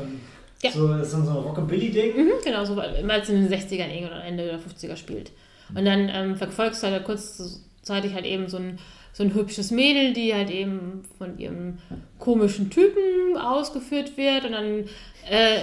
[0.63, 0.71] Ja.
[0.71, 2.15] So, das ist dann so ein Rockabilly-Ding.
[2.15, 5.31] Mhm, genau, so, weil es in den 60ern irgendwie oder Ende der 50er spielt.
[5.75, 8.79] Und dann ähm, verfolgst du halt kurzzeitig halt eben so ein,
[9.13, 11.77] so ein hübsches Mädel, die halt eben von ihrem
[12.19, 14.45] komischen Typen ausgeführt wird.
[14.45, 14.85] Und dann,
[15.29, 15.61] äh,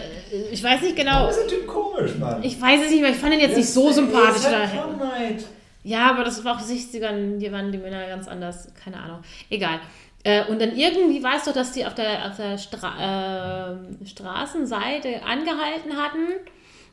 [0.51, 2.43] ich weiß nicht genau, Warum ist der Typ komisch, Mann?
[2.43, 4.37] ich weiß es nicht mehr, ich fand ihn jetzt nicht so Das sympathisch.
[4.37, 5.45] Ist halt Conrad.
[5.85, 9.19] ja, aber das war auch die 60ern, hier waren die Männer ganz anders, keine Ahnung.
[9.51, 9.81] Egal.
[10.25, 15.23] Äh, und dann irgendwie weißt du, dass die auf der, auf der Stra äh, Straßenseite
[15.25, 16.27] angehalten hatten.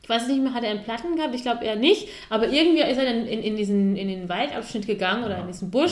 [0.02, 1.36] Ich weiß nicht mehr, hat er einen Platten gehabt?
[1.36, 2.08] Ich glaube eher nicht.
[2.32, 5.70] Aber irgendwie ist er dann in, in, diesen, in den Waldabschnitt gegangen oder in diesen
[5.70, 5.92] Busch.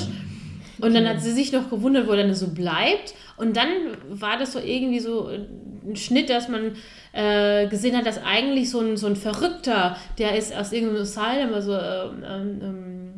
[0.80, 3.14] Und dann hat sie sich noch gewundert, wo er dann so bleibt.
[3.38, 3.68] Und dann
[4.10, 6.76] war das so irgendwie so ein Schnitt, dass man
[7.14, 11.54] äh, gesehen hat, dass eigentlich so ein, so ein Verrückter, der ist aus irgendeinem Asylum,
[11.54, 13.14] also ähm, ähm, ähm,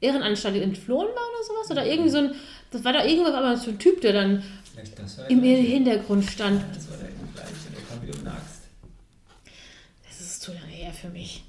[0.00, 1.70] Ehrenanstalt entflohen war oder sowas.
[1.70, 2.32] Oder irgendwie so ein,
[2.70, 4.42] das war da irgendwann aber so ein Typ, der dann
[4.74, 5.62] der im gleiche.
[5.62, 6.62] Hintergrund stand.
[6.74, 8.62] Das war der gleiche, der kam wieder mit einer Axt.
[10.08, 11.44] Das ist zu lange her für mich.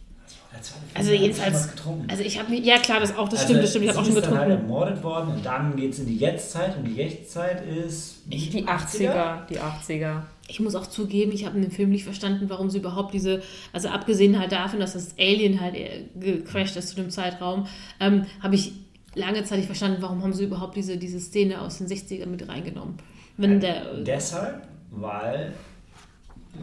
[0.93, 2.09] Also ich jedenfalls, was getrunken.
[2.09, 3.99] also ich habe mir, ja klar, das auch, das Also stimmt, das stimmt, ich habe
[3.99, 4.69] auch schon ist dann halt getrunken.
[4.69, 9.45] ermordet worden und dann geht es in die Jetztzeit und die Jetztzeit ist Die 80er,
[9.49, 10.21] die 80er.
[10.47, 13.41] Ich muss auch zugeben, ich habe in dem Film nicht verstanden, warum sie überhaupt diese,
[13.71, 17.67] also abgesehen halt davon, dass das Alien halt äh, gecrashed ist zu dem Zeitraum,
[17.99, 18.73] ähm, habe ich
[19.15, 22.47] lange Zeit nicht verstanden, warum haben sie überhaupt diese, diese Szene aus den 60ern mit
[22.47, 22.95] reingenommen.
[23.37, 25.53] Wenn der, Deshalb, weil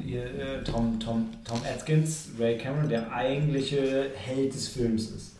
[0.06, 5.32] ihr, äh, Tom, Tom, Tom Atkins, Ray Cameron, der eigentliche Held des Films ist.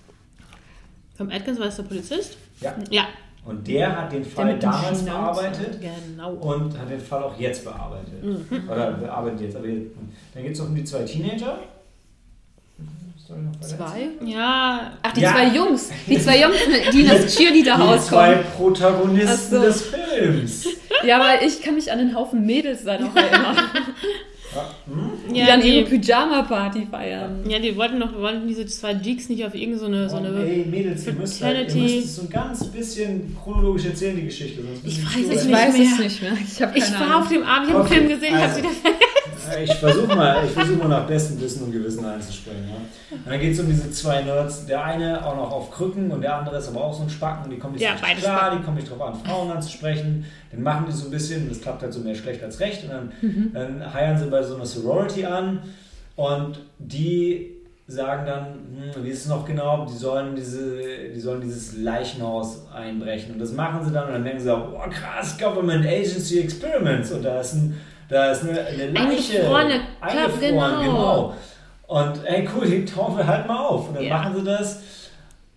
[1.16, 2.36] Tom Atkins war das der Polizist?
[2.60, 2.74] Ja.
[2.90, 3.08] Ja,
[3.44, 5.42] Und der hat den Fall damals Schnauzer.
[5.42, 6.32] bearbeitet genau.
[6.32, 8.22] und hat den Fall auch jetzt bearbeitet.
[8.22, 8.68] Mhm.
[8.68, 9.56] Oder bearbeitet jetzt.
[9.56, 9.92] Aber jetzt,
[10.34, 11.58] dann geht es um die zwei Teenager.
[13.30, 14.08] Noch Zwei?
[14.24, 15.30] Ja, Ach, die Ja.
[15.32, 15.90] zwei Jungs.
[16.08, 16.56] Die zwei Jungs,
[16.92, 18.38] die in das Die zwei Cheerleader-Haus kommen.
[18.56, 19.62] Protagonisten Ach so.
[19.62, 20.66] des Films.
[21.04, 23.84] Ja, aber ich kann mich an den Haufen Mädels da noch erinnern, hm?
[25.32, 27.40] Die ja, dann ihre die, Pyjama-Party feiern.
[27.48, 30.44] ja, die wollten noch, wollten diese zwei Geeks nicht auf irgendeine so Oh, eine.
[30.44, 34.24] ey, Mädels, ihr müsst, halt, ihr müsst es so ein ganz bisschen chronologisch erzählen, die
[34.24, 34.62] Geschichte.
[34.62, 35.86] Sonst Ich weiß es Ich so- nicht weiß mehr.
[35.92, 36.32] es nicht mehr.
[36.42, 37.22] Ich Ich war Ahnung.
[37.22, 38.56] auf dem Abend, ich habe Okay, den Film gesehen, ich also.
[38.58, 38.99] habe wieder.
[39.64, 42.68] Ich versuche mal, ich versuch mal nach bestem Wissen und Gewissen einzuspringen.
[42.68, 43.16] Ja.
[43.16, 44.66] Und dann geht es um diese zwei Nerds.
[44.66, 47.50] Der eine auch noch auf Krücken und der andere ist aber auch so ein Spacken.
[47.50, 48.58] Die kommen nicht Ja, so klar, Spacken.
[48.58, 50.24] die kommen nicht drauf an, Frauen anzusprechen.
[50.52, 52.84] Dann machen die so ein bisschen, das klappt halt so mehr schlecht als recht.
[52.84, 53.50] Und dann, Mhm.
[53.52, 55.60] dann heiern sie bei so einer Sorority an
[56.16, 58.46] und die sagen dann,
[58.94, 60.78] hm, wie ist es noch genau, die sollen, diese,
[61.12, 63.32] die sollen dieses Leichenhaus einbrechen.
[63.32, 67.10] Und das machen sie dann und dann denken sie auch, oh krass, Government Agency Experiments.
[67.10, 67.76] Und da ist, ein,
[68.10, 69.38] da ist eine, eine Leiche.
[69.38, 70.82] Eingefrorene, eingefroren, genau.
[70.82, 71.34] genau.
[71.86, 73.88] Und ey, cool, die tauchen wir halt mal auf.
[73.88, 74.18] Und dann Ja.
[74.18, 74.80] machen sie das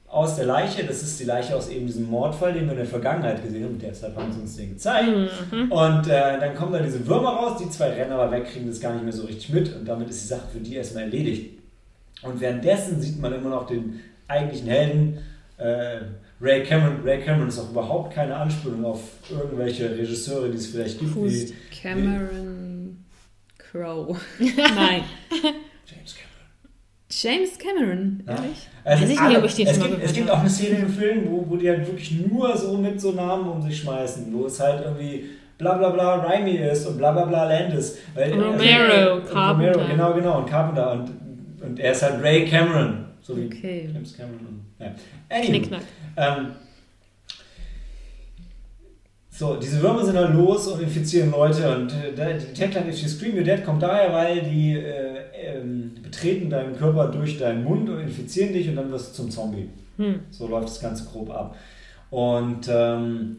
[0.07, 0.83] aus der Leiche.
[0.83, 3.79] Das ist die Leiche aus eben diesem Mordfall, den wir in der Vergangenheit gesehen haben.
[3.79, 5.09] Deshalb haben sie uns den gezeigt.
[5.51, 5.71] Mhm.
[5.71, 7.61] Und äh, dann kommen da diese Würmer raus.
[7.63, 9.75] Die zwei rennen aber weg, kriegen das gar nicht mehr so richtig mit.
[9.75, 11.59] Und damit ist die Sache für die erstmal erledigt.
[12.21, 15.17] Und währenddessen sieht man immer noch den eigentlichen Helden.
[15.57, 15.97] Äh,
[16.43, 16.97] Ray Cameron.
[17.05, 18.99] Ray Cameron ist auch überhaupt keine Anspielung auf
[19.31, 23.05] irgendwelche Regisseure, die es vielleicht gibt, wie Fuß Cameron
[23.57, 24.17] Crow.
[24.39, 25.03] Nein.
[25.85, 26.29] James Cameron.
[27.09, 28.35] James Cameron, Ja.
[28.35, 28.67] ehrlich?
[28.85, 30.89] Ist ich nicht, alle- ob ich den es, gibt, es gibt auch eine Szene im
[30.89, 34.45] Film, wo, wo die halt wirklich nur so mit so Namen um sich schmeißen, wo
[34.47, 37.97] es halt irgendwie bla bla bla Raimi ist und bla bla bla Landis.
[38.15, 39.79] Weil, Romero, Carpenter.
[39.79, 40.91] Romero, genau, genau, und Carpenter.
[40.91, 41.09] Und,
[41.61, 43.89] und er ist halt Ray Cameron, so wie Okay.
[43.91, 44.39] James Cameron.
[44.45, 44.93] Und, ja.
[45.29, 45.81] Anyway, Knickknack.
[46.17, 46.47] ähm,
[49.31, 53.07] so, diese Würmer sind halt los und infizieren Leute und äh, die Tagline If You
[53.07, 57.89] Scream You're Dead kommt daher, weil die äh, ähm, betreten deinen Körper durch deinen Mund
[57.89, 59.69] und infizieren dich und dann wirst du zum Zombie.
[59.97, 60.19] Hm.
[60.29, 61.55] So läuft das Ganze grob ab.
[62.11, 63.37] Und ähm,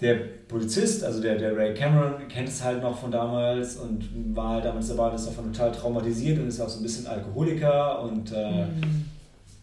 [0.00, 0.14] der
[0.46, 4.64] Polizist, also der, der Ray Cameron, kennt es halt noch von damals und war halt
[4.64, 8.66] damals dabei, ist davon total traumatisiert und ist auch so ein bisschen Alkoholiker und äh,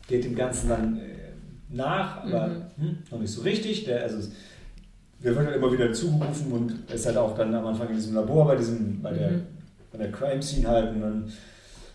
[0.08, 1.02] geht dem Ganzen dann äh,
[1.70, 3.86] nach, aber hm, noch nicht so richtig.
[3.86, 4.30] Der, also,
[5.24, 8.16] der wird halt immer wieder zugerufen und ist halt auch dann am Anfang in diesem
[8.16, 9.32] Labor bei, diesem, bei, der,
[9.92, 11.32] bei der Crime Scene halt und dann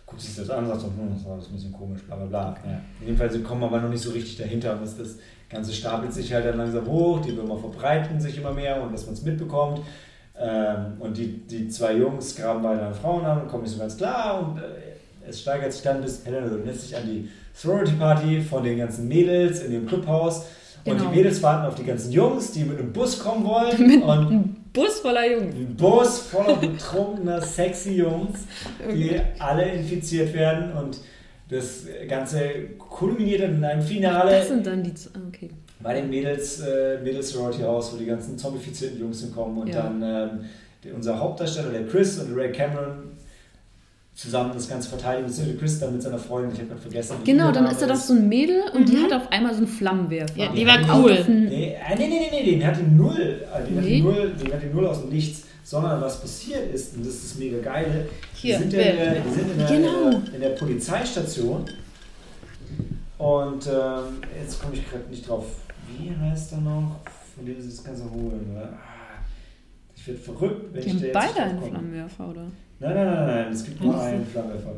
[0.07, 2.17] guckt sich das an und sagt so, hm, das war alles ein bisschen komisch, bla
[2.17, 2.57] bla bla.
[2.67, 2.81] Ja.
[3.03, 5.19] Jedenfalls sie kommen aber noch nicht so richtig dahinter und das, das
[5.51, 9.05] Ganze stapelt sich halt dann langsam hoch, die Würmer verbreiten sich immer mehr und dass
[9.07, 9.81] man es mitbekommt.
[10.39, 13.79] Ähm, und die, die zwei Jungs graben beide an Frauen an und kommen nicht so
[13.81, 14.63] ganz klar und äh,
[15.29, 19.07] es steigert sich dann bis, Helena erinnert sich an die Sorority Party von den ganzen
[19.07, 20.47] Mädels in dem Clubhaus.
[20.85, 21.11] Und Genau.
[21.11, 24.03] die Mädels warten auf die ganzen Jungs, die mit einem Bus kommen wollen.
[24.03, 25.55] und Ein Bus voller Jungs.
[25.55, 28.47] ein Bus voller betrunkener, sexy Jungs,
[28.91, 30.73] die alle infiziert werden.
[30.73, 30.97] Und
[31.51, 32.41] das Ganze
[32.79, 34.95] kulminiert dann in einem Finale Das sind dann die.
[34.95, 35.51] Z- ah, Okay.
[35.81, 39.83] bei den Mädels, äh, Mädels Sorority House, wo die ganzen zombifizierten Jungs hinkommen und Ja.
[39.83, 43.11] dann ähm, unser Hauptdarsteller, der Chris und der Ray Cameron,
[44.15, 47.17] zusammen das Ganze verteidigen, beziehungsweise Chris dann mit seiner Freundin, ich habe gerade vergessen.
[47.25, 49.05] Genau, dann ist da doch so ein Mädel und die Mhm.
[49.05, 50.37] hat auf einmal so einen Flammenwerfer.
[50.39, 51.25] Ja, die Ja, war die cool.
[51.49, 53.97] Nee, äh, nee, nee, nee, nee, den hat die Null, äh, den, hat Nee.
[53.97, 57.15] die Null den hat die Null aus dem Nichts, sondern was passiert ist, und das
[57.15, 60.23] ist das mega geile, Hier, sind, in der, sind in der, Genau.
[60.35, 61.65] in der Polizeistation
[63.19, 64.05] und ähm,
[64.41, 65.45] jetzt komme ich gerade nicht drauf,
[65.97, 66.97] wie heißt er noch,
[67.37, 68.51] von dem sie das Ganze holen.
[68.53, 68.65] oder?
[68.73, 69.23] Ah,
[69.95, 71.63] Ich werde verrückt, wenn Die ich da jetzt beide einen.
[71.63, 72.43] Flammenwerfer, oder?
[72.81, 74.01] Nein, nein, nein, nein, es gibt nur so.
[74.01, 74.73] einen Flammenwerfer.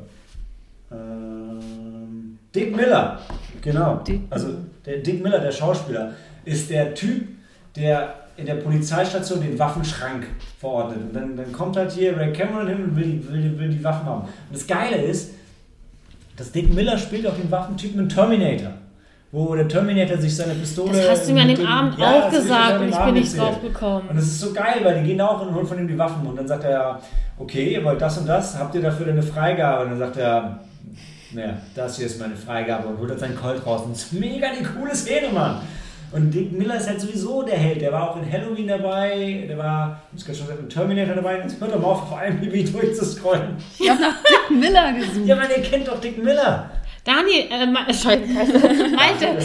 [0.91, 3.19] Ähm, Dick Miller,
[3.63, 3.97] genau.
[4.07, 4.49] Dick also
[4.85, 6.13] der Dick Miller, der Schauspieler,
[6.45, 7.29] ist der Typ,
[7.77, 10.27] der in der Polizeistation den Waffenschrank
[10.59, 10.99] verordnet.
[11.03, 13.85] Und dann, dann kommt halt hier Ray Cameron hin und will die, will, will die
[13.85, 14.23] Waffen haben.
[14.23, 15.33] Und das Geile ist,
[16.37, 18.73] dass Dick Miller spielt auch den Waffentypen in Terminator.
[19.31, 20.93] Wo der Terminator sich seine Pistole.
[20.93, 23.43] Das hast du mir an dem Abend ja, auch gesagt und ich bin nicht erzählt.
[23.43, 24.09] drauf gekommen.
[24.11, 26.27] Und das ist so geil, weil die gehen auch und holen von ihm die Waffen.
[26.27, 27.01] Und dann sagt er
[27.39, 29.85] okay, ihr wollt das und das, habt ihr dafür eine Freigabe?
[29.85, 30.61] Und dann sagt er,
[31.33, 33.83] naja, das hier ist meine Freigabe und holt dann seinen Colt raus.
[33.85, 35.61] Und das ist mega die coole Szene, Mann.
[36.13, 37.81] Und Dick Miller ist halt sowieso der Held.
[37.81, 41.15] Der war auch in Halloween dabei, der war, ich muss gerade schon sagen, in Terminator
[41.15, 41.39] dabei.
[41.39, 43.57] Jetzt hört doch mal auf, auf IMDb durchzuscrollen.
[43.79, 45.27] Ich habe nach Dick Miller gesucht.
[45.27, 46.71] Ja, man, ihr kennt doch Dick Miller.
[47.05, 48.21] Daniel, äh, Ma- Scheiße,
[48.95, 49.39] Malte,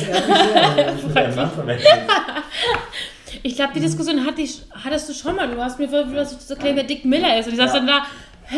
[3.44, 5.48] ich glaube, die Diskussion hatte ich, hattest du schon mal.
[5.50, 7.48] Du hast mir versucht zu erklären, wer Dick Miller ist.
[7.48, 7.80] Und ich saß Ja.
[7.80, 8.06] dann da,
[8.50, 8.58] hä?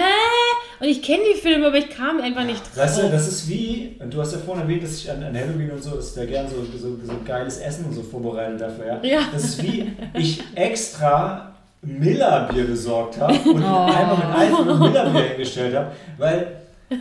[0.81, 2.77] Und ich kenne die Filme, aber ich kam einfach nicht drauf.
[2.77, 5.35] Weißt du, das ist wie, und du hast ja vorhin erwähnt, dass ich an, an
[5.37, 8.55] Halloween und so, dass ich da gern so, so, so geiles Essen und so vorbereite
[8.57, 8.99] dafür, ja?
[9.03, 9.19] Ja.
[9.33, 13.85] Das ist wie ich extra Miller-Bier besorgt habe und Oh.
[13.85, 16.47] einmal mit und Miller-Bier hingestellt habe, weil,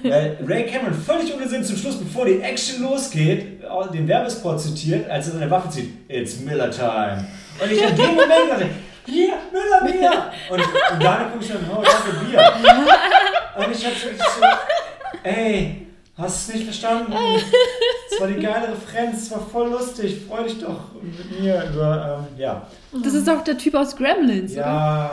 [0.02, 3.60] weil Ray Cameron völlig ohne Sinn zum Schluss, bevor die Action losgeht,
[3.93, 7.24] den Werbespot zitiert, als er seine Waffe zieht, It's Miller Time.
[7.62, 8.66] Und ich in dem Moment dachte,
[9.09, 10.32] hier, Miller-Bier!
[10.51, 12.52] Und, und dann gucke ich dann, oh, danke, Bier.
[13.56, 14.44] Und ich hab's wirklich so,
[15.22, 17.12] ey, Hast du es nicht verstanden?
[18.10, 20.22] Es war die geile Referenz, es war voll lustig.
[20.26, 22.66] Freu dich doch mit mir über, ähm, ja.
[23.05, 24.62] Das ist doch der Typ aus Gremlins, oder?
[24.64, 25.12] Ja,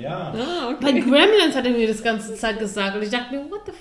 [0.00, 0.34] ja.
[0.34, 3.60] Ah, Bei Gremlins hat er mir das ganze Zeit gesagt und ich dachte mir, what
[3.66, 3.76] the f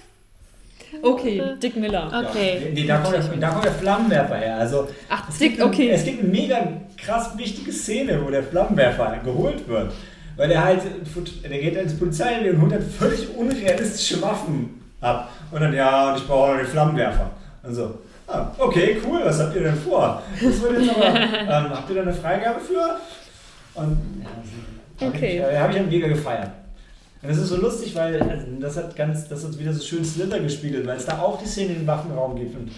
[1.01, 2.07] Okay, Dick Miller.
[2.29, 2.59] Okay.
[2.65, 4.57] Ja, nee, da, kommt der, da kommt der Flammenwerfer her.
[4.57, 5.89] Also, Ach, es Dick, gibt, ein- okay.
[5.91, 6.57] Es gibt eine mega
[6.97, 9.91] krass wichtige Szene, wo der Flammenwerfer geholt wird.
[10.37, 10.81] Weil er halt,
[11.43, 15.29] der geht ins Polizei und holt dann völlig unrealistische Waffen ab.
[15.51, 17.31] Und dann, ja, und ich brauche noch den Flammenwerfer.
[17.63, 20.21] Und so, ah, okay, cool, was habt ihr denn vor?
[20.41, 22.97] Das wird jetzt aber, ähm, habt ihr da eine Freigabe für?
[23.75, 25.37] Und ja, hab Okay.
[25.37, 26.49] ich, äh, habe ich dann mega gefeiert.
[27.21, 30.39] Das ist so lustig, weil also, das hat ganz, das hat wieder so schön Slither
[30.39, 32.55] gespielt, weil es da auch die Szene den Waffenraum gibt.
[32.55, 32.71] Und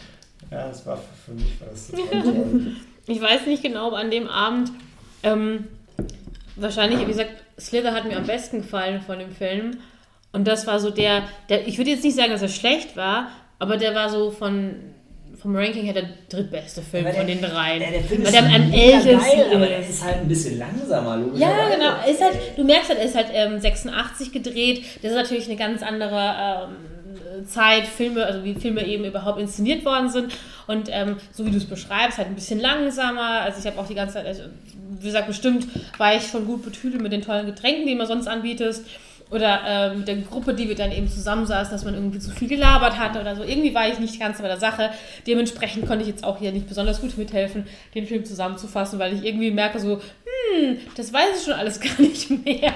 [0.52, 1.92] ja, das war für mich war das.
[3.06, 4.72] Ich weiß nicht genau, ob an dem Abend,
[5.24, 5.66] ähm,
[6.56, 9.72] wahrscheinlich, wie gesagt, Slither hat mir am besten gefallen von dem Film.
[10.32, 13.28] Und das war so der, der ich würde jetzt nicht sagen, dass er schlecht war,
[13.60, 14.76] aber der war so von,
[15.44, 17.80] vom Ranking her der drittbeste Film Aber von der- den dreien.
[17.80, 20.04] Der, der Film Weil ist der am ältesten geil, aber der ist.
[20.04, 21.40] halt ein bisschen langsamer, logisch.
[21.40, 22.10] Ja, genau.
[22.10, 24.84] Ist halt, du merkst halt, er ist halt ähm, 86 gedreht.
[25.04, 29.86] Das ist natürlich eine ganz andere ähm, Zeit, Filme, also wie Filme eben überhaupt inszeniert
[29.86, 30.34] worden sind.
[30.68, 33.42] Und ähm, so wie du es beschreibst, halt ein bisschen langsamer.
[33.42, 34.44] Also ich habe auch die ganze Zeit, also,
[35.00, 35.68] wie gesagt, bestimmt
[35.98, 38.86] war ich schon gut betüdelt mit den tollen Getränken, die man sonst anbietest.
[39.34, 42.48] Oder ähm, mit der Gruppe, die wir dann eben zusammensaßen, dass man irgendwie zu viel
[42.48, 43.44] gelabert hatte oder so.
[43.44, 44.92] Irgendwie war ich nicht ganz bei der Sache.
[45.26, 47.66] Dementsprechend konnte ich jetzt auch hier nicht besonders gut mithelfen,
[47.96, 52.00] den Film zusammenzufassen, weil ich irgendwie merke so, hm, das weiß ich schon alles gar
[52.00, 52.74] nicht mehr.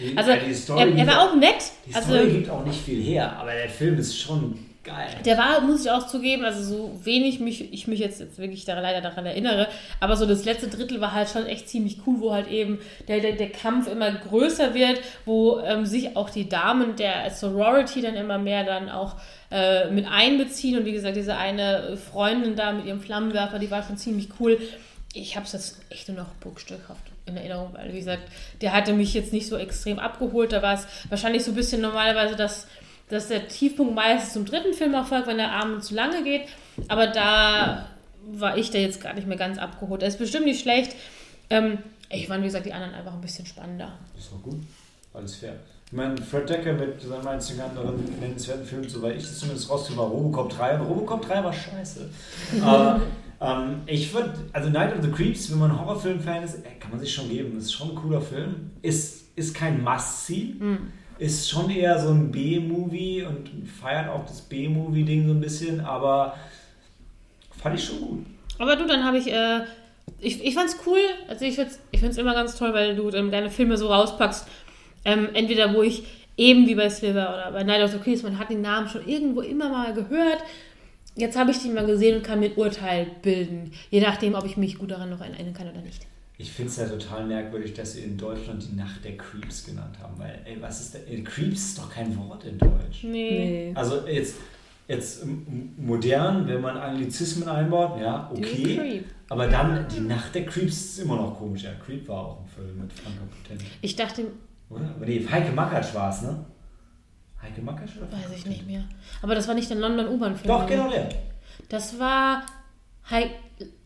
[0.00, 1.54] Die, Also, die Story, er, er war auch nett.
[1.88, 5.08] die Also, Story gibt auch nicht viel her, aber der Film ist schon geil.
[5.24, 8.64] der war, muss ich auch zugeben, also so wenig mich, ich mich jetzt, jetzt wirklich
[8.64, 9.68] da, leider daran erinnere,
[10.00, 12.78] aber so das letzte Drittel war halt schon echt ziemlich cool, wo halt eben
[13.08, 18.02] der, der, der Kampf immer größer wird, wo ähm, sich auch die Damen der Sorority
[18.02, 19.16] dann immer mehr dann auch
[19.50, 23.82] äh, mit einbeziehen und wie gesagt, diese eine Freundin da mit ihrem Flammenwerfer, die war
[23.82, 24.58] schon ziemlich cool.
[25.12, 28.22] Ich habe es jetzt echt nur noch bruchstückhaft in Erinnerung, weil wie gesagt,
[28.60, 31.80] der hatte mich jetzt nicht so extrem abgeholt, da war es wahrscheinlich so ein bisschen
[31.80, 32.66] normalerweise das
[33.08, 36.42] dass der Tiefpunkt meistens zum dritten Film erfolgt, wenn der Abend zu lange geht.
[36.88, 37.88] Aber da
[38.26, 40.02] war ich da jetzt gar nicht mehr ganz abgeholt.
[40.02, 40.96] Er ist bestimmt nicht schlecht.
[41.50, 41.78] Ähm,
[42.10, 43.92] ich fand, wie gesagt, die anderen einfach ein bisschen spannender.
[44.16, 44.56] Das war gut.
[45.12, 45.54] Alles fair.
[45.86, 50.00] Ich meine, Fred Decker mit seinen einzigen anderen nennenswerten Filmen, soweit ich das zumindest rauskriege,
[50.00, 50.80] war Robocop 3.
[50.80, 52.08] Und Robocop 3 war scheiße.
[52.62, 53.02] Aber
[53.40, 57.12] ähm, ich würde, also Night of the Creeps, wenn man Horrorfilm-Fan ist, kann man sich
[57.12, 57.52] schon geben.
[57.54, 58.70] Das ist schon ein cooler Film.
[58.82, 60.56] Ist, ist kein Must-See.
[61.18, 66.36] Ist schon eher so ein B-Movie und feiert auch das B-Movie-Ding so ein bisschen, aber
[67.62, 68.26] fand ich schon gut.
[68.58, 69.60] Aber du, dann habe ich, äh,
[70.18, 70.98] ich, ich fand's cool.
[71.28, 74.46] Also ich find's, ich find's immer ganz toll, weil du ähm, deine Filme so rauspackst.
[75.04, 76.04] Ähm, entweder wo ich
[76.36, 79.06] eben wie bei Silver oder bei Night of the Creeps, man hat den Namen schon
[79.06, 80.42] irgendwo immer mal gehört.
[81.16, 83.72] Jetzt habe ich die mal gesehen und kann mir ein Urteil bilden.
[83.90, 86.06] Je nachdem, ob ich mich gut daran noch erinnern kann oder nicht.
[86.36, 89.96] Ich finde es ja total merkwürdig, dass sie in Deutschland die Nacht der Creeps genannt
[90.02, 93.04] haben, weil, ey, was ist denn, Creeps ist doch kein Wort in Deutsch.
[93.04, 93.10] Nee.
[93.10, 93.72] Nee.
[93.76, 94.34] Also jetzt,
[94.88, 95.24] jetzt
[95.76, 99.04] modern, wenn man Anglizismen einbaut, ja, okay.
[99.28, 101.62] Aber dann die Nacht der Creeps ist immer noch komisch.
[101.62, 103.64] Ja, Creep war auch ein Film mit Franka Potente.
[103.80, 104.26] Ich dachte,
[104.70, 104.92] Oder?
[104.96, 106.44] Aber nee, Heike Makatsch war es, ne?
[107.40, 108.82] Heike Makatsch oder weiß ich nicht mehr.
[109.22, 110.48] Aber das war nicht der London U-Bahn-Film.
[110.48, 111.08] Doch, genau der.
[111.68, 112.42] Das war
[113.10, 113.30] Hei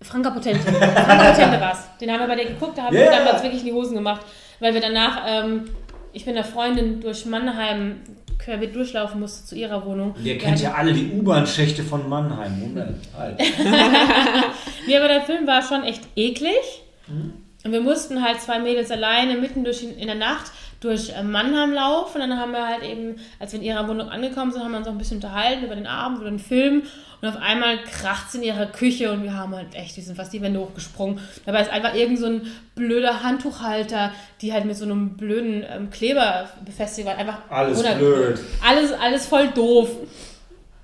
[0.02, 0.60] Franka Potente.
[0.60, 1.98] Franka Potente war es.
[2.00, 3.94] Den haben wir bei dir geguckt, da haben Ja, wir damals wirklich in die Hosen
[3.94, 4.22] gemacht,
[4.60, 5.64] weil wir danach, ähm,
[6.12, 8.00] ich mit einer Freundin durch Mannheim
[8.38, 10.14] querbeet durchlaufen musste zu ihrer Wohnung.
[10.22, 12.60] Ihr kennt ja alle die U-Bahn-Schächte von Mannheim.
[12.60, 13.38] Moment, halt.
[14.86, 16.82] Nee, aber der Film war schon echt eklig.
[17.08, 17.34] Mhm.
[17.64, 21.72] Und wir mussten halt zwei Mädels alleine mitten durch in der Nacht durch äh, Mannheim
[21.72, 22.20] laufen.
[22.20, 24.78] Und dann haben wir halt eben, als wir in ihrer Wohnung angekommen sind, haben wir
[24.78, 26.82] uns auch ein bisschen unterhalten über den Abend, über den Film.
[27.20, 30.14] Und auf einmal kracht es in ihrer Küche und wir haben halt echt, wir sind
[30.14, 31.18] fast die Wände hochgesprungen.
[31.46, 32.42] Dabei ist einfach irgend so ein
[32.76, 37.16] blöder Handtuchhalter, die halt mit so einem blöden ähm, Kleber befestigt war.
[37.16, 38.38] Einfach Alles blöd.
[38.64, 39.90] Alles, alles voll doof.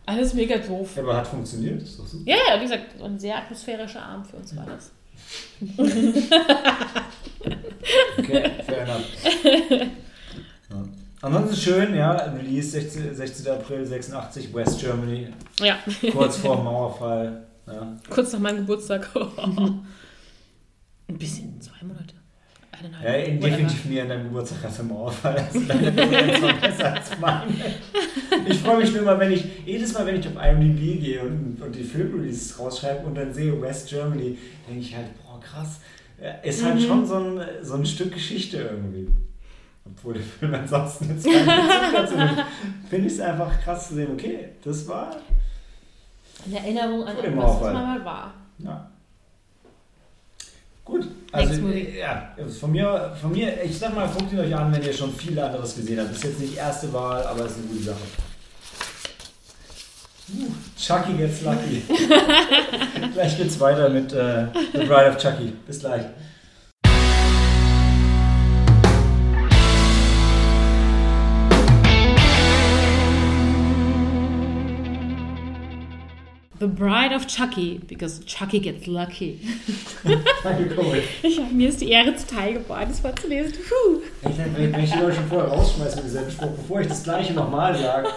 [0.06, 0.98] Alles mega doof.
[0.98, 2.28] Aber hat funktioniert, ist doch super.
[2.28, 4.90] Ja, ja, wie gesagt, ein sehr atmosphärischer Abend für uns war das.
[8.18, 9.04] Okay, fair enough.
[10.70, 10.82] Ja.
[11.22, 13.48] Ansonsten schön, ja, Release 16, 16.
[13.52, 15.28] April 86, West Germany,
[15.60, 15.78] Ja,
[16.12, 17.46] kurz vor dem Mauerfall.
[17.66, 17.96] Ja.
[18.10, 19.08] kurz nach meinem Geburtstag.
[19.16, 19.86] Ein
[21.18, 22.14] bisschen, zwei Monate.
[22.72, 23.04] Eineinhalb.
[23.04, 25.36] Ja, in- definitiv mehr an deinem Geburtstag als im Mauerfall.
[25.36, 27.52] Also deine besser als meine.
[28.48, 31.60] Ich freue mich nur immer, wenn ich, jedes Mal, wenn ich auf IMDb gehe und,
[31.62, 34.38] und die Filmreleases rausschreibe und dann sehe West Germany,
[34.68, 35.80] denke ich halt, boah, krass.
[36.22, 36.80] Ja, Ist halt Mhm.
[36.80, 39.08] schon so ein, so ein Stück Geschichte irgendwie.
[39.86, 42.44] obwohl der Film ansonsten jetzt dazu nimmt,
[42.88, 45.16] finde ich es einfach krass zu sehen, okay, das war,
[46.46, 48.34] Eine Erinnerung an etwas, was mal war.
[48.58, 48.90] ja.
[50.84, 54.70] Gut, also äh, ja, von mir, von mir, ich sag mal, guckt ihn euch an,
[54.70, 56.10] wenn ihr schon viel anderes gesehen habt.
[56.12, 58.02] Ist jetzt nicht die erste Wahl, aber ist eine gute Sache.
[60.76, 61.82] Chucky gets lucky.
[63.12, 65.52] gleich geht's weiter mit äh, The Bride of Chucky.
[65.66, 66.04] Bis gleich.
[76.60, 79.40] The Bride of Chucky, because Chucky gets lucky.
[81.22, 83.52] Ich, mir ist die Ehre zuteil geworden, das vorzulesen.
[83.52, 84.28] Puh.
[84.28, 88.08] Ich die Leute schon vorher rausschmeiße mit diesem Spruch, bevor ich das gleiche nochmal sage,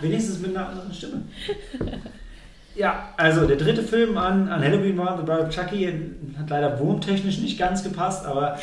[0.00, 1.22] wenigstens mit einer anderen Stimme.
[2.78, 5.92] Ja, also der dritte Film an, an Halloween war The Bride of Chucky.
[6.38, 8.56] Hat leider wurmtechnisch nicht ganz gepasst, aber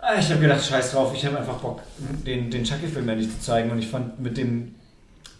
[0.00, 1.82] äh, ich habe gedacht, scheiß drauf, ich habe einfach Bock,
[2.26, 3.70] den, den Chucky-Film endlich zu zeigen.
[3.70, 4.74] Und ich fand mit dem,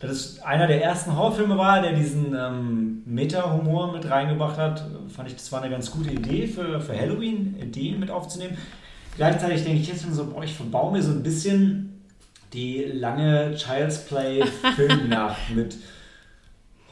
[0.06, 5.28] dass es einer der ersten Horrorfilme war, der diesen ähm, Meta-Humor mit reingebracht hat, fand
[5.28, 8.56] ich, das war eine ganz gute Idee für, für Halloween, Ideen mit aufzunehmen.
[9.16, 12.02] Gleichzeitig denke ich jetzt schon so, boah, ich verbau mir so ein bisschen
[12.52, 14.44] die lange Child's Play
[14.76, 15.76] Filmnacht mit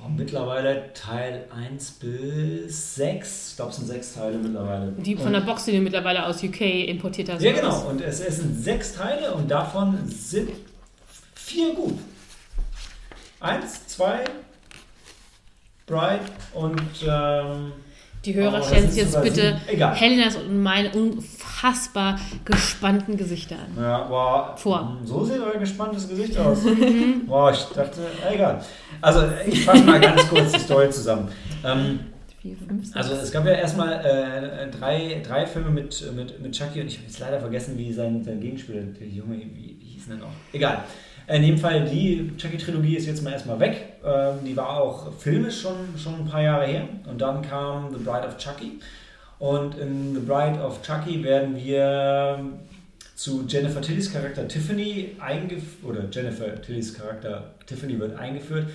[0.05, 3.51] oh, mittlerweile Teil 1 bis 6.
[3.51, 4.93] Ich glaube, es sind sechs Teile mittlerweile.
[4.99, 7.43] Die von der Box, die du mittlerweile aus UK importiert hast.
[7.43, 7.89] Ja, genau.
[7.89, 10.51] Und es, es sind sechs Teile und davon sind
[11.35, 11.99] vier gut.
[13.43, 14.23] Eins, zwei,
[15.87, 16.21] Bright
[16.55, 17.73] und ähm,
[18.25, 19.61] Die Hörer Oh, stellen sich jetzt bitte.
[19.67, 19.97] Egal.
[19.97, 23.83] Helenas und meine unfassbar gespannten Gesichter an.
[23.83, 24.97] Ja, boah, Vor.
[25.05, 26.61] So sieht euer gespanntes Gesicht aus.
[27.27, 28.01] boah, ich dachte,
[28.33, 28.65] egal.
[29.01, 31.29] Also, ich fasse mal ganz kurz die Story zusammen.
[31.65, 31.99] Ähm,
[32.95, 36.99] also, es gab ja erstmal äh, drei, drei Filme mit, mit, mit Chucky und ich
[36.99, 40.29] habe jetzt leider vergessen, wie sein, sein Gegenspieler, der Junge, wie, wie hieß denn der
[40.29, 40.35] noch?
[40.53, 40.85] Egal.
[41.29, 43.95] In dem Fall, die Chucky-Trilogie ist jetzt mal erstmal weg.
[44.05, 46.89] Ähm, die war auch filmisch schon, schon ein paar Jahre her.
[47.09, 48.81] Und dann kam The Bride of Chucky.
[49.39, 52.39] Und in The Bride of Chucky werden wir
[53.15, 58.67] zu Jennifer Tillys Charakter Tiffany eingeführt, oder Jennifer Tillys Charakter Tiffany wird eingeführt,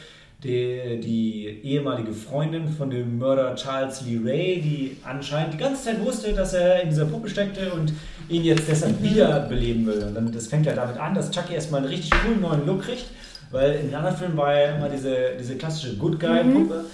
[0.43, 5.99] die, die ehemalige Freundin von dem Mörder Charles Lee Ray, die anscheinend die ganze Zeit
[5.99, 7.91] wusste, dass er in dieser Puppe steckte und
[8.29, 10.03] ihn jetzt deshalb wiederbeleben will.
[10.03, 12.83] Und dann, das fängt ja damit an, dass Chucky erstmal einen richtig coolen neuen Look
[12.83, 13.05] kriegt,
[13.51, 16.85] weil in den anderen Filmen war er immer diese, diese klassische Good Guy-Puppe.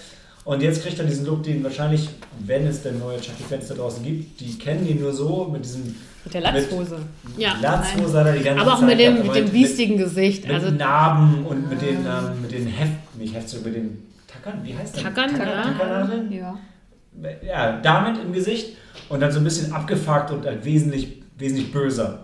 [0.45, 2.10] Und jetzt kriegt er diesen Look, den wahrscheinlich,
[2.45, 5.95] wenn es denn neue Chucky-Fans da draußen gibt, die kennen ihn nur so mit diesem
[6.26, 6.97] Mit der Latzhose.
[7.38, 7.55] Ja.
[7.61, 10.43] Latzhose hat er die ganze Aber auch Zeit mit dem, mit dem mit- biestigen Gesicht.
[10.45, 14.60] Mit Also Narben und mit den, ähm, mit den Heft, nicht Heftzügen, mit den Tackern,
[14.64, 15.03] wie heißt das?
[15.03, 15.64] Tackern, ja.
[15.64, 16.60] Tackern Ja.
[17.47, 18.76] ja, damit im Gesicht
[19.07, 22.19] und dann so ein bisschen abgefuckt und halt wesentlich, wesentlich böser.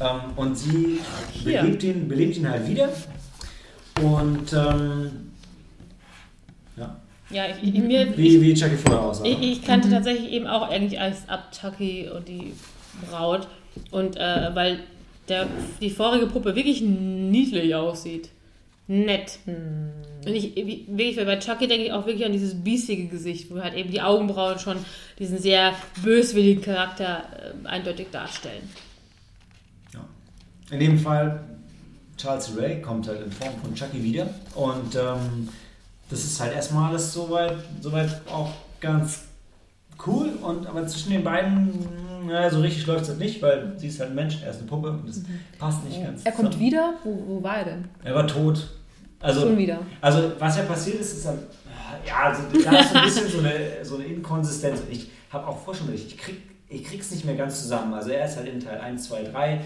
[0.00, 1.00] Ähm, und sie
[1.44, 2.88] belebt ihn, belebt ihn halt wieder.
[4.02, 5.32] Und ähm,
[6.76, 6.96] ja,
[7.30, 9.24] ja, ich, ich, mir, wie, wie Chucky vorher aussah.
[9.24, 12.52] ich, ich kannte tatsächlich eben auch eigentlich als ab Chucky und die
[13.08, 13.48] Braut.
[13.90, 14.80] Und äh, weil
[15.28, 15.46] der,
[15.80, 18.28] die vorige Puppe wirklich niedlich aussieht.
[18.88, 19.38] Nett.
[19.46, 23.60] Und ich, wie- wirklich, bei Chucky denke ich auch wirklich an dieses biestige Gesicht, wo
[23.60, 24.76] halt eben die Augenbrauen schon
[25.18, 25.72] diesen sehr
[26.02, 28.68] böswilligen Charakter äh, eindeutig darstellen.
[29.94, 30.04] Ja.
[30.70, 31.44] In dem Fall,
[32.16, 34.28] Charles Ray kommt halt in Form von Chucky wieder.
[34.54, 35.48] Und ähm,
[36.10, 39.22] das ist halt erstmal alles soweit, soweit auch ganz
[40.06, 40.30] cool.
[40.42, 41.70] Und aber zwischen den beiden,
[42.26, 44.58] naja, so richtig läuft es halt nicht, weil sie ist halt ein Mensch, er ist
[44.58, 45.22] eine Puppe und das
[45.58, 46.20] passt nicht ganz.
[46.20, 46.26] Mhm.
[46.26, 46.66] Er kommt zusammen.
[46.66, 46.94] wieder?
[47.04, 47.84] Wo, wo war er denn?
[48.04, 48.68] Er war tot.
[49.20, 49.78] Also, Schon wieder.
[50.00, 51.38] also was ja passiert ist, ist halt,
[52.06, 54.80] ja, also, da ist so ein bisschen so eine, so eine Inkonsistenz.
[54.80, 57.94] Und ich habe auch vorher schon gesagt, ich krieg, ich krieg's nicht mehr ganz zusammen.
[57.94, 59.60] Also er ist halt in Teil 1, 2, 3.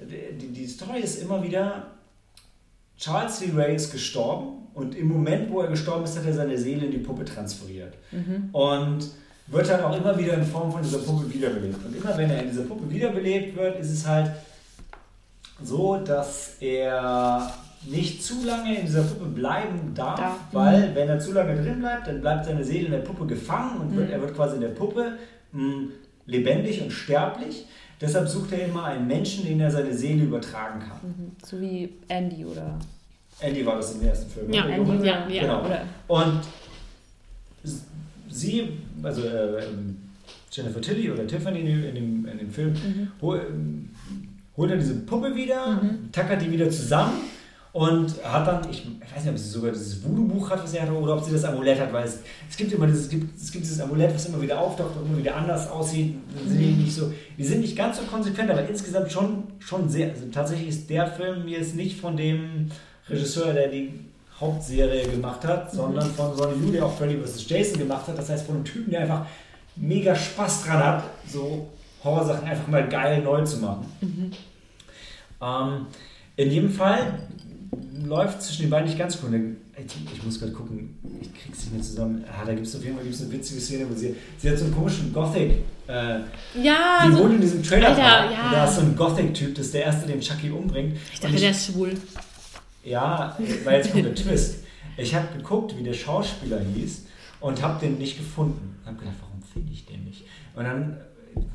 [0.00, 1.86] Die, die Story ist immer wieder,
[2.98, 6.58] Charles Lee Ray ist gestorben und im Moment, wo er gestorben ist, hat er seine
[6.58, 7.94] Seele in die Puppe transferiert.
[8.52, 9.06] Und
[9.48, 11.84] wird halt auch immer wieder in Form von dieser Puppe wiederbelebt.
[11.84, 14.32] Und immer wenn er in dieser Puppe wiederbelebt wird, ist es halt
[15.62, 17.52] so, dass er
[17.86, 20.36] nicht zu lange in dieser Puppe bleiben darf, Darf.
[20.52, 23.80] weil wenn er zu lange drin bleibt, dann bleibt seine Seele in der Puppe gefangen
[23.80, 23.96] und Mhm.
[23.96, 25.12] wird, er wird quasi in der Puppe
[25.52, 25.88] mh,
[26.26, 27.66] lebendig und sterblich.
[28.00, 30.98] Deshalb sucht er immer einen Menschen, den er seine Seele übertragen kann.
[31.02, 31.32] Mhm.
[31.44, 32.78] So wie Andy oder.
[33.40, 34.52] Andy war das im ersten Film.
[34.52, 34.74] Ja, oder?
[34.74, 35.40] Andy, ja, ja.
[35.42, 35.64] Genau.
[35.64, 36.40] Oder Und
[38.36, 38.68] sie,
[39.02, 39.96] also äh, ähm,
[40.50, 42.74] Jennifer Tilly oder Tiffany in dem, in dem, Film,
[43.20, 43.90] hol, ähm,
[44.56, 45.80] holt er diese Puppe wieder,
[46.12, 47.22] tackert die wieder zusammen
[47.76, 50.80] und hat dann, ich, ich weiß nicht, ob sie sogar dieses Voodoo-Buch hat, was sie
[50.80, 53.38] hatte, oder ob sie das Amulett hat, weil es, es gibt immer dieses, es gibt,
[53.38, 56.14] es gibt dieses Amulett, was immer wieder auftaucht und immer wieder anders aussieht.
[56.46, 60.08] Sind die, nicht so, die sind nicht ganz so konsequent, aber insgesamt schon, schon sehr.
[60.08, 62.70] Also tatsächlich ist der Film mir jetzt nicht von dem
[63.10, 63.92] Regisseur, der die
[64.40, 67.48] Hauptserie gemacht hat, sondern von Yu, der auch Freddy vs.
[67.48, 68.18] Jason gemacht hat.
[68.18, 69.26] Das heißt, von einem Typen, der einfach
[69.76, 71.68] mega Spaß dran hat, so
[72.04, 73.86] Horrorsachen einfach mal geil neu zu machen.
[74.00, 74.32] Mhm.
[75.42, 75.86] Ähm,
[76.36, 77.18] in jedem Fall
[78.04, 79.56] läuft zwischen den beiden nicht ganz cool.
[80.14, 82.24] Ich muss gerade gucken, ich krieg's nicht mehr zusammen.
[82.30, 84.58] Ah, da gibt es auf jeden Fall gibt's eine witzige Szene, wo sie, sie hat
[84.58, 85.64] so einen komischen Gothic.
[85.86, 86.20] Äh,
[86.62, 87.88] ja, die so wohnt in diesem Trailer.
[87.88, 88.50] Alter, ja.
[88.52, 90.96] Da ist so ein Gothic-Typ, das ist der erste, den Chucky umbringt.
[91.12, 91.94] Ich dachte, ich, der ist schwul.
[92.86, 94.64] Ja, weil jetzt kommt der Twist.
[94.96, 97.06] Ich habe geguckt, wie der Schauspieler hieß
[97.40, 98.78] und habe den nicht gefunden.
[98.80, 100.24] Ich habe gedacht, warum finde ich den nicht?
[100.54, 101.00] Und dann,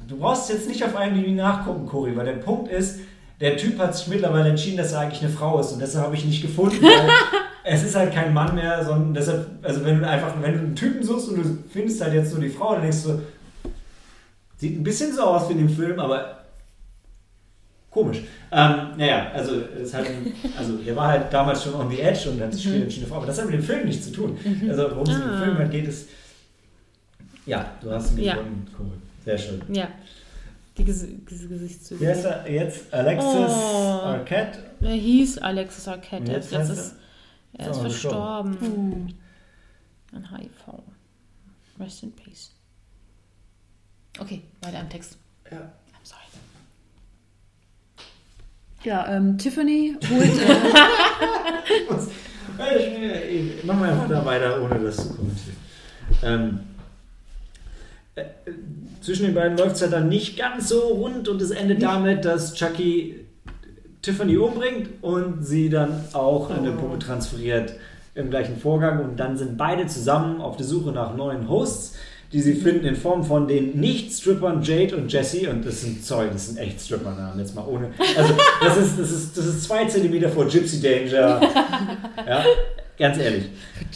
[0.07, 2.99] du brauchst jetzt nicht auf einen nachgucken, Cory, weil der Punkt ist,
[3.39, 6.15] der Typ hat sich mittlerweile entschieden, dass er eigentlich eine Frau ist und deshalb habe
[6.15, 6.85] ich ihn nicht gefunden.
[7.63, 10.75] es ist halt kein Mann mehr, sondern deshalb, also wenn du einfach, wenn du einen
[10.75, 13.21] Typen suchst und du findest halt jetzt nur die Frau, dann denkst du,
[14.57, 16.40] sieht ein bisschen so aus wie in dem Film, aber
[17.91, 18.19] komisch.
[18.51, 20.05] Ähm, naja, also, es hat,
[20.57, 22.81] also der war halt damals schon on the edge und hat sich mhm.
[22.83, 24.39] entschieden, eine Frau, aber das hat mit dem Film nichts zu tun.
[24.43, 24.69] Mhm.
[24.69, 25.33] Also worum es ah.
[25.33, 26.09] im Film halt geht, ist,
[27.45, 28.77] ja, du hast ihn gefunden, ja.
[28.79, 28.91] cool,
[29.23, 29.61] sehr schön.
[29.71, 29.87] Ja.
[30.77, 32.01] Die Ges Gesichtszüge.
[32.01, 32.93] Wie heißt er jetzt?
[32.93, 34.59] Alexis oh, Arquette?
[34.79, 36.31] Er hieß Alexis Arquette.
[36.31, 36.95] Jetzt das ist,
[37.57, 39.13] er ist, ist verstorben.
[40.13, 40.81] An HIV.
[41.79, 42.51] Rest in peace.
[44.19, 45.17] Okay, weiter im Text.
[45.51, 45.57] Ja.
[45.57, 46.21] I'm sorry.
[48.83, 50.23] Ja, ähm, Tiffany holt.
[53.29, 55.57] ich, mach mal einfach da weiter, ohne das zu kommentieren.
[56.23, 56.59] Ähm,
[58.15, 58.23] äh,
[59.01, 62.25] zwischen den beiden läuft es ja dann nicht ganz so rund und es endet damit,
[62.25, 63.25] dass Chucky
[64.01, 67.73] Tiffany umbringt und sie dann auch in eine Puppe transferiert
[68.15, 71.95] im gleichen Vorgang und dann sind beide zusammen auf der Suche nach neuen Hosts,
[72.33, 76.29] die sie finden in Form von den Nicht-Strippern Jade und Jesse und das sind Zeug,
[76.31, 77.91] das sind echt Stripper-Namen, jetzt mal ohne.
[78.15, 78.33] Also
[78.63, 81.41] das ist, das ist, das ist zwei Zentimeter vor Gypsy Danger.
[82.27, 82.45] Ja,
[82.97, 83.45] ganz ehrlich.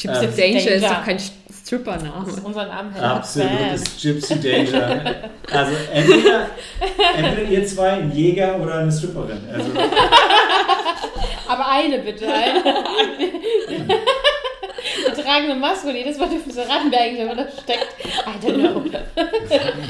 [0.01, 2.25] Gypsy ähm, Danger ist doch kein Stripper-Name.
[2.25, 3.01] Das ist unser Name.
[3.01, 5.15] Absolutes Gypsy Danger.
[5.51, 6.47] Also entweder,
[7.17, 9.39] entweder ihr zwei ein Jäger oder eine Stripperin.
[9.53, 9.69] Also,
[11.47, 12.25] Aber eine bitte.
[12.27, 12.63] Eine.
[15.25, 17.87] Wir tragen eine Maske und jedes Mal dürfen sie raten, wer eigentlich immer da steckt.
[18.05, 18.83] I don't know.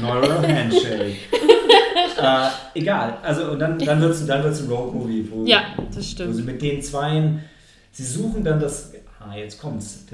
[0.00, 1.16] Neural Handshake.
[2.22, 3.18] äh, egal.
[3.22, 5.60] Also und dann, dann wird es dann wird's ein Road-Movie, wo, ja,
[5.94, 6.30] das stimmt.
[6.30, 7.44] wo sie mit den Zweien,
[7.92, 10.06] sie suchen dann das ah, jetzt kommt's,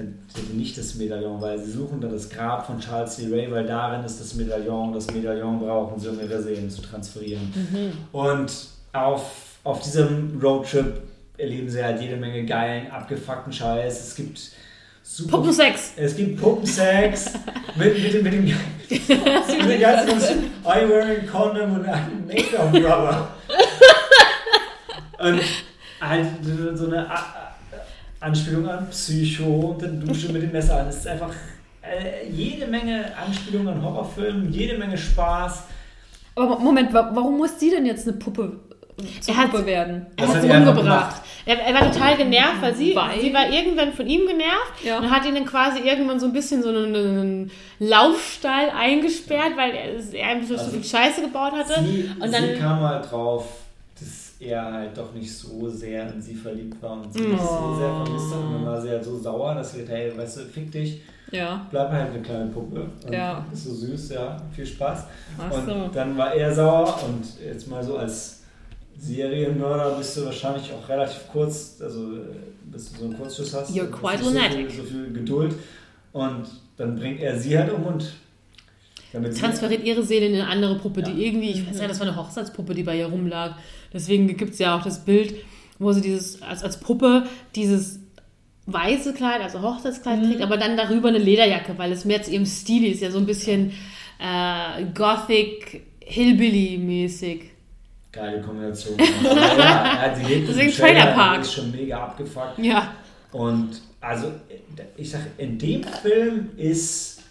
[0.55, 3.32] nicht das Medaillon, weil sie suchen dann das Grab von Charles D.
[3.32, 7.53] Ray, weil darin ist das Medaillon, das Medaillon brauchen sie, um ihre Seelen zu transferieren.
[7.55, 7.93] Mhm.
[8.11, 8.53] Und
[8.93, 11.01] auf, auf diesem Roadtrip
[11.39, 14.09] erleben sie halt jede Menge geilen, abgefuckten Scheiß.
[14.09, 14.51] Es gibt
[15.03, 15.39] super.
[15.39, 15.93] Puppensex!
[15.97, 17.33] Es gibt Puppensex
[17.77, 23.29] mit, mit, mit, dem, mit dem ganzen I wearing condom und einem Make-up-Rubber.
[25.19, 25.41] und
[26.01, 26.27] halt
[26.74, 27.09] so eine
[28.20, 30.89] Anspielung an Psycho und dann Dusche mit dem Messer an.
[30.89, 31.33] Es ist einfach
[31.83, 35.65] äh, jede Menge Anspielungen an Horrorfilmen, jede Menge Spaß.
[36.35, 38.61] Aber Moment, warum muss sie denn jetzt eine Puppe
[39.20, 40.07] zur er Puppe werden?
[40.16, 41.23] Er hat sie umgebracht.
[41.44, 43.20] Er, er, war total genervt, weil sie, weil?
[43.20, 44.98] sie war irgendwann von ihm genervt ja.
[44.98, 47.51] und hat ihn dann quasi irgendwann so ein bisschen so einen, einen
[47.81, 51.82] Laufstall eingesperrt, weil er, er einfach so, also viel Scheiße gebaut hatte.
[51.85, 53.47] Sie, und dann, sie kam halt drauf,
[54.43, 57.36] er halt doch nicht so sehr in sie verliebt war und sie oh.
[57.36, 58.40] so sehr vermisst hat.
[58.40, 61.02] Und dann war sie halt so sauer, dass sie gesagt hey, weißt du, fick dich.
[61.31, 61.66] Ja.
[61.70, 62.86] Bleib halt eine kleine Puppe.
[63.06, 63.44] Und ja.
[63.52, 64.36] Ist so süß, ja.
[64.55, 65.05] Viel Spaß.
[65.39, 65.90] Ach und so.
[65.94, 68.41] dann war er sauer und jetzt mal so als
[68.98, 72.19] Serienmörder bist du wahrscheinlich auch relativ kurz, also
[72.64, 73.74] bis du so einen Kurzschuss hast.
[73.74, 74.70] You're quite lunatic.
[74.70, 75.55] So, so viel Geduld.
[76.12, 76.44] Und
[76.77, 78.12] dann bringt er sie halt um und
[79.39, 81.10] transferiert ihre Seele in eine andere Puppe, ja.
[81.10, 83.56] die irgendwie, ich weiß ja, das war eine Hochzeitspuppe, die bei ihr rumlag.
[83.93, 85.35] Deswegen gibt es ja auch das Bild,
[85.78, 88.01] wo sie dieses, als, als Puppe dieses
[88.66, 90.27] weiße Kleid, also Hochzeitskleid mhm.
[90.28, 93.19] trägt, aber dann darüber eine Lederjacke, weil es mehr zu ihrem Stil ist, ja so
[93.19, 93.73] ein bisschen
[94.19, 97.52] äh, Gothic, Hillbilly-mäßig.
[98.12, 98.98] Geile Kombination.
[99.24, 101.40] ja, lebt Deswegen Trailer Park.
[101.40, 102.59] ist schon mega abgefuckt.
[102.59, 102.94] Ja.
[103.32, 104.32] Und also,
[104.97, 107.22] ich sag, in dem Film ist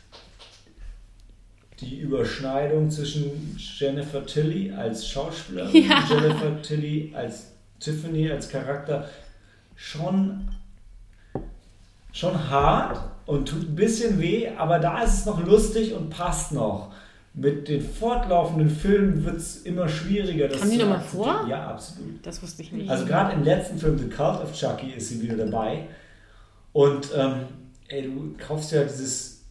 [1.79, 5.99] die Überschneidung zwischen Jennifer Tilly als Schauspielerin ja.
[5.99, 9.09] und Jennifer Tilly als Tiffany, als Charakter
[9.75, 10.49] schon,
[12.11, 16.51] schon hart und tut ein bisschen weh, aber da ist es noch lustig und passt
[16.51, 16.93] noch.
[17.33, 20.49] Mit den fortlaufenden Filmen wird es immer schwieriger.
[20.49, 21.37] Das Haben die zu noch mal akzeptieren.
[21.39, 21.47] vor?
[21.47, 22.25] Ja, absolut.
[22.25, 22.89] Das wusste ich nicht.
[22.89, 25.87] Also gerade im letzten Film, The Cult of Chucky, ist sie wieder dabei.
[26.73, 27.33] Und ähm,
[27.87, 29.43] ey, du kaufst ja dieses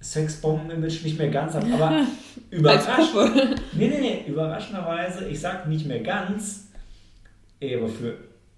[0.00, 2.02] Sexbomben-Image nicht mehr ganz ab, aber
[2.50, 3.60] überraschend.
[3.72, 6.68] Nee, nee, nee, überraschenderweise, ich sag nicht mehr ganz,
[7.58, 8.16] ey, aber für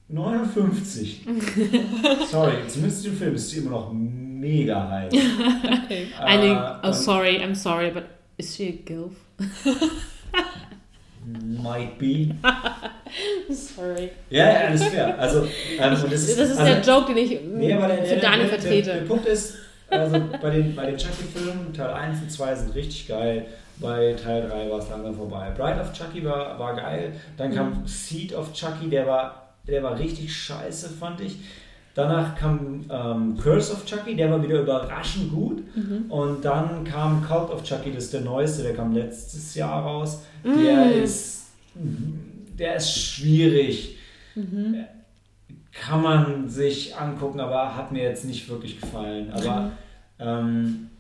[0.09, 1.27] 59.
[2.31, 5.13] Sorry, zumindest im Film ist sie immer noch mega heiß.
[5.91, 8.05] Äh, oh sorry, I'm sorry, but
[8.39, 9.13] is she a gilf?
[11.63, 12.35] Might be.
[13.51, 14.11] Sorry.
[14.31, 15.19] Ja, ja, alles fair.
[15.19, 15.47] Also,
[15.79, 18.17] ähm, und das ist, Das ist also, der Joke, den ich Nee, aber der, für
[18.17, 18.95] Dani der, der, vertrete.
[18.95, 19.55] der Punkt ist,
[19.89, 23.47] also bei den, bei den Chucky-Filmen, Teil 1 und 2 sind richtig geil.
[23.77, 25.51] Bei Teil 3 war es langsam vorbei.
[25.57, 27.13] Bride of Chucky war, war geil.
[27.37, 31.37] Dann kam Seed of Chucky, der war, der war richtig scheiße, fand ich.
[31.99, 35.65] Danach kam ähm, Curse of Chucky, der war wieder überraschend gut.
[36.09, 40.21] Und dann kam Cult of Chucky, das ist der neueste, der kam letztes Jahr raus.
[40.45, 41.47] Der ist,
[42.57, 43.97] der ist schwierig.
[45.73, 49.33] Kann man sich angucken, aber hat mir jetzt nicht wirklich gefallen.
[49.33, 49.73] Aber,
[50.21, 50.91] ähm,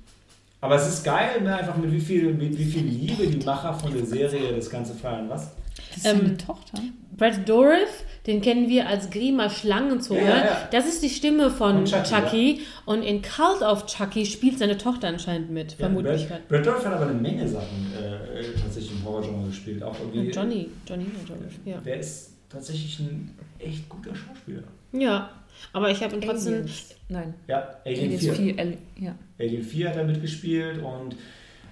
[0.60, 1.54] aber es ist geil, ne?
[1.58, 4.94] einfach mit wie viel, mit wie viel Liebe die Macher von der Serie das Ganze
[4.94, 5.28] feiern.
[5.28, 5.52] Was?
[5.94, 6.82] Das ist Ähm, Tochter.
[7.18, 10.20] Brad Dourif, den kennen wir als Grima Schlangenzunge.
[10.22, 10.68] Ja, ja, ja.
[10.70, 12.08] Das ist die Stimme von Von Chucky.
[12.08, 16.26] Chucky, Und in Cult of Chucky spielt seine Tochter anscheinend mit, vermutlich.
[16.28, 19.82] Brad, Brad Dourif hat aber eine Menge Sachen äh, tatsächlich im Horrorgenre gespielt.
[19.82, 21.78] Auch irgendwie, Und Johnny, Johnny Dourif, ja.
[21.78, 24.62] Der ist tatsächlich ein echt guter Schauspieler.
[24.92, 25.30] Ja,
[25.72, 26.54] aber ich habe ihn trotzdem...
[26.54, 26.94] Aliens.
[27.10, 27.34] Nein.
[27.48, 28.34] Ja, Alien Aliens 4.
[28.34, 28.58] 4.
[28.58, 29.14] Ali- ja.
[29.40, 31.16] Alien 4 hat er mitgespielt und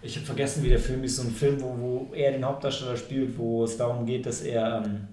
[0.02, 1.16] ich habe vergessen, wie der Film ist.
[1.16, 1.76] So ein Film, wo,
[2.10, 5.08] wo er den Hauptdarsteller spielt, wo es darum geht, dass er, ähm,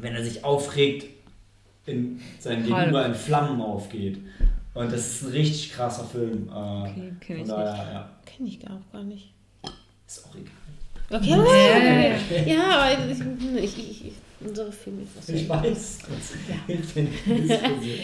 [0.00, 1.06] wenn er sich aufregt,
[1.86, 2.66] in sein Hulk.
[2.76, 4.18] Gegenüber in Flammen aufgeht.
[4.74, 6.48] Und das ist ein richtig krasser Film.
[6.48, 9.32] Äh, Okay, kenn von ich daher, ja, Kenne ich gar gar nicht.
[10.06, 10.52] ist auch egal.
[11.10, 13.18] Okay, Ja, aber, ja, aber ich,
[13.64, 17.08] ich, ich, ich, unsere Filme Ich weiß, Diskussion.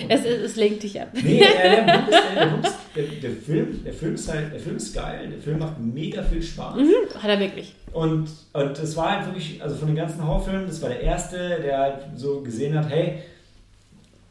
[0.08, 1.08] es, es, lenkt dich ab.
[1.12, 5.28] Nee, der, der, ist, der, der, Film, der, Film ist halt, der Film ist geil,
[5.30, 6.76] der Film macht mega viel Spaß.
[6.76, 7.74] Mhm, hat er wirklich.
[7.92, 11.60] Und, und das war halt wirklich, also von den ganzen Horrorfilmen, das war der erste,
[11.62, 13.22] der halt so gesehen hat, hey,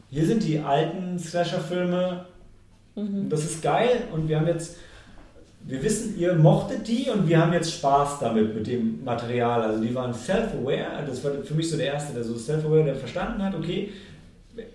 [0.09, 2.25] hier sind die alten Slasher-Filme,
[2.95, 4.77] und das ist geil und wir haben jetzt,
[5.65, 9.61] wir wissen, ihr mochtet die und wir haben jetzt Spaß damit, mit dem Material.
[9.61, 12.95] Also die waren self-aware, das war für mich so der erste, der so self-aware, der
[12.95, 13.91] verstanden hat, okay,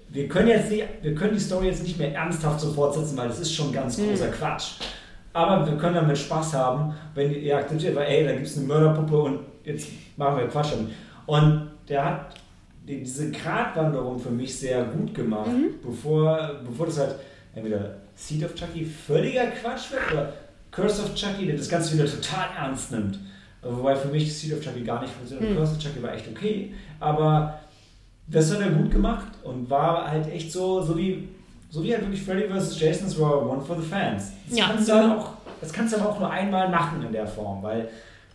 [0.09, 3.29] wir können jetzt nicht, wir können die Story jetzt nicht mehr ernsthaft so fortsetzen, weil
[3.29, 4.73] das ist schon ganz großer Quatsch.
[5.33, 8.67] Aber wir können damit Spaß haben, wenn ihr akzeptiert, weil ey, da gibt es eine
[8.67, 10.89] Mörderpuppe und jetzt machen wir Quatsch damit.
[11.27, 12.35] Und der hat
[12.89, 15.51] die, diese Gratwanderung für mich sehr gut gemacht,
[15.83, 17.15] bevor, bevor das halt
[17.55, 20.33] entweder Seed of Chucky völliger Quatsch wird oder
[20.71, 23.19] Curse of Chucky, der das Ganze wieder total ernst nimmt.
[23.63, 25.57] Wobei für mich Seed of Chucky gar nicht funktioniert.
[25.57, 27.59] Curse of Chucky war echt okay, aber
[28.29, 31.29] das hat er gut gemacht und war halt echt so, so wie,
[31.71, 32.79] so wie halt wirklich Freddy vs.
[32.79, 34.33] Jason, es war One for the Fans.
[34.49, 34.67] Das, Ja.
[34.69, 35.31] kannst du halt auch,
[35.61, 37.89] das kannst du aber auch nur einmal machen in der Form, weil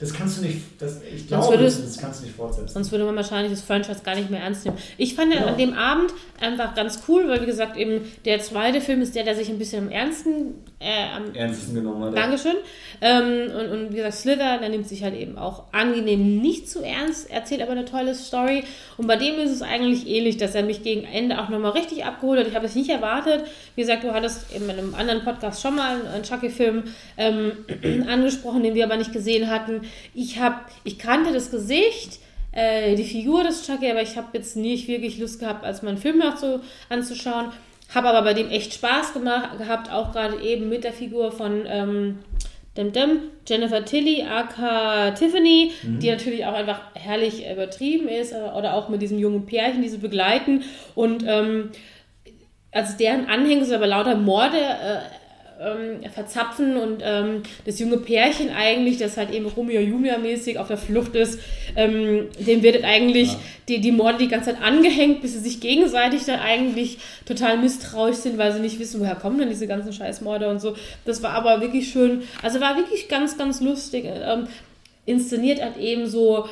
[0.04, 2.68] das kannst du nicht, das, ich glaube, das, das kannst du nicht fortsetzen.
[2.74, 4.78] Sonst würde man wahrscheinlich das Franchise gar nicht mehr ernst nehmen.
[4.98, 5.46] Ich fand Ja.
[5.46, 6.12] an dem Abend
[6.42, 9.58] einfach ganz cool, weil wie gesagt eben der zweite Film ist der, der sich ein
[9.58, 12.18] bisschen am ernsten, äh, am Ernsten genommen hat.
[12.18, 12.56] Dankeschön.
[13.00, 16.82] Ähm, und, und wie gesagt, Slither, der nimmt sich halt eben auch angenehm nicht zu
[16.82, 18.66] ernst, erzählt aber eine tolle Story.
[18.98, 22.04] Und bei dem ist es eigentlich ähnlich, dass er mich gegen Ende auch nochmal richtig
[22.04, 22.48] abgeholt hat.
[22.48, 23.46] Ich habe es nicht erwartet.
[23.76, 26.84] Wie gesagt, du hattest in einem anderen Podcast schon mal einen Chucky-Film
[27.18, 27.54] ähm,
[28.10, 29.82] angesprochen, den wir aber nicht gesehen hatten.
[30.14, 32.20] Ich, hab, ich kannte das Gesicht.
[32.52, 35.98] äh, Die Figur des Chucky, aber ich habe jetzt nicht wirklich Lust gehabt, als meinen
[35.98, 36.60] Film nachzu,
[36.90, 37.52] anzuschauen.
[37.94, 41.66] Habe aber bei dem echt Spaß gemacht, gehabt, auch gerade eben mit der Figur von
[41.68, 42.20] ähm,
[42.76, 48.74] Dem Dem, Jennifer Tilly, aka Tiffany, die natürlich auch einfach herrlich übertrieben ist, äh, oder
[48.74, 50.64] auch mit diesem jungen Pärchen, die sie begleiten.
[50.96, 51.70] Und ähm,
[52.72, 55.00] also deren Anhänger sind aber lauter Morde äh,
[55.60, 60.68] ähm, verzapfen und ähm, das junge Pärchen eigentlich, das halt eben Romeo Julia mäßig auf
[60.68, 61.40] der Flucht ist,
[61.76, 63.40] ähm, dem wird eigentlich Ja.
[63.70, 68.18] die, die Morde die ganze Zeit angehängt, bis sie sich gegenseitig dann eigentlich total misstrauisch
[68.18, 70.76] sind, weil sie nicht wissen, woher kommen denn diese ganzen Scheißmorde und so.
[71.06, 74.06] Das war aber wirklich schön, also war wirklich ganz, ganz lustig.
[74.06, 74.48] Ähm,
[75.06, 76.46] inszeniert hat eben so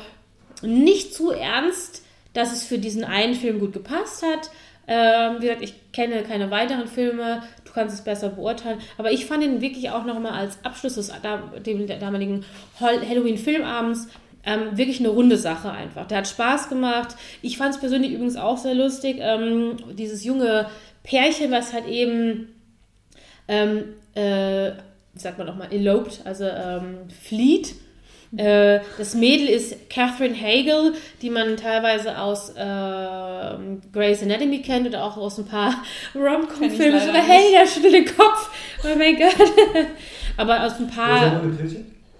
[0.62, 2.02] nicht zu ernst,
[2.34, 4.50] dass es für diesen einen Film gut gepasst hat.
[4.88, 9.26] Ähm, wie gesagt, ich kenne keine weiteren Filme, du kannst es besser beurteilen, aber ich
[9.26, 12.44] fand ihn wirklich auch nochmal als Abschluss des damaligen
[12.80, 14.08] Halloween-Filmabends
[14.44, 16.06] ähm, wirklich eine runde Sache einfach.
[16.06, 17.16] Der hat Spaß gemacht.
[17.42, 19.18] Ich fand es persönlich übrigens auch sehr lustig.
[19.20, 20.66] Ähm, dieses junge
[21.04, 22.48] Pärchen, was halt eben,
[23.48, 24.72] ähm, äh,
[25.14, 27.74] sagt man nochmal, eloped, also ähm, flieht
[28.36, 33.56] Äh, das Mädel ist Catherine Hagel, die man teilweise aus äh,
[33.92, 35.82] Grey's Anatomy kennt oder auch aus ein paar
[36.14, 37.00] Rom-Com-Filmen.
[37.00, 38.50] So, hey, der schüttelt den Kopf.
[38.84, 39.36] Oh mein Gott.
[40.38, 41.42] Aber aus ein paar.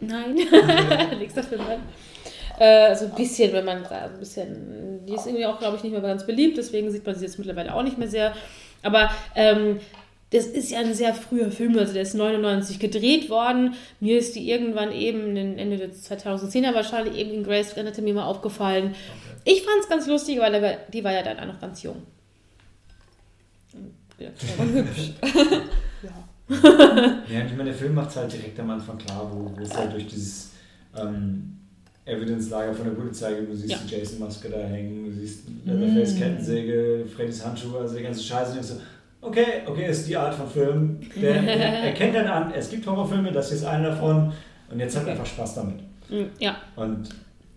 [0.00, 0.34] Nein,
[1.18, 1.80] nächster Film dran.
[2.58, 5.06] Äh, so ein bisschen, wenn man da ein bisschen.
[5.06, 7.38] Die ist irgendwie auch, glaube ich, nicht mehr ganz beliebt, deswegen sieht man sie jetzt
[7.38, 8.34] mittlerweile auch nicht mehr sehr.
[8.82, 9.80] Aber ähm,
[10.32, 13.74] das ist ja ein sehr früher Film, also der ist 99 gedreht worden.
[14.00, 18.94] Mir ist die irgendwann eben Ende der 2010er wahrscheinlich eben in Grace Anatomy mal aufgefallen.
[18.94, 19.52] Okay.
[19.52, 22.02] Ich fand es ganz lustig, weil die war ja dann auch noch ganz jung.
[24.18, 24.28] Ja,
[24.58, 25.12] und hübsch.
[26.02, 26.54] ja.
[27.28, 29.76] ja, ich meine, der Film macht es halt direkt am Anfang klar, wo, wo es
[29.76, 30.50] halt durch dieses
[30.96, 31.58] ähm,
[32.04, 33.50] Evidence-Lager von der Polizei gibt.
[33.50, 33.78] Du siehst ja.
[33.84, 36.18] die Jason-Maske da hängen, du siehst Leatherface, mm.
[36.18, 38.56] Kettensäge, Freddys Handschuhe, also die ganze Scheiße.
[38.56, 38.74] Und so,
[39.22, 41.00] okay, okay, ist die Art von Film.
[41.16, 44.32] Der, er erkennt dann an, es gibt Horrorfilme, das ist einer davon
[44.70, 45.80] und jetzt hat er einfach Spaß damit.
[46.10, 46.56] Mm, ja.
[46.76, 47.08] Und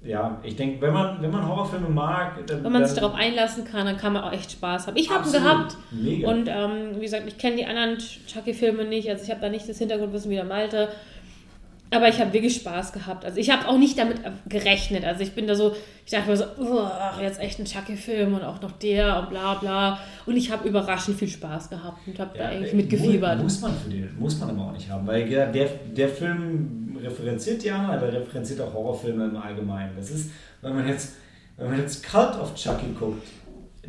[0.04, 3.66] ja, ich denke, wenn man, wenn man Horrorfilme mag, dann, wenn man sich darauf einlassen
[3.66, 4.98] kann, dann kann man auch echt Spaß haben.
[4.98, 6.30] Ich habe ihn gehabt Mega.
[6.30, 9.68] und ähm, wie gesagt, ich kenne die anderen Chucky-Filme nicht, also ich habe da nicht
[9.68, 10.90] das Hintergrundwissen wie der Malte.
[11.92, 13.26] Aber ich habe wirklich Spaß gehabt.
[13.26, 14.18] Also ich habe auch nicht damit
[14.48, 15.06] gerechnet.
[15.06, 15.76] Also ich bin da so,
[16.06, 16.88] ich dachte mir so, oh,
[17.22, 20.00] jetzt echt ein Chucky-Film und auch noch der und bla bla.
[20.26, 23.42] Und ich habe überraschend viel Spaß gehabt und habe ja, da eigentlich mitgefiebert.
[23.42, 27.64] Muss man für den, muss man aber auch nicht haben, weil der, der Film referenziert
[27.64, 29.92] ja, aber referenziert auch Horrorfilme im Allgemeinen.
[29.96, 30.32] Das ist,
[30.62, 31.14] wenn man jetzt,
[31.58, 33.28] wenn man jetzt Cult of Chucky guckt,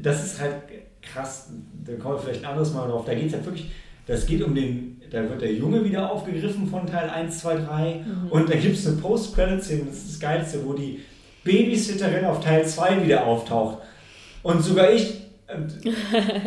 [0.01, 0.55] das ist halt
[1.01, 1.51] krass,
[1.85, 3.05] da kommen wir vielleicht ein anderes Mal drauf.
[3.07, 3.71] Da geht es halt wirklich,
[4.07, 7.95] das geht um den da wird der Junge wieder aufgegriffen von Teil 1, 2, 3
[7.95, 8.31] mhm.
[8.31, 11.01] und da gibt es eine Post-Credit-Szene, das ist das Geilste, wo die
[11.45, 13.79] Babysitterin auf Teil 2 wieder auftaucht.
[14.43, 15.23] Und sogar ich,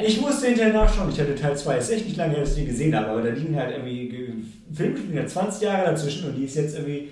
[0.06, 2.64] ich musste hinterher nachschauen, ich hatte Teil 2 ist echt nicht lange her, dass ich
[2.64, 6.36] die gesehen habe, aber da liegen halt irgendwie, Film liegen ja 20 Jahre dazwischen und
[6.36, 7.10] die ist jetzt irgendwie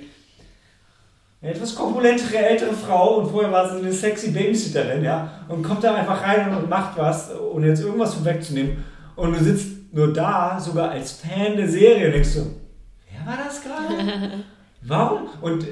[1.41, 5.83] eine etwas korpulentere ältere Frau und vorher war sie eine sexy Babysitterin, ja, und kommt
[5.83, 8.83] da einfach rein und macht was, ohne jetzt irgendwas vorwegzunehmen.
[9.15, 12.45] Und du sitzt nur da sogar als Fan der Serie denkst du,
[13.11, 14.43] wer war das gerade?
[14.83, 15.27] Warum?
[15.41, 15.71] Und äh,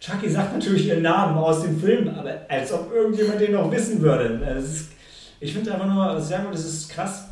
[0.00, 4.02] Chucky sagt natürlich ihren Namen aus dem Film, aber als ob irgendjemand den noch wissen
[4.02, 4.44] würde.
[4.58, 4.90] Ist,
[5.38, 7.28] ich finde einfach nur sehr gut, es ist krass,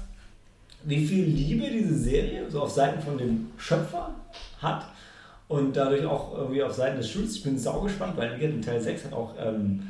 [0.85, 4.15] wie viel Liebe diese Serie so auf Seiten von dem Schöpfer
[4.63, 4.87] hat
[5.49, 7.35] und dadurch auch irgendwie auf Seiten des Studios.
[7.35, 9.83] Ich bin saugespannt, weil in Teil 6 hat auch ähm,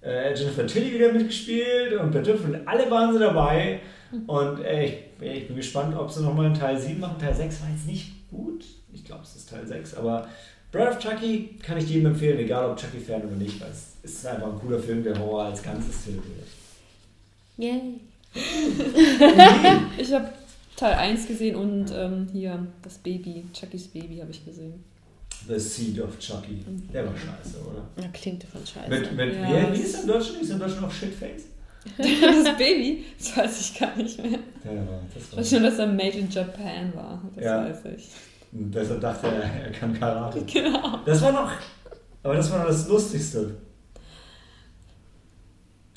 [0.00, 3.80] äh, Jennifer Tilly wieder mitgespielt und Bert und alle waren sie dabei.
[4.26, 7.18] Und äh, ich, ich, bin gespannt, ob sie nochmal einen Teil 7 machen.
[7.18, 8.64] Teil 6 war jetzt nicht gut.
[8.92, 9.94] Ich glaube, es ist Teil 6.
[9.94, 10.28] Aber
[10.70, 14.26] Bride of Chucky kann ich jedem empfehlen, egal ob Chucky-Fan oder nicht, weil es ist
[14.26, 16.48] einfach ein cooler Film, der Horror als Ganzes zelebriert.
[17.56, 18.00] Yay.
[19.98, 20.30] ich habe
[20.76, 24.82] Teil 1 gesehen und ähm, hier das Baby, Chuckys Baby habe ich gesehen.
[25.46, 26.64] The Seed of Chucky.
[26.92, 27.86] Der war scheiße, oder?
[28.02, 28.88] Ja, klingt von scheiße.
[28.88, 29.72] Mit, mit, ja.
[29.72, 30.42] wie, wie ist er in Deutschland?
[30.42, 31.44] Ist in Deutschland auch Shitface?
[31.98, 33.04] Das Baby?
[33.18, 34.38] Das weiß ich gar nicht mehr.
[34.64, 34.70] Ja,
[35.14, 37.22] das war ich weiß schon, dass er Made in Japan war.
[37.34, 37.64] Das ja.
[37.64, 38.08] weiß ich.
[38.52, 40.42] Und deshalb dachte er, er kann Karate.
[40.42, 40.98] Genau.
[41.04, 41.50] Das war noch.
[42.22, 43.56] Aber das war noch das Lustigste.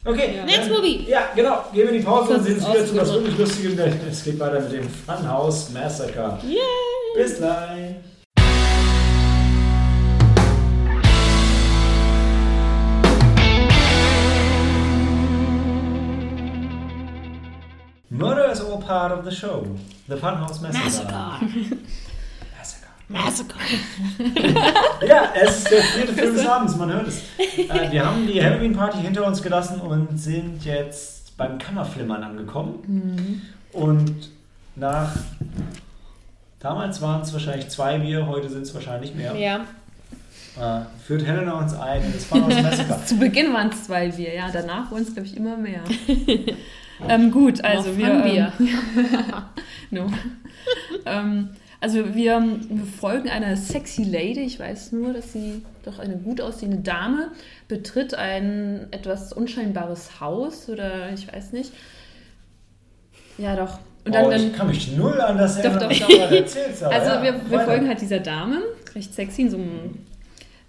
[0.03, 0.45] Okay, ja.
[0.45, 1.05] next movie.
[1.07, 1.65] Ja, genau.
[1.73, 3.79] Gehen wir in die Pause und sehen uns wieder zu was wirklich Lustigem.
[4.09, 6.39] Es geht weiter mit dem Funhouse Massacre.
[6.43, 6.57] Yay!
[7.15, 7.86] Bis gleich.
[18.87, 19.65] Part of the show.
[20.07, 21.11] The Funhouse Massacre.
[22.57, 22.87] Massacre.
[23.09, 23.59] Massacre.
[25.07, 27.21] ja, es ist der vierte Film des Abends, man hört es.
[27.37, 32.79] Äh, wir haben die Halloween-Party hinter uns gelassen und sind jetzt beim Kammerflimmern angekommen.
[32.87, 33.41] Mhm.
[33.71, 34.29] Und
[34.75, 35.15] nach,
[36.59, 39.35] damals waren es wahrscheinlich zwei Bier, heute sind es wahrscheinlich mehr.
[39.35, 39.65] Ja.
[40.59, 42.99] Äh, führt Helena uns ein in das Funhouse Massacre.
[43.05, 45.81] Zu Beginn waren es zwei Bier, ja, danach wurden es, glaube ich, immer mehr.
[47.07, 48.23] Ähm, gut, also wir.
[48.23, 48.53] wir.
[48.59, 48.69] Ähm,
[49.91, 50.11] no.
[51.05, 51.49] ähm,
[51.79, 56.41] also wir, wir, folgen einer sexy Lady, ich weiß nur, dass sie doch eine gut
[56.41, 57.31] aussehende Dame
[57.67, 61.71] betritt ein etwas unscheinbares Haus oder ich weiß nicht.
[63.37, 63.79] Ja, doch.
[64.05, 66.91] Und dann, oh, ich kann mich null an das erinnern, doch, doch.
[66.91, 68.61] Also ja, wir, wir folgen halt dieser Dame,
[68.95, 69.99] recht sexy, in so einem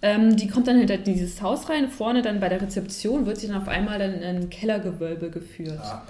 [0.01, 1.89] ähm, die kommt dann hinter dieses Haus rein.
[1.89, 5.81] Vorne dann bei der Rezeption wird sie dann auf einmal in ein Kellergewölbe geführt.
[5.83, 6.03] Ah,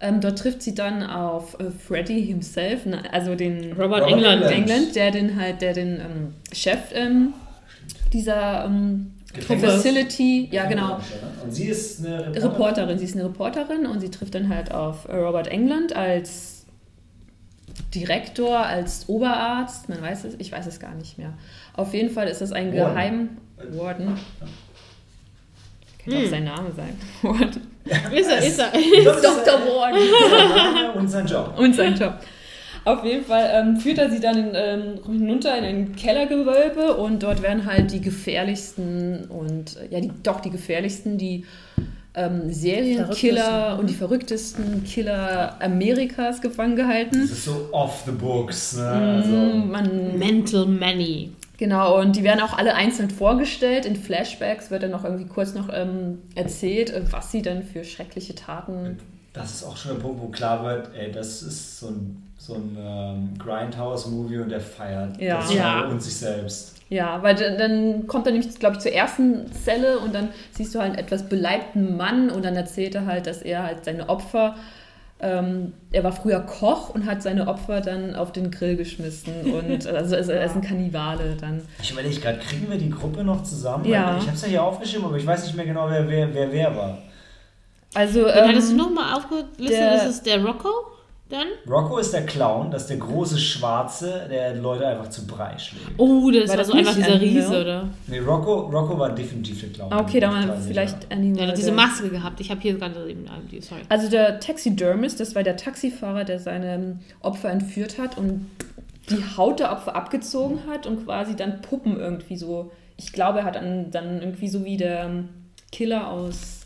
[0.00, 4.42] ähm, dort trifft sie dann auf äh, Freddy himself, also den Robert, Robert England.
[4.44, 7.32] England, der den halt, der den ähm, Chef ähm,
[8.12, 11.00] dieser ähm, Facility, ja genau.
[11.42, 12.42] Und sie ist eine Reporterin?
[12.42, 12.98] Reporterin.
[12.98, 16.66] Sie ist eine Reporterin und sie trifft dann halt auf Robert England als
[17.94, 21.34] Direktor, als Oberarzt, man weiß es, ich weiß es gar nicht mehr.
[21.74, 22.94] Auf jeden Fall ist das ein Warden.
[22.94, 23.28] Geheim...
[23.78, 24.06] Warden.
[26.04, 26.30] Kann auch Hm.
[26.30, 26.96] sein Name sein.
[27.22, 27.60] Warden.
[28.14, 28.70] Ist er, ist er.
[29.04, 29.60] Dr.
[29.66, 30.96] Warden.
[30.98, 31.54] und sein Job.
[31.58, 32.14] Und sein Job.
[32.84, 37.22] Auf jeden Fall ähm, führt er sie dann in, ähm, hinunter in ein Kellergewölbe und
[37.22, 41.44] dort werden halt die gefährlichsten und äh, ja, die, doch die gefährlichsten, die
[42.14, 47.20] ähm, Serienkiller und die verrücktesten Killer Amerikas gefangen gehalten.
[47.20, 48.76] Das ist so off the books.
[48.76, 48.82] Ne?
[48.82, 49.36] Mm, Also,
[49.66, 51.30] Man, Mental Money.
[51.62, 53.86] Genau, und die werden auch alle einzeln vorgestellt.
[53.86, 57.84] In Flashbacks wird dann noch irgendwie kurz noch ähm, erzählt, äh, was sie dann für
[57.84, 58.98] schreckliche Taten.
[59.32, 62.54] das ist auch schon der Punkt, wo klar wird, ey, das ist so ein, so
[62.54, 65.36] ein ähm, Grindhouse-Movie und der feiert Ja.
[65.36, 65.82] das Ja.
[65.86, 66.74] Und sich selbst.
[66.88, 70.74] Ja, weil dann, dann kommt er nämlich, glaube ich, zur ersten Zelle und dann siehst
[70.74, 74.08] du halt einen etwas beleibten Mann und dann erzählt er halt, dass er halt seine
[74.08, 74.56] Opfer,
[75.22, 79.86] ähm, er war früher Koch und hat seine Opfer dann auf den Grill geschmissen und
[79.86, 81.62] also er ist- ein Kannibale dann.
[81.80, 83.84] Ich überlege gerade, kriegen wir die Gruppe noch zusammen?
[83.84, 84.16] Ja.
[84.18, 86.50] Ich habe es ja hier aufgeschrieben, aber ich weiß nicht mehr genau, wer wer, wer,
[86.52, 86.98] wer war.
[87.94, 89.68] Also, ähm, hattest du nochmal aufgelistet?
[89.70, 90.68] der- ist es der Rocco
[91.32, 91.48] dann?
[91.68, 95.86] Rocco ist der Clown, das ist der große Schwarze, der Leute einfach zu Brei schlägt.
[95.96, 97.20] Oh, das War war, das so einfach dieser?
[97.20, 97.88] Riese, oder?
[98.06, 99.92] Nee, Rocco, Rocco war definitiv der Clown.
[99.92, 101.10] ah, okay, da war total vielleicht.
[101.10, 101.38] Animal.
[101.38, 102.40] Der hat diese Maske gehabt.
[102.40, 103.82] Ich habe hier gerade eben IMDb, sorry.
[103.88, 108.46] Also der Taxidermist, das war der Taxifahrer, der seine Opfer entführt hat und
[109.10, 112.70] die Haut der Opfer abgezogen hat und quasi dann Puppen irgendwie so.
[112.96, 115.28] Ich glaube, er hat dann, dann irgendwie so wie der ähm,
[115.72, 116.61] Killer aus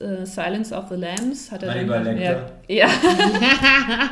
[0.00, 2.16] äh, Silence of the Lambs hat er Hannibal dann.
[2.16, 2.52] Lecter.
[2.68, 2.86] Ja.
[2.86, 2.90] ja.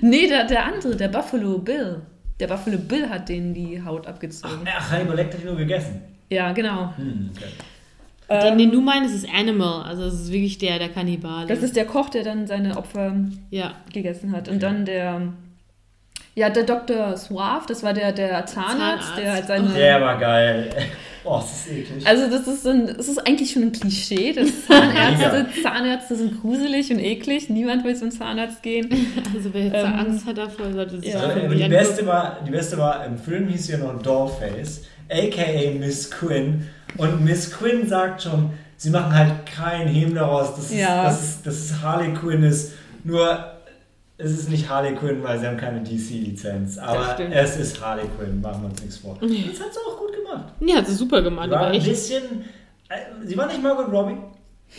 [0.00, 2.02] nee, der, der andere, der Buffalo Bill.
[2.40, 4.66] Der Buffalo Bill hat denen die Haut abgezogen.
[4.66, 6.02] Ach, Hannibal Lecter hat die nur gegessen.
[6.28, 6.92] Ja, genau.
[6.96, 7.44] Hm, okay.
[8.28, 9.84] Den, den du meinst, ist Animal.
[9.84, 11.46] Also, das ist wirklich der, der Kannibale.
[11.46, 13.14] Das ist der Koch, der dann seine Opfer
[13.50, 13.74] ja.
[13.92, 14.48] gegessen hat.
[14.48, 15.32] Und dann der,
[16.36, 17.16] ja, der Dr.
[17.16, 19.12] Suave, das war der, der Zahnarzt, Zahnarzt.
[19.18, 19.68] der halt seine.
[19.70, 20.70] Der war geil.
[21.28, 22.06] Oh, das ist eklig.
[22.06, 24.32] Also das ist, ein, das ist eigentlich schon ein Klischee.
[24.32, 27.50] dass Zahnärzte, Zahnärzte sind gruselig und eklig.
[27.50, 28.88] Niemand will zum Zahnarzt gehen.
[29.34, 31.18] Also, wer jetzt Ähm, Angst hat davor, sollte sich ja.
[31.18, 34.82] Also, die nicht beste, war, die beste war, im Film hieß sie ja noch Dollface,
[35.10, 35.70] a.k.a.
[35.80, 36.68] Miss Quinn.
[36.96, 41.10] Und Miss Quinn sagt schon, sie machen halt keinen Hehm daraus, dass, Ja.
[41.10, 42.74] es, dass, dass es Harley Quinn ist.
[43.02, 43.55] Nur,
[44.18, 46.78] es ist nicht Harley Quinn, weil sie haben keine DC-Lizenz.
[46.78, 49.16] Aber es ist Harley Quinn, machen wir uns nichts vor.
[49.20, 50.52] Das hat sie auch gut gemacht.
[50.60, 51.50] Ja, hat sie super gemacht.
[51.50, 52.44] War ein bisschen...
[52.88, 54.16] äh, Sie war nicht Margot Robbie?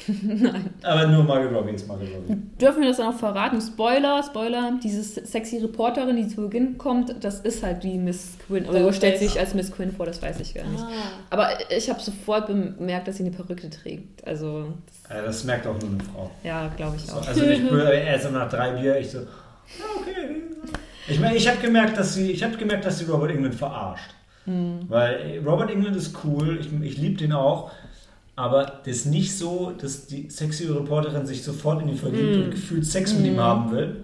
[0.07, 0.69] Nein.
[0.83, 2.39] Aber nur Margot Robbie ist Margot Robbie.
[2.61, 3.59] Dürfen wir das dann auch verraten?
[3.61, 4.73] Spoiler, Spoiler.
[4.83, 8.65] Diese sexy Reporterin, die zu Beginn kommt, das ist halt die Miss Quinn.
[8.65, 10.83] Oder stellt sich als Miss Quinn vor, das weiß ich gar nicht.
[10.83, 10.89] Ah.
[11.29, 14.25] Aber ich habe sofort bemerkt, dass sie eine Perücke trägt.
[14.27, 14.73] Also,
[15.09, 16.29] Äh, Das merkt auch nur eine Frau.
[16.43, 17.27] ja, glaube ich So, auch.
[17.27, 17.61] also ich
[18.05, 19.25] erst nach drei Bier, ich so, ja,
[19.99, 20.41] okay.
[21.09, 24.11] Ich meine, ich habe gemerkt, dass sie, ich habe gemerkt, dass sie Robert England verarscht.
[24.45, 24.79] Hm.
[24.89, 27.71] Weil Robert England ist cool, ich, ich liebe den auch,
[28.37, 32.51] aber das ist nicht so, dass die sexy Reporterin sich sofort in ihn verliebt und
[32.51, 33.87] gefühlt Sex mit ihm haben will.
[33.87, 34.03] Hm.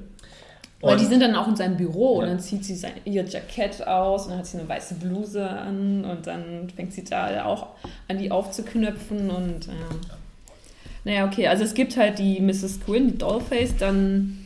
[0.81, 2.31] Weil Und- die sind dann auch in seinem Büro und Ja.
[2.31, 6.03] dann zieht sie sein, ihr Jackett aus und dann hat sie eine weiße Bluse an
[6.03, 7.67] und dann fängt sie da auch
[8.09, 9.73] an, die aufzuknöpfen und ja.
[11.05, 12.79] Naja, okay, also es gibt halt die Mrs.
[12.85, 14.39] Quinn, die Dollface, dann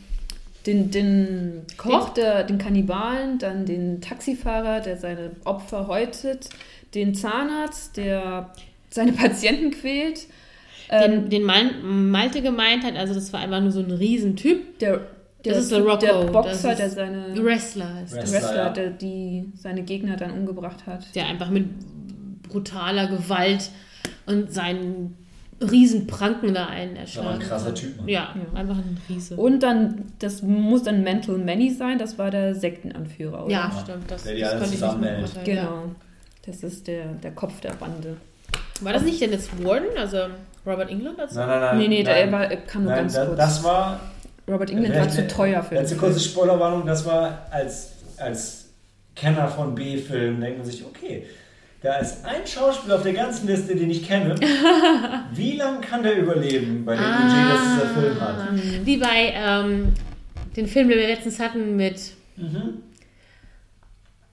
[0.66, 6.50] den, den Koch, der, den Kannibalen, dann den Taxifahrer, der seine Opfer häutet,
[6.94, 8.50] den Zahnarzt, der
[8.90, 10.26] seine Patienten quält,
[10.90, 14.78] ähm, Den, den Mal Malte gemeint hat, also das war einfach nur so ein Riesentyp.
[14.78, 15.00] der,
[15.44, 18.32] der, Das ist der Rocco, der das Boxer, ist der seine Wrestler ist Wrestler.
[18.40, 18.68] Wrestler, ja.
[18.70, 21.14] der die seine Gegner dann umgebracht hat.
[21.14, 21.66] Der einfach mit
[22.48, 23.70] brutaler Gewalt
[24.26, 25.16] und seinen
[25.60, 27.74] Riesenpranken da einen Das war erschlagen ein krasser.
[27.74, 27.96] Typ.
[27.98, 28.08] Mann.
[28.08, 28.58] Ja, Ja.
[28.58, 29.36] einfach ein Riese.
[29.36, 33.52] Und dann, das muss dann Mental Manny sein, das war der Sektenanführer, oder?
[33.52, 33.80] ja, Ja.
[33.82, 34.10] stimmt.
[34.10, 35.44] Das, Der die das alle konnte ich nicht mehr zusammenhält.
[35.44, 35.82] Genau.
[36.46, 38.16] Das ist der, der Kopf der Bande.
[38.80, 40.18] War das nicht denn jetzt Warden, also
[40.66, 41.18] Robert England?
[41.20, 41.78] Als Nein, nein, nein.
[41.78, 42.30] nee, nee, nein.
[42.30, 43.36] der war, kam nur Nein, ganz da, kurz.
[43.38, 44.00] das war
[44.48, 46.20] Robert England war zu teuer für Letzte kurze.
[46.20, 48.66] Spoilerwarnung, das war als, als
[49.14, 51.26] Kenner von B-Filmen, denkt man sich, okay,
[51.82, 54.34] da ist ein Schauspieler auf der ganzen Liste, den ich kenne.
[55.32, 58.36] Wie lange kann der überleben bei dem Budget, das dieser Film hat?
[58.36, 58.48] Ah.
[58.84, 59.92] Wie bei ähm,
[60.56, 62.00] den Film, den wir letztens hatten mit
[62.36, 62.82] Mhm.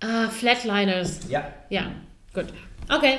[0.01, 1.19] ah, Flatliners.
[1.29, 1.87] Ja, Ja,
[2.33, 2.45] gut.
[2.95, 3.17] Okay.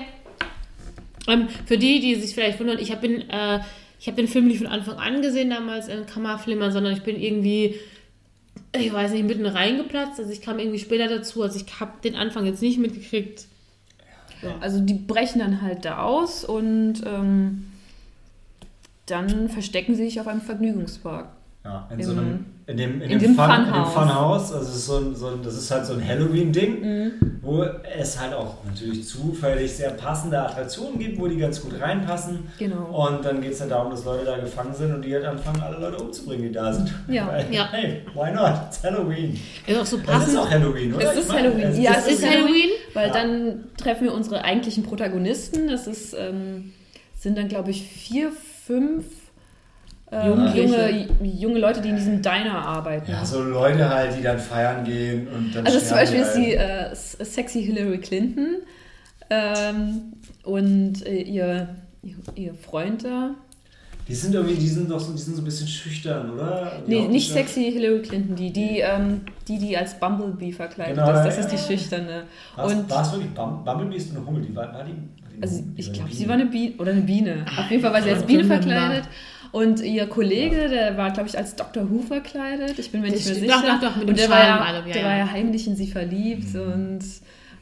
[1.26, 3.60] Ähm, für die, die sich vielleicht wundern, ich habe äh,
[3.98, 7.20] ich hab den Film nicht von Anfang an gesehen damals in Kammerflimmern, sondern ich bin
[7.20, 7.76] irgendwie,
[8.72, 10.20] ich weiß nicht, mitten reingeplatzt.
[10.20, 11.42] Also ich kam irgendwie später dazu.
[11.42, 13.46] Also ich habe den Anfang jetzt nicht mitgekriegt.
[14.60, 17.72] Also die brechen dann halt da aus und ähm,
[19.06, 21.28] dann verstecken sie sich auf einem Vergnügungspark.
[21.64, 23.92] ja in so einem In dem, in In dem, dem Fun, in dem Funhouse.
[23.94, 27.12] Funhouse, also es ist so ein, so ein, das ist halt so ein Halloween-Ding, Mhm.
[27.40, 32.48] wo es halt auch natürlich zufällig sehr passende Attraktionen gibt, wo die ganz gut reinpassen.
[32.58, 33.06] Genau.
[33.06, 35.62] Und dann geht es dann darum, dass Leute da gefangen sind und die halt anfangen,
[35.62, 36.92] alle Leute umzubringen, die da sind.
[37.06, 37.28] Ja.
[37.32, 37.68] Weil, Ja.
[37.70, 38.54] Hey, why not?
[38.68, 39.38] It's Halloween.
[39.64, 40.38] Ist auch so Das ist passend.
[40.38, 41.12] auch Halloween, oder?
[41.12, 41.80] Es ist meine, Halloween.
[41.80, 42.70] Ja, Es ist Halloween.
[42.94, 43.12] Weil Ja.
[43.14, 45.68] dann treffen wir unsere eigentlichen Protagonisten.
[45.68, 46.72] Das ist, ähm,
[47.14, 48.32] sind dann, glaube ich, vier,
[48.66, 49.04] fünf
[50.10, 53.10] äh, junge, junge Leute, die in diesem Diner arbeiten.
[53.10, 56.58] Ja, so Leute halt, die dann feiern gehen und dann Also zum Beispiel ist die
[56.58, 56.92] halt.
[56.92, 58.56] äh, sexy Hillary Clinton
[59.30, 60.12] ähm,
[60.44, 61.68] und äh, ihr,
[62.34, 63.30] ihr, Freund da.
[64.08, 66.80] Die sind irgendwie, die sind doch so, die sind so ein bisschen schüchtern, oder?
[66.86, 71.10] Die Nee, nicht sexy Hillary Clinton, die, die, ähm, die, die als Bumblebee verkleidet Genau,
[71.10, 71.24] ist.
[71.24, 71.62] Das ja, ist die ja.
[71.62, 72.22] schüchterne.
[72.54, 72.66] War
[73.02, 74.42] es wirklich Bum- Bumblebee ist eine Hummel?
[74.42, 76.92] Die war, war die, war die Also die ich glaube, sie war eine Biene oder
[76.92, 77.44] eine Biene.
[77.58, 79.08] Auf jeden Fall war sie als Biene verkleidet.
[79.56, 81.88] Und ihr Kollege, der war, glaube ich, als Dr.
[81.90, 82.78] Who verkleidet.
[82.78, 83.62] Ich bin mir Das nicht mehr sicher.
[83.62, 85.08] Doch, doch, doch, mit und dem der war, ja, allem, ja, der ja.
[85.08, 86.52] war ja heimlich in sie verliebt.
[86.52, 86.60] Mhm.
[86.60, 86.98] Und,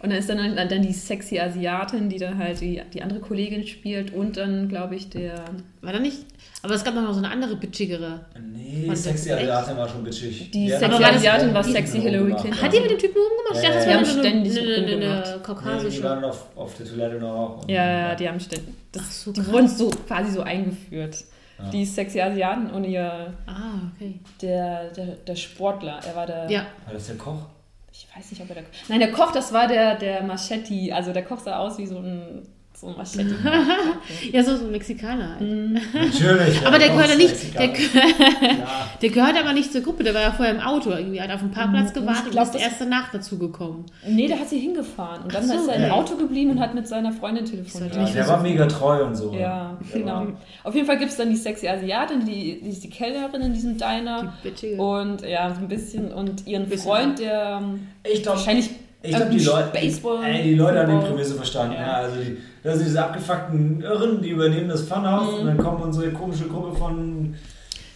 [0.01, 3.65] und dann ist dann, dann die sexy Asiatin, die dann halt die, die andere Kollegin
[3.65, 4.13] spielt.
[4.13, 5.37] Und dann, glaube ich, der...
[5.83, 6.19] War da nicht?
[6.63, 8.23] Aber es gab noch so eine andere bitchigere.
[8.53, 10.51] Nee, Fand sexy Asiatin war schon bitchig.
[10.51, 12.61] Die hat sexy Asiatin die- war die- sexy die Hillary Clinton.
[12.61, 13.57] Hat die mit dem Typen rumgemacht?
[13.57, 14.97] Ich Ja, dachte, das die eine, haben eine, ständig eine, eine.
[14.97, 16.03] Nee, die kaukasische.
[16.03, 17.31] waren auf, auf der Toilette noch
[17.63, 17.69] auch.
[17.69, 18.75] Ja, ja, die haben ständig...
[18.91, 21.25] Das, Ach so, die wurden so quasi so eingeführt.
[21.59, 21.71] Ja.
[21.71, 23.35] Die sexy Asiatin und ihr...
[23.47, 24.21] Ah, okay.
[24.43, 26.51] Der, der, der Sportler, er war der...
[26.51, 26.67] Ja.
[26.85, 27.47] War das der Koch?
[27.93, 28.65] Ich weiß nicht, ob er der.
[28.89, 30.91] Nein, der Koch, das war der, der Machetti.
[30.91, 32.43] Also der Koch sah aus wie so ein,
[32.77, 33.35] so ein Machetti.
[34.33, 35.37] Ja, so, so ein Mexikaner.
[35.39, 35.95] Halt.
[35.95, 36.67] Natürlich.
[36.67, 37.67] Aber der gehört ja nicht, der.
[37.67, 37.73] Ja.
[39.03, 41.41] der gehört aber nicht zur Gruppe, der war ja vorher im Auto irgendwie, hat auf
[41.41, 43.85] dem Parkplatz Ich gewartet glaub, und ist erst danach dazugekommen.
[44.07, 45.25] nee, der hat sie hingefahren.
[45.25, 45.91] Und dann so, ist er im ja.
[45.93, 47.95] Auto geblieben und hat mit seiner Freundin telefoniert.
[47.95, 49.33] Ja, der war mega treu und so.
[49.33, 50.27] Ja, Der genau.
[50.65, 53.55] Auf jeden Fall gibt es dann die sexy Asiatin, die, die ist die Kellnerin in
[53.55, 54.33] diesem Diner.
[54.43, 54.83] Die bitchige.
[54.83, 56.13] Und ja, so ein bisschen.
[56.13, 58.71] Und ihren Bisschen Freund, der ähm, Ich glaube, wahrscheinlich.
[59.03, 61.07] ich glaub, die Leute, Baseball, ey, die Leute haben die.
[61.07, 61.75] Prämisse verstanden.
[61.75, 61.81] Ja.
[61.87, 61.93] Ja.
[61.95, 65.41] also die, das sind diese abgefuckten Irren, die übernehmen das Funhouse Mhm.
[65.41, 67.35] und dann kommen unsere komische Gruppe von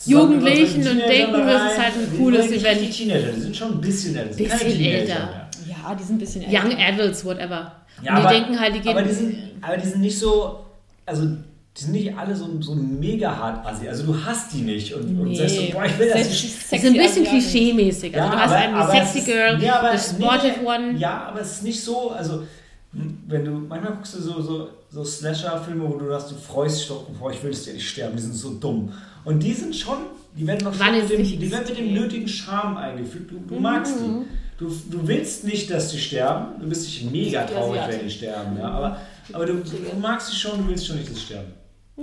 [0.07, 2.81] Jugendlichen und denken, das ist halt ein Die cooles sind nicht Event.
[2.83, 4.35] Die Teenager, die sind schon ein bisschen älter.
[4.37, 5.49] die sind keine Bisschen älter.
[5.67, 7.03] Ja, die sind ein bisschen Young älter.
[7.03, 7.73] Adults, whatever.
[8.03, 8.93] Ja, und die aber- denken halt, die gehen.
[8.93, 10.61] Aber die sind, aber die sind nicht so,
[11.05, 13.89] also die sind nicht alle so, so mega hart assi.
[13.89, 15.35] Also du hast die nicht und, und Nee.
[15.37, 16.43] sagst so, boah, ich will das nicht.
[16.45, 18.17] die das ist ein bisschen klischee-mäßig.
[18.21, 20.99] Also du hast einen die aber Sexy es ist- Girl, the Sportive nee, One.
[20.99, 22.45] Ja, aber es ist nicht so, also
[22.93, 26.89] wenn du, manchmal guckst du so, so, so Slasher-Filme, wo du sagst, du freust dich
[26.89, 28.93] doch, boah, ich will das ja nicht sterben, die sind so dumm.
[29.25, 29.99] Und die sind schon,
[30.35, 33.31] die werden noch schon mit dem, die werden mit dem nötigen Charme eingefügt.
[33.31, 34.25] Du, du magst die.
[34.59, 36.61] Du, du willst nicht, dass die sterben.
[36.61, 38.59] Du bist nicht mega Die traurig, wenn die sterben.
[38.59, 38.71] Ja?
[38.71, 39.01] Aber,
[39.33, 41.53] aber du, du magst sie schon, du willst schon nicht, dass sie sterben.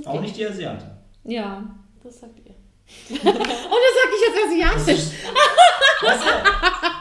[0.05, 0.85] Auch nicht die Asiaten.
[1.25, 1.63] Ja,
[2.03, 2.53] das sagt ihr.
[3.11, 5.03] Oh, das sag ich jetzt Das asiatisch.
[5.03, 5.11] ist,
[6.03, 6.23] weißt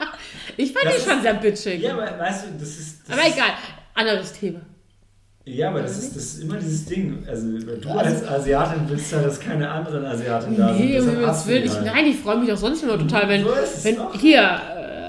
[0.57, 1.81] Ich fand das ist- schon sehr bitchig.
[1.83, 3.09] ja, aber weißt du, das ist.
[3.09, 3.51] Das aber ist, egal.
[3.95, 4.61] Anderes Thema.
[5.47, 7.23] Ja, aber das ist, das ist immer dieses Ding.
[7.29, 10.85] Also, du als Asiatin willst ja, dass keine anderen Asiaten da sind.
[10.85, 11.65] Nee, um Himmels Willen.
[11.65, 11.85] Ich, halt.
[11.85, 13.51] nein, ich freue mich auch sonst immer total, wenn, So
[13.83, 14.19] wenn doch.
[14.19, 14.61] hier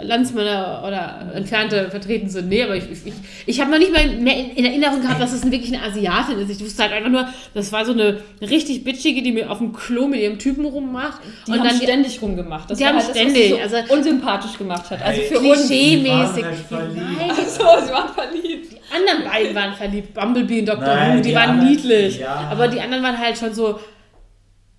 [0.05, 2.49] Landsmänner oder Entfernte vertreten sind.
[2.49, 3.13] Nee, aber ich, ich, ich,
[3.45, 6.39] ich habe noch nicht mal mehr in, in Erinnerung gehabt, dass es wirklich eine Asiatin
[6.39, 6.49] ist.
[6.49, 9.73] Ich wusste halt einfach nur, das war so eine richtig bitchige, die mir auf dem
[9.73, 11.21] Klo mit ihrem Typen rummacht.
[11.47, 12.69] Die und haben dann die ständig rumgemacht.
[12.71, 15.01] Das die war haben halt das, ständig, sie so also- unsympathisch gemacht hat.
[15.01, 15.67] Also für uns.
[15.67, 16.43] klischee-mäßig.
[16.45, 16.95] Halt verliebt.
[17.17, 18.71] Nein, So, sie waren verliebt.
[18.71, 20.13] die anderen beiden waren verliebt.
[20.13, 20.85] Bumblebee und Dr.
[20.87, 22.19] Who, die, die waren anderen- niedlich.
[22.19, 22.47] ja.
[22.51, 23.79] Aber die anderen waren halt schon so,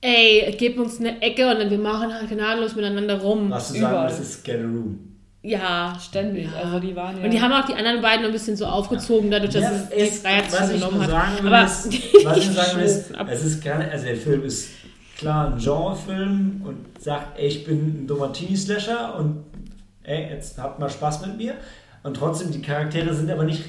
[0.01, 3.51] ey, gib uns eine Ecke und dann wir machen halt gnadenlos miteinander rum.
[3.51, 5.16] Was du sagen willst, ist Get a Room.
[5.47, 6.49] Ja, Ständig.
[6.53, 6.63] Ja.
[6.65, 7.25] Also die waren ja.
[7.25, 10.13] Und die haben auch die anderen beiden ein bisschen so aufgezogen, dadurch, dass Ja, es
[10.13, 11.11] die Freiheit was ich genommen hat.
[11.11, 11.87] sagen will, Aber ist,
[12.25, 14.71] was ich sagen will, ist, es ist keine, also der Film ist
[15.17, 19.45] klar ein Genrefilm und sagt, ey, ich bin ein dummer Teenie-Slasher und
[20.03, 21.55] ey, jetzt habt mal Spaß mit mir.
[22.03, 23.65] Und trotzdem, die Charaktere sind aber nicht.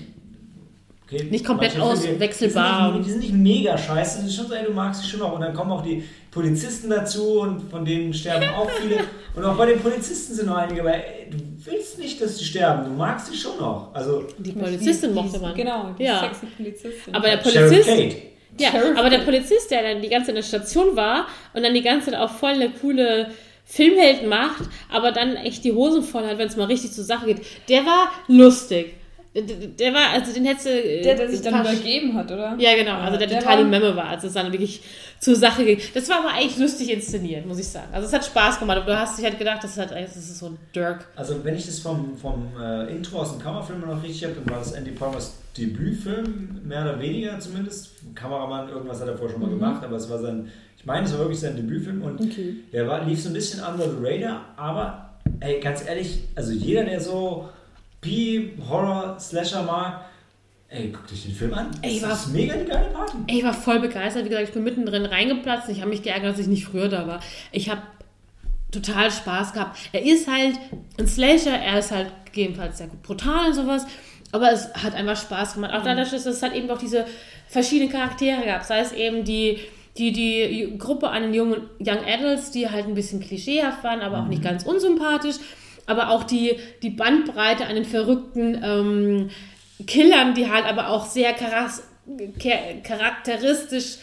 [1.10, 2.92] Okay, Nicht komplett auswechselbar.
[2.92, 5.02] Die sind, nicht, die sind nicht mega scheiße, das ist schon so, ey, du magst
[5.02, 5.34] sie schon auch.
[5.36, 8.98] Und dann kommen auch die Polizisten dazu und von denen sterben auch viele.
[9.34, 12.44] Und auch bei den Polizisten sind noch einige, weil ey, du willst nicht, dass sie
[12.44, 13.94] sterben, du magst sie schon noch.
[13.94, 15.56] Also, die Polizistin die, mochte man.
[15.56, 16.20] Genau, die Ja.
[16.20, 17.16] sexy Polizistin.
[17.16, 18.16] Aber der Sheriff Polizist, Kate.
[18.60, 21.64] ja, Sheriff aber der Polizist, der dann die ganze Zeit in der Station war und
[21.64, 23.32] dann die ganze Zeit auch voll eine coole
[23.64, 27.28] Filmheld macht, aber dann echt die Hosen voll hat, wenn es mal richtig zur Sache
[27.28, 28.94] geht, der war lustig.
[29.42, 30.70] Der, der war, also den hättest du.
[30.72, 32.56] äh, der, der sich dann übergeben hat, oder?
[32.58, 32.96] Ja, genau.
[32.98, 34.82] Also der, Der total war- die Memme war, als es dann wirklich
[35.20, 35.80] zur Sache ging.
[35.94, 37.88] Das war aber eigentlich lustig inszeniert, muss ich sagen.
[37.92, 40.40] Also es hat Spaß gemacht, aber du hast dich halt gedacht, das, hat, das ist
[40.40, 41.08] so ein Dirk.
[41.16, 44.50] Also wenn ich das vom, vom äh, Intro aus dem Kammerfilm noch richtig habe, dann
[44.50, 47.92] war das Andy Palmer's Debütfilm, mehr oder weniger zumindest.
[48.16, 49.60] Kameramann, irgendwas hat er vorher schon mal Mhm.
[49.60, 52.56] gemacht, aber es war sein, ich meine, es war wirklich sein Debütfilm und Okay.
[52.74, 55.10] der war, lief so ein bisschen under the radar, aber
[55.40, 57.50] ey, ganz ehrlich, also jeder, der so
[58.08, 60.02] B-Horror, Slasher mag,
[60.70, 61.72] ey, guckt euch den Film an.
[61.82, 63.18] Ey, das war- ist mega die geile Party.
[63.28, 64.26] Ey, Ich war voll begeistert.
[64.26, 65.70] Wie gesagt, ich bin mittendrin reingeplatzt.
[65.70, 67.20] Ich habe mich geärgert, dass ich nicht früher da war.
[67.52, 67.82] Ich habe
[68.72, 69.78] total Spaß gehabt.
[69.94, 70.58] Er ist halt
[71.00, 73.86] ein Slasher, er ist halt gegebenenfalls sehr gut brutal und sowas.
[74.34, 75.74] Aber es hat einfach Spaß gemacht.
[75.74, 77.06] Auch dadurch, dass es halt eben auch diese
[77.48, 78.64] verschiedenen Charaktere gab.
[78.64, 79.60] Sei es eben die,
[79.98, 84.20] die, die Gruppe an den jungen Young Adults, die halt ein bisschen klischeehaft waren, aber
[84.20, 85.38] auch nicht ganz unsympathisch.
[85.88, 89.30] Aber auch die, die Bandbreite an den verrückten ähm,
[89.88, 91.34] Killern, die halt aber auch sehr
[92.84, 93.98] charakteristisch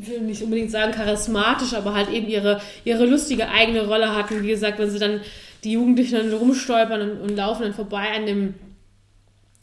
[0.00, 4.42] ich will nicht unbedingt sagen charismatisch, aber halt eben ihre, ihre lustige eigene Rolle hatten.
[4.42, 5.22] Wie gesagt, wenn sie dann
[5.64, 8.54] die Jugendlichen dann rumstolpern und, und laufen dann vorbei an dem,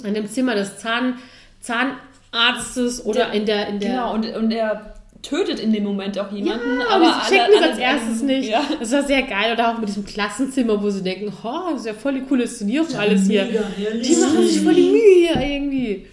[0.04, 1.20] an dem Zimmer des Zahn,
[1.60, 6.18] Zahnarztes oder Der- in der, in der Genau, und, und er tötet in dem Moment
[6.20, 6.80] auch jemanden.
[6.80, 8.50] ja, aber sie checken es alle- als erstes nicht.
[8.50, 8.62] Ja.
[8.80, 9.54] Das war sehr geil.
[9.54, 12.44] Oder auch mit diesem Klassenzimmer, wo sie denken, oh, das ist ja voll die coole
[12.44, 13.46] Inszenierung alles hier.
[13.46, 13.64] Mega
[14.02, 16.08] Die machen sich voll die Mühe hier irgendwie.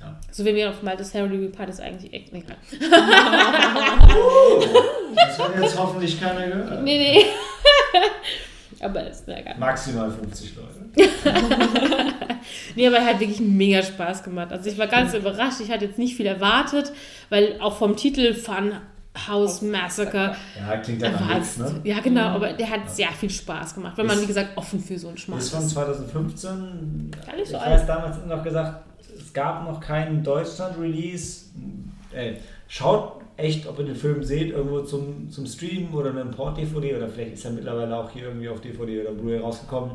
[0.00, 0.16] Ja.
[0.30, 2.56] So wie wir auf mal das Harry Part ist eigentlich echt egal.
[5.14, 6.82] Das hat jetzt hoffentlich keiner gehört.
[6.82, 7.24] Nee, nee.
[8.84, 9.56] aber ist egal.
[9.58, 10.81] Maximal 50 Leute.
[12.74, 14.50] Nee, aber hat wirklich mega Spaß gemacht.
[14.50, 15.60] Also ich war ganz überrascht.
[15.60, 16.90] Ich hatte jetzt nicht viel erwartet,
[17.28, 18.72] weil auch vom Titel Fun
[19.28, 20.34] House Massacre.
[20.58, 21.80] Ja, klingt er nach nichts, ne?
[21.84, 24.80] Ja, genau, aber der hat sehr viel Spaß gemacht, weil man, Ist- wie gesagt, offen
[24.80, 27.10] für so einen Schmarrn Ist von 2015.
[27.26, 27.72] Gar nicht so ich alt.
[27.80, 28.84] weiß damals noch gesagt,
[29.18, 31.44] es gab noch keinen Deutschland-Release.
[32.12, 32.38] Ey,
[32.68, 37.08] schaut echt, ob ihr den Film seht, irgendwo zum, zum Streamen oder einem Port-DVD oder
[37.08, 39.92] vielleicht ist er mittlerweile auch hier irgendwie auf DVD oder Blu-ray rausgekommen.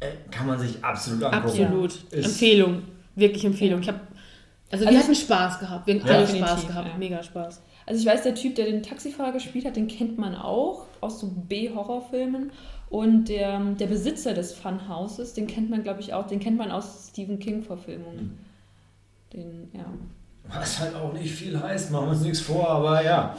[0.00, 1.46] Äh, kann man sich absolut angucken.
[1.64, 1.92] Absolut.
[2.12, 2.82] Ist- Empfehlung.
[3.14, 3.80] Wirklich Empfehlung.
[3.80, 4.00] Ich habe
[4.70, 5.86] also, wir Also- hatten Spaß gehabt.
[5.86, 6.14] Wir haben Ja.
[6.16, 6.88] alle Spaß gehabt.
[6.88, 6.96] ja.
[6.98, 7.62] Mega Spaß.
[7.86, 11.20] Also ich weiß, der Typ, der den Taxifahrer gespielt hat, den kennt man auch aus
[11.20, 12.50] so B-Horrorfilmen.
[12.90, 16.70] Und der, der Besitzer des Funhouses, den kennt man, glaube ich, auch, den kennt man
[16.70, 18.38] aus Stephen King-Verfilmungen.
[19.32, 19.84] Den, ja.
[20.48, 23.36] Was halt auch nicht viel heißt, machen wir uns nichts vor, aber ja.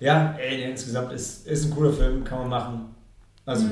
[0.00, 2.94] Ja, ey, insgesamt ist, ist ein cooler Film, kann man machen.
[3.46, 3.66] Also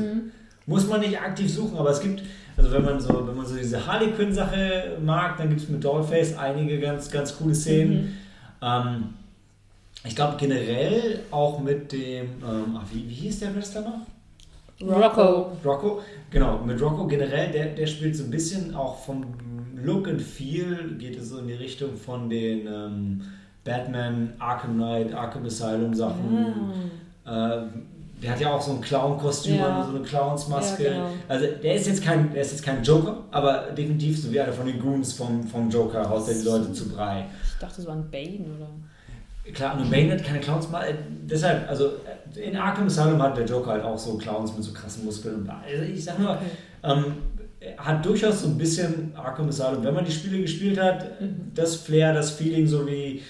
[0.66, 2.22] muss man nicht aktiv suchen, aber es gibt,
[2.56, 5.82] also wenn man so, wenn man so diese Harley Quinn-Sache mag, dann gibt es mit
[5.82, 8.16] Dollface einige ganz, ganz coole Szenen.
[8.62, 9.14] Ähm,
[10.04, 14.06] ich glaube generell auch mit dem, ähm, ah, wie, wie hieß der Wrestler noch?
[14.80, 15.56] Rocco.
[15.64, 19.24] Rocco, genau, mit Rocco generell, der, der spielt so ein bisschen auch vom
[19.76, 23.22] Look and Feel, geht es so in die Richtung von den ähm,
[23.64, 26.90] Batman, Arkham Knight, Arkham Asylum Sachen.
[27.24, 27.62] Äh,
[28.22, 29.80] der hat ja auch so ein Clown-Kostüm Ja.
[29.80, 30.84] an, so eine Clownsmaske.
[30.84, 31.10] Ja, genau.
[31.28, 34.52] Also der ist jetzt kein, der ist jetzt kein Joker, aber definitiv so wie einer
[34.52, 37.26] von den Goons vom, vom Joker haut der die Leute zu Brei.
[37.44, 38.68] Ich dachte, das war ein Bane, oder?
[39.52, 40.84] Klar, nur Bane hat keine Clowns mal.
[40.84, 40.94] Äh,
[41.24, 41.86] deshalb, also
[42.36, 45.34] äh, in Arkham Asylum hat der Joker halt auch so Clowns mit so krassen Muskeln
[45.36, 45.60] und bla.
[45.66, 46.38] Also ich sag nur,
[46.84, 47.04] ähm,
[47.58, 51.06] er hat durchaus so ein bisschen Arkham Asylum, wenn man die Spiele gespielt hat,
[51.54, 53.22] das Flair, das Feeling, so wie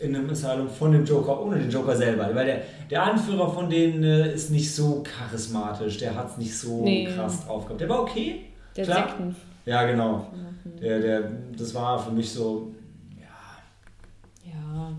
[0.00, 2.34] in einem Asylum von dem Joker, ohne den Joker selber.
[2.34, 6.56] Weil der, der Anführer von denen äh, ist nicht so charismatisch, der hat es nicht
[6.56, 7.04] so Nee.
[7.06, 7.80] krass drauf gehabt.
[7.80, 8.46] Der war okay.
[8.76, 9.08] Der Klar.
[9.08, 9.36] Sekten.
[9.66, 10.26] Ja, genau.
[10.80, 12.72] Der, der, das war für mich so,
[13.18, 14.92] ja, Ja.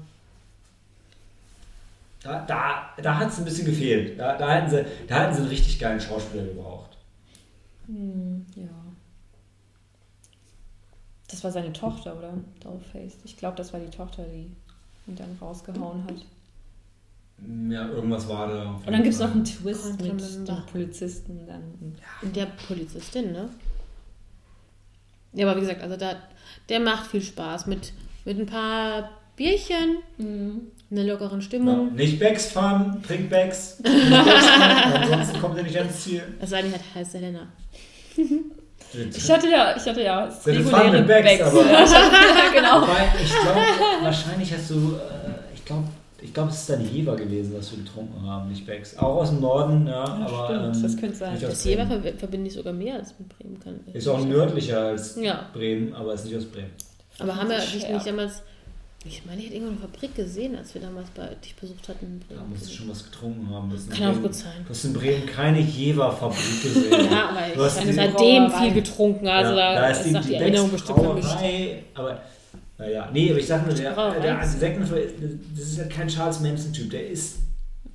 [2.23, 4.19] Da, da, da hat es ein bisschen gefehlt.
[4.19, 6.97] Da, da, hätten sie, da hätten sie einen richtig geilen Schauspieler gebraucht.
[7.87, 8.67] Hm, ja.
[11.29, 12.33] Das war seine Tochter, oder?
[12.59, 13.17] Dollface.
[13.23, 14.51] Ich glaube, das war die Tochter, die
[15.07, 16.15] ihn dann rausgehauen hat.
[17.71, 18.71] Ja, irgendwas war da.
[18.85, 21.39] Und dann gibt es noch einen Twist mit dem Polizisten.
[21.47, 21.95] Dann.
[22.21, 23.49] Und der Polizistin, ne?
[25.33, 26.15] Ja, aber wie gesagt, also da,
[26.69, 27.93] der macht viel Spaß mit,
[28.25, 31.95] mit ein paar Bierchen, einer lockeren Ja, Stimmung.
[31.95, 33.31] nicht Becks fahren, trink.
[33.31, 36.21] Nicht fahren, ansonsten kommt er nicht ans Ziel.
[36.39, 37.47] Es sei denn, er heißt Helena.
[38.93, 41.65] Ich hatte ja, ich hatte ja das Fun mit Becks, aber.
[41.65, 41.85] Ja,
[42.53, 42.81] genau.
[42.81, 43.59] Wobei, ich glaube,
[44.03, 45.83] wahrscheinlich hast du, äh, ich glaube,
[46.21, 48.97] ich glaube, es ist dann Jever gewesen, was wir getrunken haben, nicht Becks.
[48.97, 50.45] Auch aus dem Norden, ja, aber.
[50.45, 51.37] stimmt, ähm, das könnte sein.
[51.41, 51.85] Das Jever
[52.17, 53.59] verbinde ich sogar mehr als mit Bremen.
[53.59, 53.79] Kann.
[53.93, 55.47] Ist auch nördlicher als Ja.
[55.53, 56.71] Bremen, aber ist nicht aus Bremen.
[57.19, 58.43] Aber haben wir nicht damals.
[59.03, 62.05] Ich meine, ich hätte irgendwo eine Fabrik gesehen, als wir damals bei dich besucht hatten.
[62.05, 62.49] in Da Bremen.
[62.51, 63.71] musst du schon was getrunken haben.
[63.71, 64.51] In Kann auch Bremen- gut sein.
[64.63, 66.91] Du hast in Bremen keine Jever-Fabrik gesehen.
[67.11, 69.27] Ja, aber ich Du habe seitdem viel getrunken.
[69.27, 70.97] Also ja, da, ist ist die, die die Erinnerung bestimmt.
[70.99, 72.21] Brauerei, aber
[72.77, 77.09] naja, nee, aber ich sag nur, der, der das ist ja kein Charles Manson-Typ, der
[77.09, 77.37] ist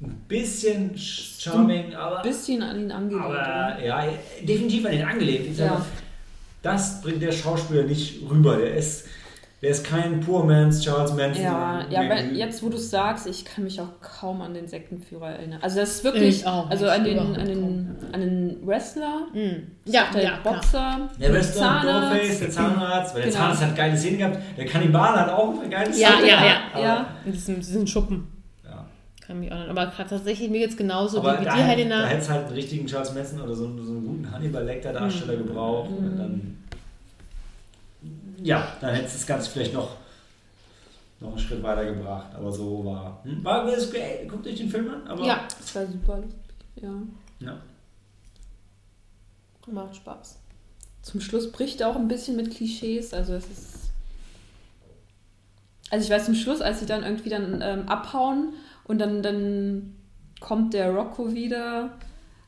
[0.02, 3.24] ein bisschen charming, aber, Ein bisschen an ihn angelehnt.
[3.24, 4.04] aber ja,
[4.42, 5.46] definitiv an den angelehnt.
[5.46, 5.72] Ich sag Ja.
[5.74, 5.84] mal,
[6.62, 8.56] das bringt der Schauspieler nicht rüber.
[8.56, 9.06] Der ist,
[9.66, 11.42] der ist kein Poor Man's Charles Manson.
[11.42, 14.68] Ja, ja, weil jetzt wo du es sagst, ich kann mich auch kaum an den
[14.68, 15.58] Sektenführer erinnern.
[15.60, 19.66] Also das ist wirklich, Ich auch also an den, an den, an den Wrestler, Mhm.
[19.86, 20.38] Ja, der ja.
[20.44, 22.12] Boxer, Der Wrestler, Zahnarzt.
[22.14, 23.42] Doorface, der Zahnarzt, weil der Genau.
[23.42, 26.44] Zahnarzt hat geile Szenen gehabt, der Kannibal hat auch eine geile Ja, Szene ja, gehabt,
[26.46, 26.56] ja.
[26.74, 27.06] aber- Ja.
[27.24, 28.28] In diesem, diesen Schuppen.
[28.64, 28.86] ja.
[29.26, 29.68] Kann mich auch nicht.
[29.70, 32.02] Aber tatsächlich, mir jetzt genauso Aber wie, wie da, dir, hätte- Helena.
[32.02, 34.64] da hätte es halt einen richtigen Charles Manson oder so, einen- so einen guten Hannibal
[34.64, 35.46] Lecter Darsteller Mhm.
[35.48, 35.90] gebraucht.
[35.90, 36.56] Und dann,
[38.46, 39.96] ja, dann hätte es das Ganze vielleicht noch,
[41.18, 42.32] noch einen Schritt weiter gebracht.
[42.34, 43.20] Aber so war.
[43.24, 45.06] Hm, war es, ey, guckt euch den Film an.
[45.08, 46.40] Aber, Ja, das war super lustig,
[46.76, 46.92] ja.
[47.40, 47.58] ja.
[49.66, 50.38] macht Spaß.
[51.02, 53.72] Zum Schluss bricht er auch ein bisschen mit Klischees, also es ist...
[55.90, 58.54] Also ich weiß zum Schluss, als sie dann irgendwie dann ähm, abhauen
[58.84, 59.94] und dann, dann
[60.40, 61.96] kommt der Rocco wieder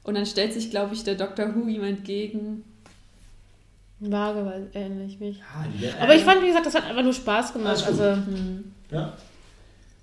[0.02, 1.54] und dann stellt sich, glaube ich, der Dr.
[1.54, 2.64] Who ihm entgegen.
[4.00, 5.38] Vage, weil ähnlich mich.
[5.38, 5.64] Ja,
[5.96, 7.84] die- Aber ich fand, wie gesagt, das hat einfach nur Spaß gemacht.
[7.86, 8.02] Also,
[8.90, 9.12] Ja.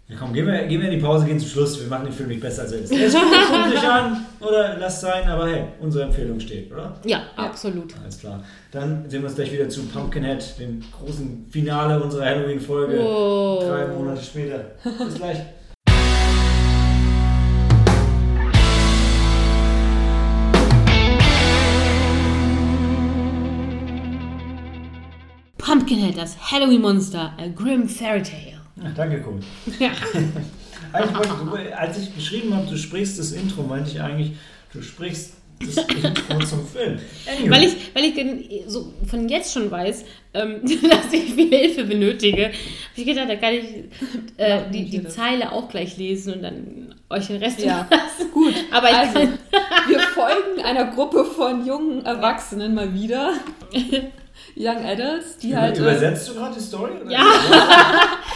[0.07, 1.81] Ja, komm, gehen wir, gehen wir in die Pause, gehen zum Schluss.
[1.81, 2.91] Wir machen den Film nicht besser als er ist.
[2.91, 6.93] Gut, guckt euch an oder lasst sein, aber hey, unsere Empfehlung steht, oder?
[7.05, 7.91] ja, absolut.
[8.03, 8.43] Alles klar.
[8.72, 12.99] Dann sehen wir uns gleich wieder zu Pumpkinhead, dem großen Finale unserer Halloween-Folge.
[12.99, 13.59] Oh.
[13.63, 14.59] Drei Monate später.
[14.84, 15.39] Bis gleich.
[25.86, 28.60] Pumpkinhead, das Halloween-Monster, a grim fairy tale.
[28.84, 29.40] Ach, danke, cool.
[29.80, 29.91] Ja.
[30.94, 34.32] Eigentlich wollte, als ich geschrieben habe, du sprichst das Intro, meinte ich eigentlich,
[34.74, 36.98] du sprichst das Intro zum Film.
[37.28, 37.52] Anyway.
[37.52, 42.45] Weil ich, weil ich so von jetzt schon weiß, ähm, dass ich viel Hilfe benötige,
[42.45, 42.56] habe
[42.95, 43.66] ich gedacht, da kann ich
[44.38, 45.07] äh, Mach die, nicht die.
[45.07, 47.86] Zeile auch gleich lesen und dann euch den Rest Ja.
[47.86, 48.32] überlassen.
[48.34, 49.40] Gut, Aber ich also, kann,
[49.88, 53.34] wir folgen einer Gruppe von jungen Erwachsenen mal wieder.
[54.57, 55.77] Young Adults, die Über, halt...
[55.77, 56.91] äh, übersetzt du gerade die Story?
[57.01, 57.11] Oder?
[57.11, 57.19] Ja.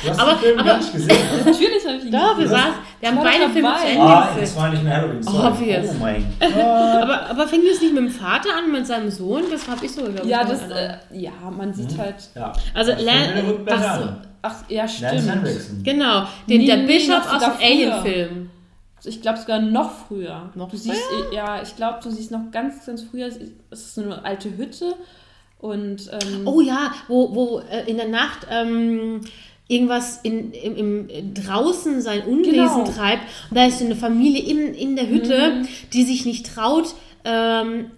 [0.01, 1.17] Du hast Aber- den Film aber- gar nicht gesehen.
[1.45, 4.69] Natürlich habe ich ihn doch, wir, wir haben beide Filme zu Ende Ah, das war
[4.69, 5.23] nicht mehr Halloween.
[5.23, 5.47] Sorry.
[5.47, 5.89] Obvious.
[5.89, 6.53] Oh mein Gott.
[6.55, 9.43] Aber, aber fängt es nicht mit dem Vater an, mit seinem Sohn?
[9.51, 10.23] Das habe ich so, ich.
[10.23, 12.15] Ja, das, äh, ja, man sieht halt...
[12.33, 12.53] Ja.
[12.73, 14.09] Also, Das Lan- ach so.
[14.41, 15.83] Ach, ja, stimmt.
[15.83, 16.77] Genau, den, Nee, der
[17.09, 17.65] noch aus dem früher.
[17.67, 18.49] Alien-Film.
[19.03, 20.49] Ich glaube sogar noch früher.
[20.55, 20.95] Noch du siehst,
[21.31, 23.37] äh, ja, ich glaube, du siehst noch ganz, ganz früher, es
[23.69, 24.95] ist so eine alte Hütte
[25.59, 29.21] und ähm, Oh ja, wo, wo äh, in der Nacht ähm,
[29.67, 32.91] irgendwas in, im, im, draußen sein Unwesen Genau.
[32.91, 33.23] treibt.
[33.49, 35.63] Und da ist so eine Familie in, in der Hütte,
[35.93, 37.91] die sich nicht traut, ähm,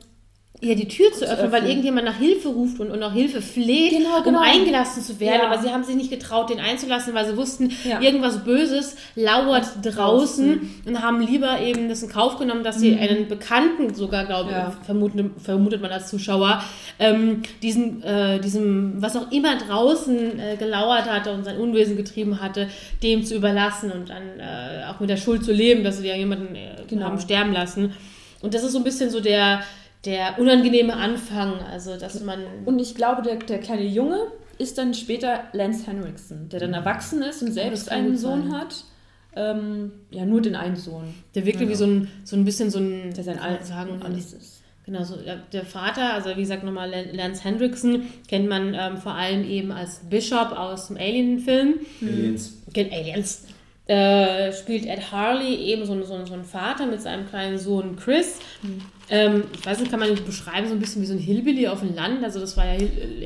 [0.63, 1.69] ja, die Tür zu öffnen, weil öffnen.
[1.71, 4.37] irgendjemand nach Hilfe ruft und, und nach Hilfe fleht, Genau, genau.
[4.39, 5.41] um eingelassen zu werden.
[5.41, 5.51] Ja.
[5.51, 7.99] Aber sie haben sich nicht getraut, den einzulassen, weil sie wussten, Ja.
[7.99, 13.27] irgendwas Böses lauert draußen und haben lieber eben das in Kauf genommen, dass sie einen
[13.27, 14.71] Bekannten sogar, glaube ich, Ja.
[14.85, 16.63] vermutet, vermutet man als Zuschauer,
[16.99, 22.39] ähm, diesen, äh, diesem, was auch immer draußen äh, gelauert hatte und sein Unwesen getrieben
[22.39, 22.67] hatte,
[23.01, 26.15] dem zu überlassen und dann äh, auch mit der Schuld zu leben, dass sie ja
[26.15, 27.05] jemanden äh, Genau.
[27.05, 27.93] haben sterben lassen.
[28.41, 29.61] Und das ist so ein bisschen so der,
[30.05, 32.43] der unangenehme Anfang, also dass man...
[32.65, 34.17] Und ich glaube, der, der kleine Junge
[34.57, 38.59] ist dann später Lance Henriksen, der dann erwachsen ist und selbst einen Sohn sein.
[38.59, 38.75] hat.
[39.35, 42.79] Ähm, ja, nur den einen Sohn, Der wirkte wie so ein, so ein bisschen so
[42.79, 44.61] ein, der sein wie soll man Al sagen, alles ist.
[44.85, 48.97] Genau, so der, der Vater, also wie gesagt nochmal Lan- Lance Hendrickson, kennt man ähm,
[48.97, 51.75] vor allem eben als Bishop aus dem Alien-Film.
[52.01, 52.57] Aliens.
[52.73, 53.45] Kennt Aliens.
[53.87, 57.95] Äh, spielt Ed Harley eben so, so, ein- so ein Vater mit seinem kleinen Sohn
[57.95, 58.39] Chris.
[59.13, 61.67] Ähm, ich weiß nicht, kann man nicht beschreiben, so ein bisschen wie so ein Hillbilly
[61.67, 62.23] auf dem Land.
[62.23, 62.79] Also das war ja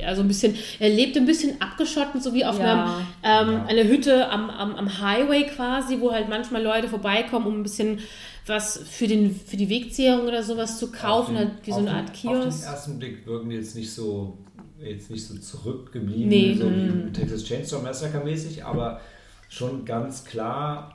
[0.08, 3.06] also ein bisschen, er lebte ein bisschen abgeschottet, so wie auf Ja.
[3.24, 3.66] einer ähm, Ja.
[3.68, 8.00] eine Hütte am, am, am Highway quasi, wo halt manchmal Leute vorbeikommen, um ein bisschen
[8.48, 11.78] was für, den, für die Wegzehrung oder sowas zu kaufen, Auf halt den- wie so
[11.78, 12.66] eine den- Art Auf den Kiosk.
[12.66, 14.38] ersten Blick wirken die jetzt nicht so,
[14.84, 16.56] jetzt nicht so zurückgeblieben, Nee.
[16.60, 17.06] so Mhm.
[17.08, 19.02] wie Texas Chainsaw Massacre mäßig, aber
[19.50, 20.94] schon ganz klar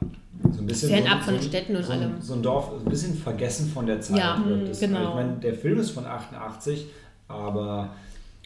[0.52, 2.12] so ein bisschen Fernab so, von Städten und so, allem.
[2.20, 4.19] So ein Dorf, ein bisschen vergessen von der Zeit.
[4.19, 4.81] Ja, wirkt es.
[4.81, 5.11] genau.
[5.11, 6.86] Ich meine, der Film ist von 88,
[7.28, 7.90] aber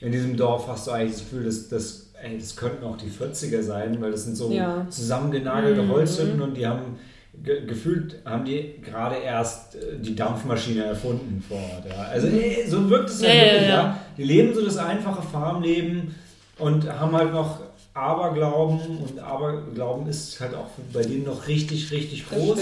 [0.01, 3.09] in diesem Dorf hast du eigentlich das Gefühl, dass das, ey, das könnten auch die
[3.11, 4.87] 40er sein, weil das sind so Ja.
[4.91, 5.91] zusammengenagelte Mhm.
[5.91, 6.99] Holzhütten und die haben
[7.43, 11.85] ge gefühlt haben die gerade erst äh, die Dampfmaschine erfunden vor Ort.
[11.89, 12.03] Ja.
[12.05, 13.69] Also äh, so wirkt es ja, Ja, ja, wirklich.
[13.69, 13.75] ja.
[13.77, 14.01] Ja.
[14.17, 16.15] Die leben so das einfache Farmleben
[16.59, 17.61] und haben halt noch
[17.95, 22.59] Aberglauben und Aberglauben ist halt auch bei denen noch richtig, richtig groß.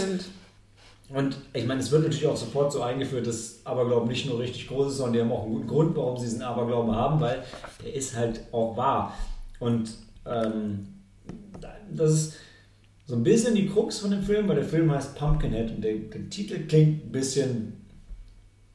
[1.08, 4.68] Und ich meine, es wird natürlich auch sofort so eingeführt, dass Aberglauben nicht nur richtig
[4.68, 7.42] groß ist, sondern die haben auch einen guten Grund, warum sie diesen Aberglauben haben, weil
[7.82, 9.16] der ist halt auch wahr.
[9.58, 9.94] Und
[10.26, 10.88] ähm,
[11.90, 12.34] das ist
[13.06, 15.94] so ein bisschen die Krux von dem Film, weil der Film heißt Pumpkinhead und der,
[15.94, 17.72] der Titel klingt ein bisschen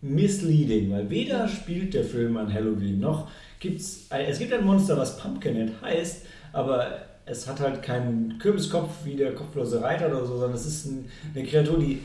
[0.01, 3.29] misleading, weil weder spielt der Film an Halloween, noch
[3.59, 6.25] gibt's, es gibt ein Monster, was Pumpkinhead heißt,
[6.57, 6.87] aber
[7.25, 11.05] es hat halt keinen Kürbiskopf wie der kopflose Reiter oder so, sondern es ist ein,
[11.35, 12.01] eine Kreatur, die,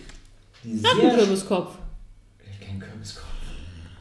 [0.62, 1.78] die sehr Kürbiskopf.
[2.60, 3.24] kein Kürbiskopf.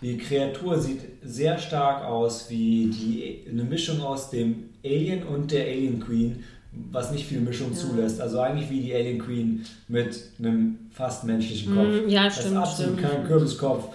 [0.01, 5.65] Die Kreatur sieht sehr stark aus wie die, eine Mischung aus dem Alien und der
[5.67, 6.43] Alien Queen,
[6.91, 8.19] was nicht viel Mischung zulässt.
[8.19, 11.87] Also eigentlich wie die Alien Queen mit einem fast menschlichen Kopf.
[11.87, 13.09] Mm, ja, das ist stimmt, absolut stimmt.
[13.09, 13.85] kein Kürbiskopf.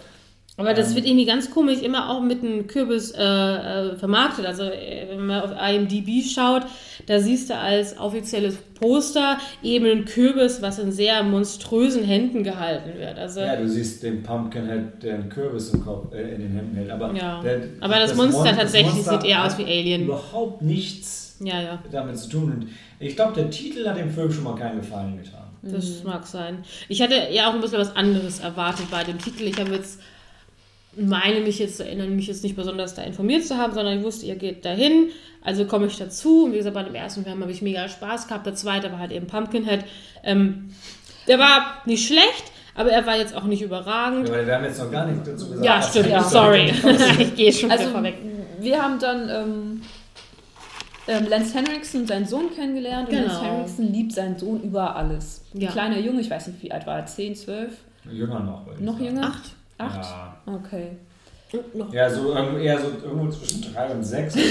[0.59, 0.95] Aber das Ähm.
[0.97, 4.47] wird irgendwie ganz komisch immer auch mit einem Kürbis äh, äh, vermarktet.
[4.47, 6.63] Also äh, wenn man auf IMDb schaut,
[7.07, 12.99] da siehst du als offizielles Poster eben einen Kürbis, was in sehr monströsen Händen gehalten
[12.99, 13.19] wird.
[13.19, 16.75] Also Ja, du siehst den Pumpkinhead, der einen Kürbis im Kopf, äh, in den Händen
[16.77, 16.91] hält.
[16.91, 17.41] Aber, Ja.
[17.43, 20.05] der, Aber das Monster Mon- tatsächlich Monster sieht eher aus wie Alien.
[20.05, 22.45] Überhaupt nichts ja, ja, damit zu tun.
[22.53, 22.69] Und
[22.99, 25.43] ich glaube, der Titel hat dem Film schon mal keinen Gefallen getan.
[25.63, 26.65] das mag sein.
[26.89, 29.43] Ich hatte ja auch ein bisschen was anderes erwartet bei dem Titel.
[29.45, 30.01] Ich habe jetzt
[30.97, 34.05] meine mich jetzt zu erinnern, mich jetzt nicht besonders da informiert zu haben, sondern ich
[34.05, 35.09] wusste, ihr geht dahin,
[35.43, 36.45] also komme ich dazu.
[36.45, 38.47] Und wie gesagt, bei dem ersten Film habe ich mega Spaß gehabt.
[38.47, 39.85] Der zweite war halt eben Pumpkinhead.
[40.25, 40.71] Ähm,
[41.29, 42.45] der war nicht schlecht,
[42.75, 44.29] aber er war jetzt auch nicht überragend.
[44.29, 45.65] Ja, wir haben jetzt noch gar nichts dazu gesagt.
[45.65, 46.07] Ja, was stimmt.
[46.11, 46.73] der Sorry.
[47.21, 48.15] Ich gehe schon Also, vorweg.
[48.61, 49.83] wir haben dann ähm,
[51.09, 53.09] ähm, Lance Henriksen und seinen Sohn kennengelernt.
[53.09, 53.27] Und Genau.
[53.29, 55.43] Lance Henriksen liebt seinen Sohn über alles.
[55.55, 55.71] Ein Ja.
[55.71, 57.69] kleiner Junge, ich weiß nicht, wie alt war er, 10, 12?
[57.71, 58.13] ist.
[58.13, 58.67] Jünger noch.
[58.81, 59.05] Noch sagen.
[59.05, 59.27] jünger?
[59.27, 59.43] Acht.
[59.79, 60.03] Acht?
[60.03, 60.37] Ja.
[60.55, 60.97] Okay.
[61.93, 64.35] Ja, so irgendwo, eher so irgendwo zwischen drei und sechs.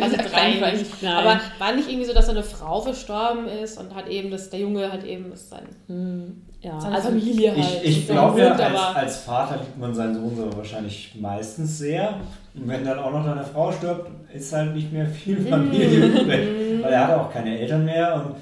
[0.00, 1.02] Also drei klein nicht.
[1.02, 1.12] Nein.
[1.14, 4.60] Aber war nicht irgendwie so, dass seine Frau verstorben ist und hat eben, dass der
[4.60, 7.82] Junge hat eben ist sein, Hm, ja, seine also Familie halt.
[7.82, 12.20] Ich, ich glaube ja, als, als Vater liebt man seinen Sohn so wahrscheinlich meistens sehr.
[12.54, 15.48] Und wenn dann auch noch deine Frau stirbt, ist halt nicht mehr viel Mhm.
[15.48, 16.82] Familie übrig.
[16.82, 18.14] Weil er hat auch keine Eltern mehr.
[18.14, 18.36] Und,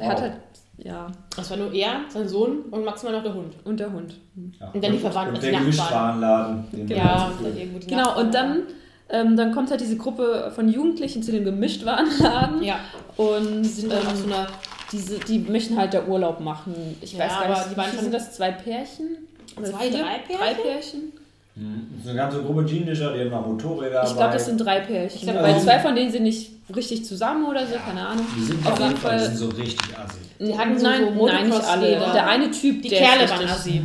[0.00, 0.22] er hat wow.
[0.22, 0.32] halt,
[0.82, 3.54] ja, Das war nur er, sein Sohn und maximal noch der Hund.
[3.64, 4.14] und der Hund.
[4.60, 4.70] Ja.
[4.72, 5.52] Und dann die Verwandten, Und der.
[5.58, 6.64] Gemischtwarenladen.
[6.88, 8.26] Ja, irgendwo die Genau, Nachbarn.
[8.26, 8.62] und dann,
[9.10, 12.62] ähm, dann kommt halt diese Gruppe von Jugendlichen zu dem Gemischtwarenladen.
[12.62, 12.78] Ja,
[13.16, 14.46] Und die sind dann auf so ähm, einer.
[14.92, 16.74] diese, die möchten halt da Urlaub machen.
[17.00, 18.32] Ich Ja, weiß gar aber nicht, die waren sind das?
[18.32, 19.06] Zwei Pärchen?
[19.56, 19.98] Zwei, vier?
[20.02, 20.36] drei Pärchen?
[20.38, 21.00] Drei Pärchen?
[21.56, 21.88] Mhm.
[22.02, 25.16] So eine ganze Gruppe Teenager, die haben noch Motorräder Ich glaube, das sind drei Pärchen.
[25.18, 28.24] Ich glaub, Weil also- zwei von denen sind nicht richtig zusammen oder so, keine Ahnung.
[28.36, 30.20] Die sind Auf jeden Fall Fall- so richtig assi.
[30.40, 31.90] Die hatten so- nein, so nein, nicht alle.
[32.12, 33.82] Der eine Typ, Die der Kerle waren richtig- assi.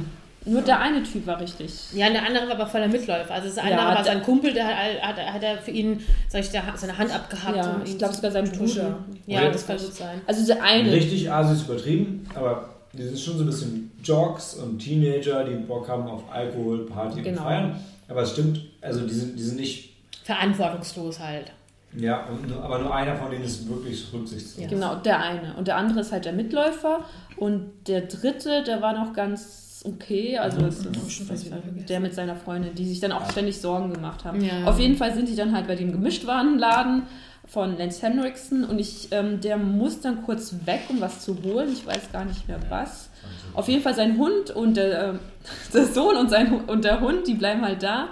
[0.48, 1.72] Nur der eine Typ war richtig.
[1.94, 3.34] Ja, und der andere war aber voller Mitläufer.
[3.34, 6.00] Also das andere Ja, war der- sein Kumpel, der hat, hat, hat er für ihn,
[6.30, 7.56] sag ich, der, seine Hand abgehackt.
[7.58, 8.84] Ja, ich glaube sogar sein pushen.
[8.84, 8.98] Bruder.
[9.26, 10.22] Ja, Oder- das kann gut sein.
[10.28, 10.92] Also der eine.
[10.92, 15.56] Richtig assi ist übertrieben, aber die sind schon so ein bisschen Jocks und Teenager, die
[15.56, 17.42] Bock haben auf Alkohol, Party Genau.
[17.42, 17.80] und Feiern.
[18.08, 19.90] Aber es stimmt, also die sind, die sind nicht,
[20.24, 21.48] Verantwortungslos halt.
[21.98, 24.64] Ja, und nur, aber nur einer von denen ist wirklich rücksichtslos.
[24.64, 24.68] Ja.
[24.68, 25.56] Genau, der eine.
[25.56, 27.06] Und der andere ist halt der Mitläufer.
[27.38, 30.38] Und der dritte, der war noch ganz okay.
[30.38, 31.52] Also ich ist
[31.90, 34.44] der mit seiner Freundin, die sich dann auch ständig Sorgen gemacht haben.
[34.44, 34.66] Ja.
[34.66, 37.04] Auf jeden Fall sind die dann halt bei dem Gemischtwarenladen
[37.48, 41.72] von Lance Henriksen und ich, ähm, der muss dann kurz weg, um was zu holen.
[41.72, 43.10] Ich weiß gar nicht mehr was.
[43.54, 45.20] Auf jeden Fall sein Hund und der, ähm,
[45.74, 48.10] der Sohn und, sein, und der Hund, die bleiben halt da.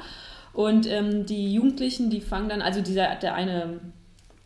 [0.53, 3.79] Und ähm, die Jugendlichen, die fangen dann, also dieser, der eine,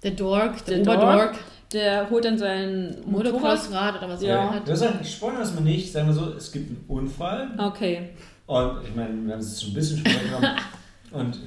[0.04, 1.36] Der Dork, der, Der Oberdork,
[1.74, 3.34] der holt dann sein Motorrad.
[3.34, 4.36] Motocross-Rad oder was Ja.
[4.38, 4.68] er hat.
[4.70, 8.10] Das ist halt, spoilern das mal nicht, sagen wir so, es gibt einen Unfall Okay.
[8.46, 10.56] und ich meine, wir haben es jetzt schon ein bisschen schon genommen
[11.12, 11.40] und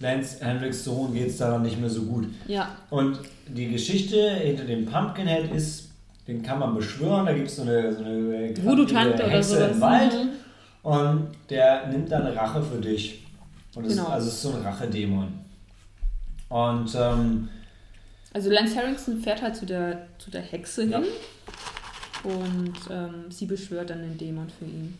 [0.00, 2.26] Lance Hendricks Sohn geht es daran nicht mehr so gut.
[2.48, 2.68] Ja.
[2.90, 3.18] Und
[3.48, 5.90] die Geschichte hinter dem Pumpkinhead ist,
[6.26, 9.70] den kann man beschwören, da gibt es so eine, so eine Voodoo-Tante oder Hexe sowas.
[9.72, 10.28] im Wald Mhm.
[10.90, 13.24] und der nimmt dann Rache für dich.
[13.74, 14.02] Und Genau.
[14.04, 15.28] ist, also es ist so ein Rachedämon.
[16.48, 17.48] Und ähm,
[18.34, 20.98] Also Lance Harrison fährt halt zu der, zu der Hexe Ja.
[20.98, 21.06] hin
[22.24, 24.96] und ähm, sie beschwört dann den Dämon für ihn.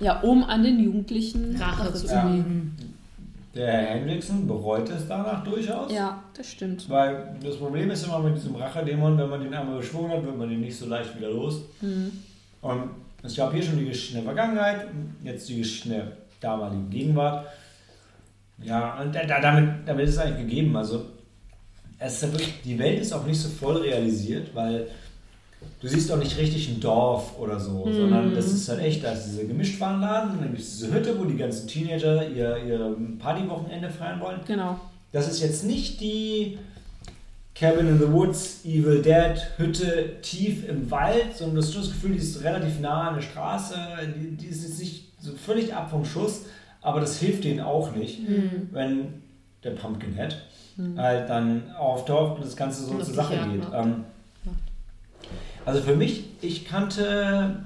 [0.00, 2.28] Ja, um an den Jugendlichen Rache zu Ja.
[2.28, 2.76] üben.
[3.54, 5.90] der Herr Hendrickson bereut es danach durchaus.
[5.90, 6.90] Ja, das stimmt.
[6.90, 10.36] Weil das Problem ist immer mit diesem Rachedämon, wenn man den einmal beschworen hat, wird
[10.36, 11.62] man den nicht so leicht wieder los.
[11.80, 12.12] Mhm.
[12.60, 12.90] Und
[13.22, 14.88] es gab hier schon die Geschichte in der Vergangenheit,
[15.24, 17.46] jetzt die Geschichte damaligen Gegenwart.
[18.62, 20.76] Ja, und da, da- damit, damit ist es eigentlich gegeben.
[20.76, 21.04] Also,
[21.98, 24.86] es ist ja wirklich, die Welt ist auch nicht so voll realisiert, weil
[25.80, 29.12] du siehst auch nicht richtig ein Dorf oder so, sondern das ist halt echt, da
[29.12, 32.96] ist dieser Gemischtwarenladen und dann gibt es diese Hütte, wo die ganzen Teenager ihr, ihr
[33.18, 34.40] Partywochenende feiern wollen.
[34.46, 34.78] Genau.
[35.12, 36.58] Das ist jetzt nicht die
[37.54, 42.12] Cabin in the Woods, Evil Dead, Hütte tief im Wald, sondern du hast das Gefühl,
[42.12, 43.74] die ist relativ nah an der Straße.
[44.14, 46.46] Die, die ist jetzt nicht so völlig ab vom Schuss,
[46.82, 48.68] aber das hilft denen auch nicht, Mhm.
[48.72, 49.22] wenn
[49.64, 50.36] der Pumpkinhead
[50.96, 53.62] halt dann auftaucht und das Ganze so zur Sache geht.
[53.74, 54.04] Ähm,
[55.64, 57.60] also für mich, ich kannte,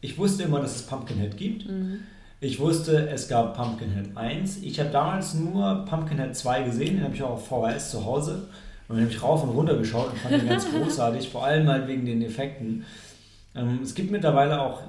[0.00, 1.68] ich wusste immer, dass es Pumpkinhead gibt.
[1.68, 1.98] Mhm.
[2.40, 4.58] Ich wusste, es gab Pumpkinhead 1.
[4.62, 8.48] Ich habe damals nur Pumpkinhead 2 gesehen, den habe ich auch auf VHS zu Hause.
[8.86, 11.68] Und dann habe ich rauf und runter geschaut und fand ihn ganz großartig, vor allem
[11.68, 12.84] halt wegen den Effekten.
[13.56, 14.82] Ähm, es gibt mittlerweile auch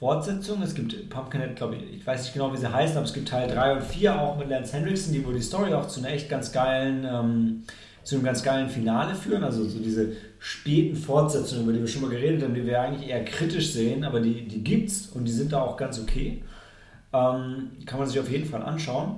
[0.00, 0.62] Fortsetzungen.
[0.62, 3.28] Es gibt Pumpkinhead, glaube ich, ich weiß nicht genau, wie sie heißt, aber es gibt
[3.28, 6.10] Teil 3 und 4 auch mit Lance Hendrickson, die wohl die Story auch zu einer
[6.10, 7.62] echt ganz geilen, ähm,
[8.02, 9.44] zu einem ganz geilen Finale führen.
[9.44, 13.10] Also so diese späten Fortsetzungen, über die wir schon mal geredet haben, die wir eigentlich
[13.10, 16.42] eher kritisch sehen, aber die, die gibt's und die sind da auch ganz okay.
[17.12, 19.16] Ähm, kann man sich auf jeden Fall anschauen.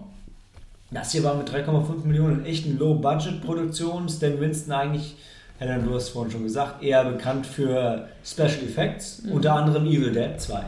[0.91, 4.09] Das hier war mit 3,5 Millionen echten Low-Budget-Produktion.
[4.09, 5.17] Stan Winston eigentlich,
[5.63, 9.33] Helen, du hast vorhin schon gesagt, eher bekannt für Special Effects, mhm.
[9.33, 10.63] unter anderem Evil Dead 2.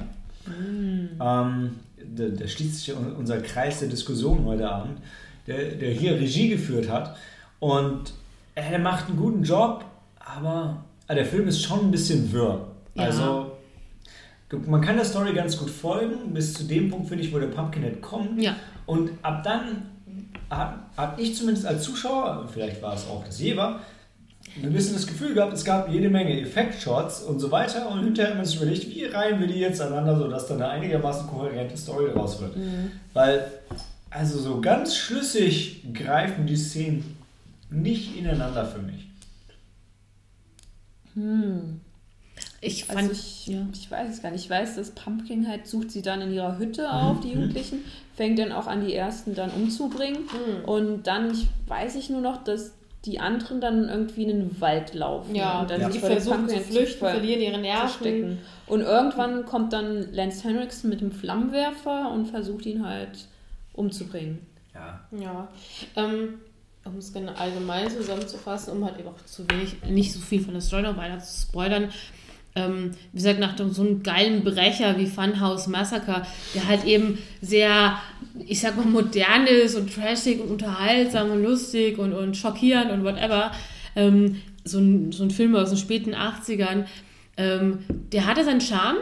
[0.46, 1.10] Mhm.
[1.20, 1.70] Ähm,
[2.16, 4.98] da, da, schließt sich unser Kreis der Diskussion heute Abend,
[5.46, 7.16] der, der hier Regie geführt hat.
[7.58, 8.12] Und
[8.54, 9.84] er macht einen guten Job,
[10.18, 12.68] aber der Film ist schon ein bisschen wirr.
[12.94, 13.04] Ja.
[13.04, 13.52] Also
[14.66, 17.48] man kann der Story ganz gut folgen, bis zu dem Punkt, finde ich, wo der
[17.48, 18.40] Pumpkinhead kommt.
[18.40, 18.54] Ja.
[18.86, 19.86] Und ab dann
[20.50, 23.80] habe hab ich zumindest als Zuschauer, vielleicht war es auch das Jever,
[24.62, 28.30] ein bisschen das Gefühl gehabt, es gab jede Menge Effektshots und so weiter und hinterher
[28.30, 31.76] haben wir uns überlegt, wie reihen wir die jetzt aneinander, sodass dann eine einigermaßen kohärente
[31.76, 32.56] Story daraus wird.
[32.56, 32.92] Mhm.
[33.12, 33.50] Weil,
[34.10, 37.16] also so ganz schlüssig greifen die Szenen
[37.70, 39.08] nicht ineinander für mich.
[41.14, 41.80] Hm.
[42.60, 43.66] Ich also fand, also ich, ja.
[43.72, 44.44] ich weiß es gar nicht.
[44.44, 46.88] Ich weiß, dass Pumpkin halt sucht sie dann in ihrer Hütte mhm.
[46.88, 47.84] auf, die Jugendlichen,
[48.16, 50.22] fängt dann auch an, die ersten dann umzubringen.
[50.22, 50.64] Mhm.
[50.64, 52.72] Und dann ich, weiß ich nur noch, dass
[53.04, 55.34] die anderen dann irgendwie in den Wald laufen.
[55.34, 55.88] Ja, und dann ja.
[55.88, 58.38] die versuchen zu flüchten, verlieren ihre Nerven.
[58.66, 63.26] Und irgendwann kommt dann Lance Henriksen mit dem Flammenwerfer und versucht ihn halt
[63.74, 64.46] umzubringen.
[64.72, 65.00] Ja.
[65.12, 65.48] Ja.
[65.96, 66.40] Ähm,
[66.84, 70.60] um es allgemein zusammenzufassen, um halt eben auch zu wenig, nicht so viel von der
[70.60, 71.90] Story noch weiter zu spoilern,
[72.56, 77.98] ähm, wie gesagt, nach so einem geilen Brecher wie Funhouse Massacre, der halt eben sehr,
[78.46, 83.04] ich sag mal, modern ist und trashig und unterhaltsam und lustig und, und schockierend und
[83.04, 83.50] whatever.
[83.96, 86.84] Ähm, so, ein, so ein Film aus den späten 80ern,
[87.36, 87.80] ähm,
[88.12, 88.98] der hatte seinen Charme,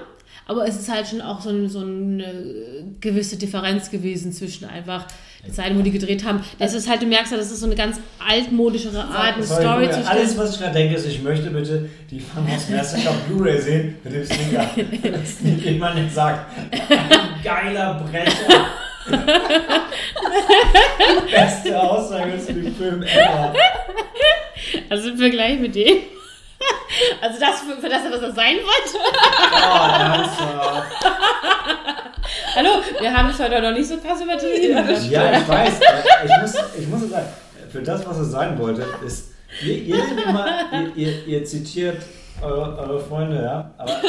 [0.46, 5.06] aber es ist halt schon auch so, ein, so eine gewisse Differenz gewesen zwischen einfach
[5.50, 6.40] Zeit, wo die gedreht haben.
[6.58, 9.62] Das ist halt, du merkst ja, das ist so eine ganz altmodischere Art, eine Sorry,
[9.62, 10.06] Story zu stellen.
[10.06, 13.96] Alles, was ich gerade denke, ist, ich möchte bitte die Funhouse Massacre auf Blu-ray sehen
[14.04, 14.70] mit dem Sneaker.
[15.26, 15.64] Sneak
[15.94, 17.08] nicht sagt, ein
[17.44, 18.66] geiler Brecher.
[21.28, 23.52] Beste Aussage zu dem Film ever.
[24.88, 25.98] Also im Vergleich mit dem.
[27.20, 28.98] Also das für, für das, was er sein wollte.
[29.54, 30.82] Oh.
[32.54, 34.88] Hallo, wir haben es heute noch nicht so krass übertrieben.
[35.10, 35.80] Ja, ich weiß.
[36.24, 37.28] Ich muss, ich muss sagen,
[37.70, 39.32] für das, was er sein wollte, ist,
[39.64, 42.02] ihr, ihr, immer, ihr, ihr, ihr zitiert
[42.42, 44.02] eure, eure, Freunde, ja, aber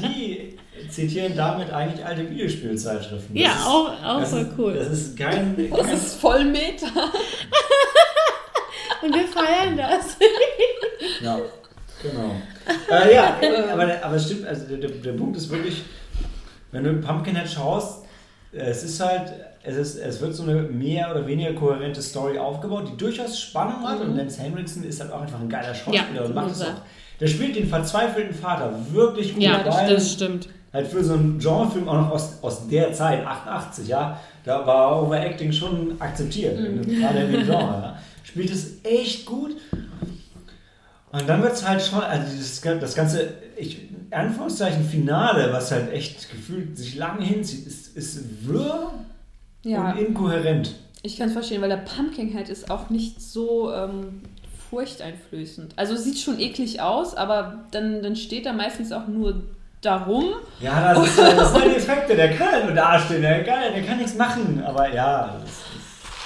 [0.00, 0.58] die
[0.90, 3.34] zitieren damit eigentlich alte Videospielzeitschriften.
[3.34, 4.74] Das ja, ist, auch, auch voll ist, cool.
[4.74, 6.86] Das ist kein, kein Das ist voll Meta.
[9.02, 10.16] Und wir feiern das.
[11.22, 11.38] ja,
[12.02, 12.36] genau.
[12.90, 13.36] Äh, ja,
[13.72, 15.82] aber, aber es stimmt, also der, der Punkt ist wirklich,
[16.72, 18.04] wenn du Pumpkinhead schaust,
[18.52, 19.32] es ist halt,
[19.62, 23.86] es, ist, es wird so eine mehr oder weniger kohärente Story aufgebaut, die durchaus Spannung
[23.86, 23.98] hat.
[24.02, 24.10] Mhm.
[24.10, 26.82] Und Lance Henriksen ist halt auch einfach ein geiler Schauspieler ja, und macht es auch.
[27.20, 29.42] Der spielt den verzweifelten Vater wirklich gut.
[29.42, 30.48] Ja, das, das stimmt.
[30.72, 35.02] Halt für so einen Genrefilm auch noch aus, aus der Zeit, 88, ja, da war
[35.02, 36.82] Overacting schon akzeptiert, mhm.
[37.00, 37.82] gerade in dem Genre.
[37.82, 37.98] Ja.
[38.22, 39.52] Spielt es echt gut.
[41.18, 45.90] Und dann wird es halt schon, also das, das ganze, ich, Anführungszeichen Finale, was halt
[45.90, 48.92] echt gefühlt sich lange hinzieht, ist, ist wirr
[49.64, 49.92] ja.
[49.92, 50.74] und inkohärent.
[51.02, 54.22] Ich kann es verstehen, weil der Pumpkinhead ist auch nicht so ähm,
[54.68, 55.72] furchteinflößend.
[55.76, 59.42] Also sieht schon eklig aus, aber dann, dann steht er meistens auch nur
[59.80, 60.34] darum.
[60.60, 63.82] Ja, das, ist, das sind die Effekte, der kann halt nur dastehen, der, kann, der
[63.84, 65.65] kann nichts machen, aber ja, das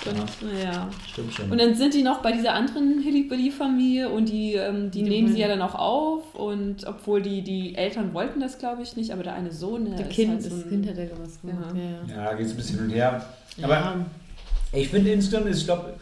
[0.07, 0.73] und, ja.
[0.73, 0.91] ja.
[1.11, 1.51] Stimmt schon.
[1.51, 5.33] Und dann sind die noch bei dieser anderen Hilly-Billy-Familie und die, ähm, die, die nehmen
[5.33, 6.35] sie ja dann auch auf.
[6.35, 9.97] Und obwohl die, die Eltern wollten das, glaube ich, nicht, aber der eine Sohn, der,
[9.97, 11.75] der Kind, halt so ein, Kind hat ja was gemacht.
[11.75, 12.25] Ja, ja.
[12.25, 13.25] ja geht es ein bisschen hin und her.
[13.63, 14.07] Aber ja.
[14.73, 15.95] ich finde insgesamt, ich glaube,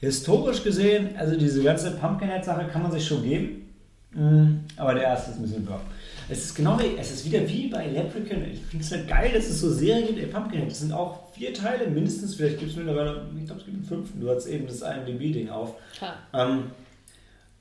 [0.00, 3.68] historisch gesehen, also diese ganze Pumpkinhead-Sache kann man sich schon geben.
[4.14, 4.60] Mhm.
[4.76, 5.80] Aber der erste ist ein bisschen block.
[6.28, 8.44] Es ist genau wie, es ist wieder wie bei Leprechaun.
[8.52, 10.18] Ich finde es halt geil, dass es so Serien gibt.
[10.18, 12.34] Ey, Pumpkinhead, das sind auch vier Teile, mindestens.
[12.34, 14.20] Vielleicht gibt es mittlerweile, ich glaube, es gibt einen fünften.
[14.20, 15.74] Du hast eben das IMDb-Ding auf.
[16.32, 16.64] Ähm,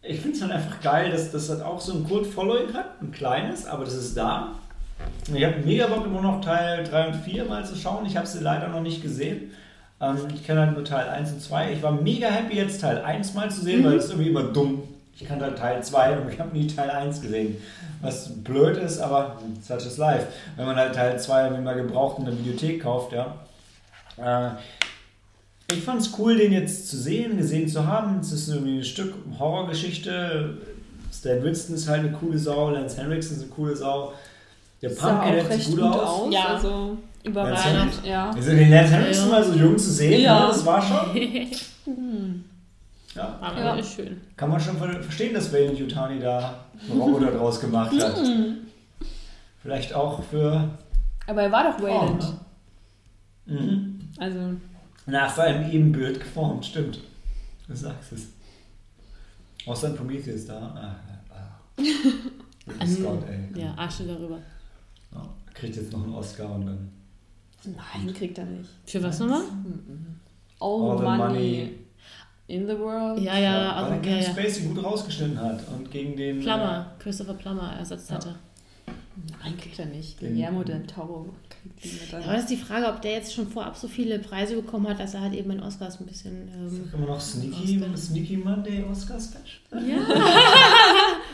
[0.01, 3.01] ich finde es halt einfach geil, dass das halt auch so ein Cult-Following hat.
[3.01, 4.55] Ein kleines, aber das ist da.
[5.33, 8.05] Ich habe mega Bock, immer noch Teil 3 und 4 mal zu schauen.
[8.05, 9.51] Ich habe sie leider noch nicht gesehen.
[9.99, 11.73] Ähm, ich kenne halt nur Teil 1 und 2.
[11.73, 13.85] Ich war mega happy, jetzt Teil 1 mal zu sehen, mhm.
[13.85, 14.83] weil es irgendwie immer dumm
[15.21, 17.57] ich kannte halt Teil 2 und ich habe nie Teil 1 gesehen.
[18.01, 20.27] Was blöd ist, aber such is life.
[20.55, 23.35] Wenn man halt Teil 2 mal gebraucht in der Videothek kauft, ja.
[24.17, 24.51] Äh,
[25.71, 28.19] ich fand es cool, den jetzt zu sehen, gesehen zu haben.
[28.19, 30.57] Es ist irgendwie ein Stück Horrorgeschichte.
[31.13, 34.13] Stan Winston ist halt eine coole Sau, Lance Henriksen ist eine coole Sau.
[34.81, 36.09] Der Pumpkin sieht gut, gut aus.
[36.21, 36.33] aus.
[36.33, 36.45] Ja.
[36.55, 38.31] Also überraschend, ja.
[38.31, 39.31] Also den Lance Henriksen Ja.
[39.31, 40.39] mal so jung zu sehen, Ja.
[40.39, 40.47] ja.
[40.47, 41.21] das war schon.
[43.15, 43.75] Ja, Aber Ja.
[43.75, 44.21] ist schön.
[44.37, 48.15] kann man schon ver- verstehen, dass Wayne Yutani da einen Roboter draus gemacht hat.
[49.61, 50.69] Vielleicht auch für
[51.27, 52.23] Aber er war doch Wayland.
[52.23, 52.39] Frauen.
[53.45, 53.59] Ne?
[53.61, 53.99] Mhm.
[54.17, 54.39] Also,
[55.07, 56.99] Na, vor allem Ebenbild geformt, stimmt.
[57.67, 58.27] Du sagst es.
[59.65, 60.57] Außer ein Prometheus da.
[60.75, 60.95] Ah,
[61.35, 61.77] ah.
[62.85, 63.61] Scott, ey.
[63.61, 64.39] Ja, Asche darüber.
[65.13, 66.89] Ja, kriegt jetzt noch einen Oscar und dann.
[67.65, 68.69] nein, kriegt er nicht.
[68.85, 69.41] Für was nochmal?
[70.59, 71.73] All, All the money, money.
[72.51, 73.19] In the world.
[73.21, 74.29] Ja, ja, weil aber er ja, Kevin ja.
[74.29, 76.39] Spacey gut rausgeschnitten hat und gegen den.
[76.39, 78.15] Plummer, Christopher Plummer ersetzt Ja.
[78.17, 78.35] hatte.
[79.43, 80.21] Nein, kriegt er nicht.
[80.21, 82.23] Den- Guillermo del Toro kriegt ihn Ja, dann.
[82.23, 84.99] aber das ist die Frage, ob der jetzt schon vorab so viele Preise bekommen hat,
[84.99, 86.47] dass er halt eben in Oscars ein bisschen.
[86.47, 87.81] Äh, Ähm, immer noch Sneaky.
[87.95, 89.87] Sneaky Monday Oscar Special.
[89.87, 89.97] ja.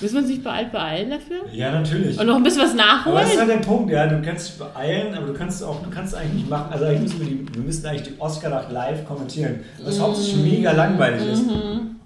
[0.00, 1.38] Müssen wir uns nicht bald beeilen dafür?
[1.52, 2.18] Ja, natürlich.
[2.20, 3.38] Und noch ein bisschen was Aber das ist nachholen?
[3.38, 6.34] halt der Punkt, ja, du kannst dich beeilen, aber du kannst auch, du kannst eigentlich
[6.34, 9.98] nicht machen, also eigentlich müssen wir die, wir müssen eigentlich die Oscar-Nacht live kommentieren, was
[9.98, 11.44] hauptsächlich mega langweilig ist.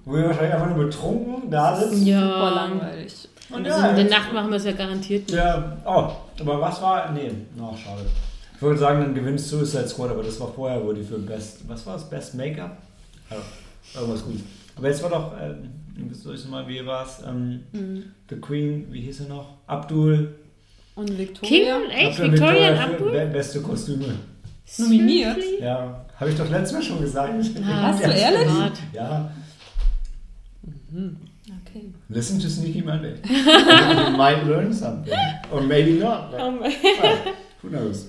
[0.04, 1.96] Wo wir wahrscheinlich einfach nur betrunken da sitzen.
[1.98, 2.48] Super Ja.
[2.50, 3.28] langweilig.
[3.50, 5.34] Und Also in der Nacht machen wir es ja garantiert nicht.
[5.36, 6.10] Ja, oh,
[6.40, 7.30] aber was war, nee,
[7.60, 8.02] ach, schade.
[8.54, 11.68] Ich würde sagen, dann gewinnt Suicide Squad, aber das war vorher, wo die für Best,
[11.68, 12.76] was war es, Best Make-up?
[13.28, 13.42] Also,
[13.98, 14.40] irgendwas gut.
[14.76, 15.70] Aber jetzt war doch, ähm,
[16.12, 17.60] soll ich mal, wie war es, ähm,
[18.28, 19.58] The Queen, wie hieß er noch?
[19.66, 20.34] Abdul.
[20.96, 21.80] Und King, Victoria?
[21.90, 22.20] echt?
[22.20, 23.10] Abdul Victoria und Abdul?
[23.12, 24.14] be- Beste Kostüme.
[24.78, 25.38] Nominiert?
[25.60, 27.34] Ja, habe ich doch letztes Mal schon gesagt.
[27.64, 28.50] Ah, Hast du ehrlich?
[28.92, 29.30] Ja,
[31.66, 31.92] Okay.
[32.08, 33.14] listen to Sneaky Monday.
[33.24, 35.14] you might learn something.
[35.52, 36.30] Or maybe not.
[36.30, 38.06] But, well, who knows?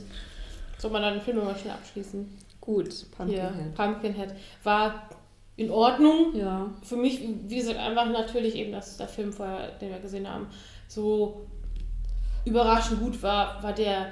[0.77, 2.25] Soll man dann den Film mal schnell abschließen?
[2.59, 3.73] Gut, Pumpkinhead.
[3.75, 4.35] Pumpkinhead.
[4.63, 5.09] War
[5.55, 6.35] in Ordnung.
[6.35, 6.69] Ja.
[6.83, 10.47] Für mich, wie gesagt, einfach natürlich eben, dass der Film vorher, den wir gesehen haben,
[10.87, 11.45] so
[12.45, 14.11] überraschend gut war, war der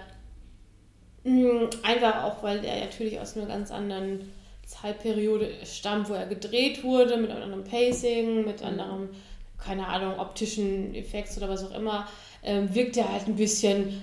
[1.23, 4.31] mh, einfach auch, weil der natürlich aus einer ganz anderen
[4.65, 9.09] Zeitperiode stammt, wo er gedreht wurde, mit einem anderen Pacing, mit anderem,
[9.57, 12.07] keine Ahnung, optischen Effekts oder was auch immer,
[12.43, 14.01] ähm, wirkt er halt ein bisschen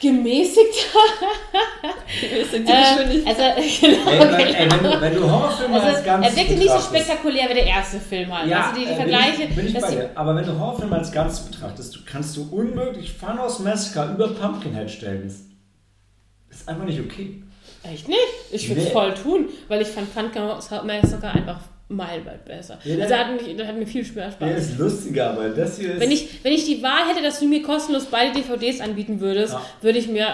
[0.00, 0.98] gemäßigter.
[2.20, 3.26] Die Äh, Geschwindigkeit?
[3.26, 3.42] also,
[3.80, 6.70] genau, Ey, weil, ey, wenn, du, wenn du Horrorfilme als also, Ganzes er wirkte nicht
[6.70, 8.48] so spektakulär wie der erste Film halt.
[8.50, 10.10] Ja, also die, die äh, Vergleiche, Bin ich, bin ich bei die, dir.
[10.14, 14.90] Aber wenn du Horrorfilme als Ganzes betrachtest, du, kannst du unmöglich Thanos Massacre über Pumpkinhead
[14.90, 15.22] stellen.
[16.48, 17.42] Das ist einfach nicht okay.
[17.82, 18.18] echt nicht.
[18.50, 18.92] Ich würde es Nee.
[18.92, 20.42] voll tun, weil ich fand Pumpkin
[20.86, 22.78] Massacre einfach meilenweit besser.
[22.84, 24.38] Ja, also hat, mich, hat mir viel mehr Spaß.
[24.40, 26.00] Der ist lustiger, aber das hier ist.
[26.00, 29.52] Wenn ich, wenn ich die Wahl hätte, dass du mir kostenlos beide DVDs anbieten würdest,
[29.54, 29.62] Ja.
[29.82, 30.28] würde ich mir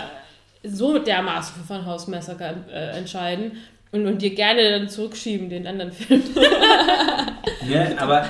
[0.65, 3.53] so dermaßen für Fun House Massacre äh, entscheiden
[3.91, 6.23] und, und dir gerne dann zurückschieben, den anderen Film.
[7.69, 8.21] ja, aber.
[8.21, 8.29] Also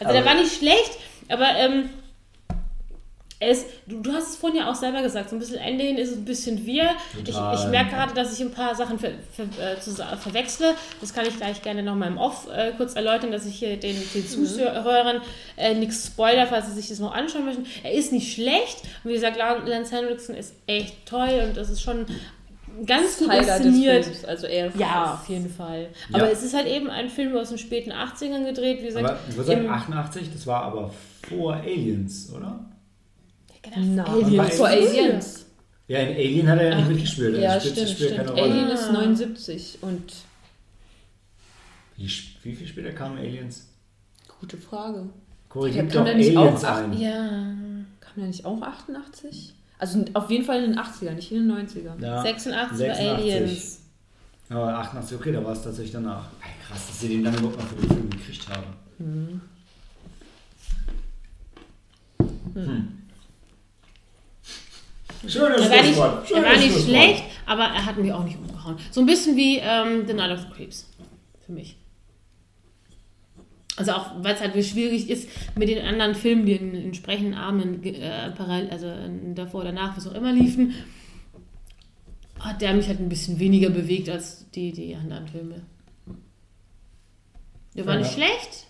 [0.00, 0.92] Aber- der war nicht schlecht,
[1.28, 1.90] aber ähm,
[3.50, 5.96] ist, du, du hast es vorhin ja auch selber gesagt, so ein bisschen Ende hin
[5.98, 6.90] ist es ein bisschen wir.
[7.18, 7.54] Ich, Total.
[7.54, 10.74] ich merke gerade, dass ich ein paar Sachen ver, ver, äh, zu, verwechsle.
[11.00, 13.96] Das kann ich gleich gerne nochmal im Off äh, kurz erläutern, dass ich hier den,
[14.14, 15.20] den Zuhörern
[15.56, 17.66] äh, nichts spoiler, falls sie sich das noch anschauen möchten.
[17.82, 18.82] Er ist nicht schlecht.
[19.02, 22.06] Und wie gesagt, Lance Henriksen ist echt toll und das ist schon
[22.86, 24.06] ganz gut inszeniert.
[24.26, 25.88] Also eher Ja, auf jeden Fall.
[26.10, 26.16] Ja.
[26.18, 29.04] Aber es ist halt eben ein Film aus den späten 80ern gedreht, wie gesagt.
[29.08, 30.90] aber ich würde sagen, im- 88, das war aber
[31.28, 32.64] vor Aliens, oder?
[33.76, 34.56] Na, Aliens.
[34.56, 35.46] vor Aliens.
[35.88, 37.36] Ja, in Alien hat er ja nicht mitgespielt.
[37.38, 38.16] Ja, Also stimmt, stimmt.
[38.16, 38.42] keine Rolle.
[38.42, 38.74] Alien Ah.
[38.74, 40.12] ist 79 und
[41.96, 42.10] Wie,
[42.42, 43.68] wie viel später kamen Aliens?
[44.40, 45.08] gute Frage.
[45.48, 46.92] Kam doch der nicht Aliens auch ein.
[46.98, 47.28] Ja.
[48.00, 49.54] Kam der nicht auch 88?
[49.78, 52.00] Also auf jeden Fall in den 80ern, nicht in den 90ern.
[52.00, 52.52] Ja, 86
[52.88, 53.08] war 86.
[53.34, 53.80] Aliens.
[54.50, 56.26] Aber 88, okay, da war es tatsächlich danach.
[56.42, 58.66] Ey, krass, dass sie den dann überhaupt noch für den Film gekriegt haben.
[58.98, 59.40] Hm.
[65.28, 66.22] Schönes Er war nicht, Schlusswort.
[66.22, 68.76] er Schönes war nicht schlecht, aber er hat mich auch nicht umgehauen.
[68.90, 70.88] So ein bisschen wie ähm, The Night of the Creeps.
[71.44, 71.76] Für mich.
[73.76, 77.82] Also auch, weil es halt schwierig ist, mit den anderen Filmen, die in entsprechenden Abenden
[77.84, 78.92] äh, parallel, also
[79.34, 80.74] davor oder danach, was auch immer liefen,
[82.38, 85.62] hat der mich halt ein bisschen weniger bewegt als die, die anderen Filme.
[87.76, 88.00] Der war Ja.
[88.00, 88.63] nicht schlecht.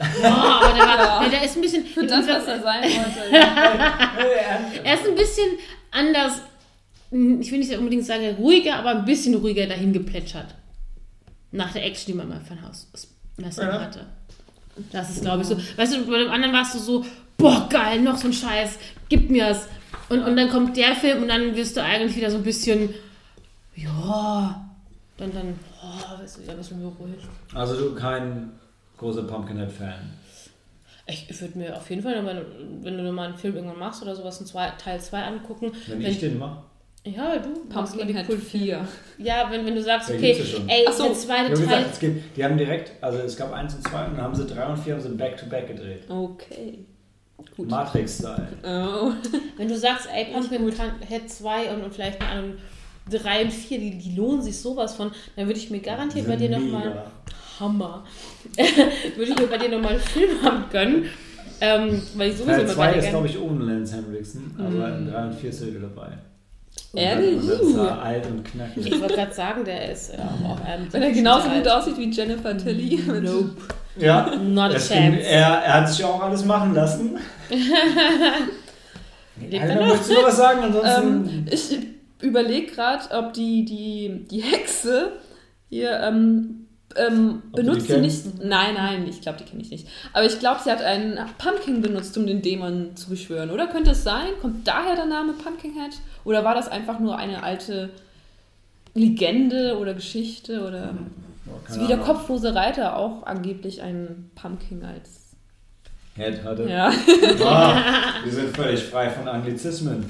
[0.00, 1.20] Oh, aber der, war, Ja.
[1.22, 1.84] der, der ist ein bisschen.
[1.84, 3.32] Für das, was er sein wollte.
[3.32, 4.60] ja.
[4.84, 5.46] Er ist ein bisschen
[5.90, 6.40] anders,
[7.10, 10.54] ich will nicht unbedingt sagen ruhiger, aber ein bisschen ruhiger dahin geplätschert.
[11.52, 12.88] Nach der Action, die man mal von Haus
[13.36, 13.80] Western Ja.
[13.80, 14.06] hatte.
[14.92, 15.56] Das ist, glaube ich, so.
[15.76, 17.04] Weißt du, bei dem anderen warst du so,
[17.36, 18.78] boah, geil, noch so ein Scheiß,
[19.08, 19.66] gib mir's.
[20.08, 22.94] Und, und dann kommt der Film und dann wirst du eigentlich wieder so ein bisschen,
[23.76, 24.64] ja,
[25.16, 27.24] dann, dann, oh, wirst du wieder ein bisschen beruhigt.
[27.54, 28.52] Also du kein
[29.00, 29.94] großer Pumpkinhead-Fan.
[31.06, 32.44] Ich, ich würde mir auf jeden Fall, nochmal,
[32.82, 35.72] wenn du mal einen Film irgendwann machst oder sowas, einen zwei, Teil 2 angucken.
[35.88, 36.62] Wenn, Wenn- ich den mache.
[37.02, 37.48] Ja, du.
[37.74, 38.86] machst mal die Pumpkinhead coolen 4.
[39.16, 41.04] Ja, wenn, wenn du sagst, Ja, okay, ja ey, Ach so.
[41.04, 41.62] der zweite Teil.
[41.62, 44.34] gesagt, es gibt, die haben direkt, also es gab eins und zwei und dann haben
[44.34, 46.02] sie drei und vier haben sie back-to-back gedreht.
[46.10, 46.84] Okay.
[47.56, 47.70] Gut.
[47.70, 48.48] Matrix-Style.
[48.62, 49.12] Oh.
[49.56, 52.54] Wenn du sagst, ey, Pumpkinhead 2 und, und vielleicht eine Ahnung,
[53.10, 56.36] 3 und 4, die, die lohnen sich sowas von, dann würde ich mir garantiert bei
[56.36, 57.06] dir nochmal.
[57.60, 58.04] Hammer.
[58.56, 61.04] würde ich mir bei dir nochmal einen Film haben gönnen.
[61.62, 64.54] Ähm, weil ich sowieso Teil immer 2 bei dir ist, glaube ich, ohne Lance Henriksen,
[64.58, 66.08] aber in 3 und 4 ist er wieder dabei.
[66.94, 67.36] Ehrlich?
[67.42, 68.86] Und dann ist er alt und knackig.
[68.86, 72.10] Ich wollte gerade sagen, der ist ja auch ähm, Wenn er genauso gut aussieht wie
[72.10, 72.98] Jennifer Tilly.
[73.06, 73.50] Nope.
[73.96, 75.00] Ja, Not a stimmt.
[75.00, 75.20] chance.
[75.26, 77.18] Er, er hat sich ja auch alles machen lassen.
[79.40, 79.86] Lebt Alter, noch?
[79.88, 80.60] möchtest du noch was sagen?
[80.62, 81.28] Ansonsten.
[81.28, 81.78] ähm, ich
[82.20, 85.12] überlege gerade, ob die, die, die Hexe
[85.68, 86.66] hier ähm,
[86.96, 88.42] ähm, benutzt sie nicht.
[88.42, 89.86] Nein, nein, ich glaube, die kenne ich nicht.
[90.12, 93.66] Aber ich glaube, sie hat einen Pumpkin benutzt, um den Dämon zu beschwören, oder?
[93.68, 94.28] Könnte es sein?
[94.40, 95.92] Kommt daher der Name Pumpkinhead?
[96.24, 97.90] Oder war das einfach nur eine alte
[98.94, 100.66] Legende oder Geschichte?
[100.66, 100.94] Oder
[101.46, 102.06] Oh, wie der Ahnung.
[102.06, 105.20] kopflose Reiter auch angeblich einen Pumpkin als.
[106.16, 106.68] Head hatte.
[106.68, 106.92] Ja.
[107.44, 107.82] Ah,
[108.24, 110.04] wir sind völlig frei von Anglizismen.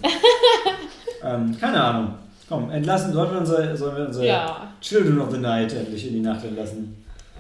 [1.23, 2.15] ähm, keine Ahnung.
[2.51, 3.13] Komm, entlassen.
[3.13, 4.73] Sollen wir unsere, sollen wir unsere Ja.
[4.81, 6.97] Children of the Night endlich in die Nacht entlassen?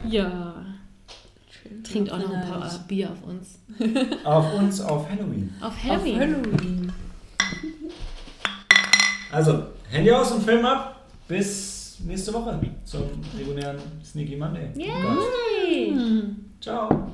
[0.07, 0.55] Ja.
[1.83, 3.59] Trinkt auch noch ein paar Bier auf uns.
[4.25, 5.53] Auf uns auf Halloween.
[5.61, 6.21] Auf Auf Halloween.
[6.21, 6.93] Halloween.
[9.33, 11.01] Also, Handy aus und Film ab.
[11.27, 13.03] Bis nächste Woche zum
[13.37, 14.69] regulären Sneaky Monday.
[14.77, 15.91] Yay.
[15.93, 16.37] Hm.
[16.61, 17.11] Ciao.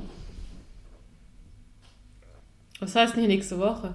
[2.81, 3.95] Was heißt denn hier nächste Woche?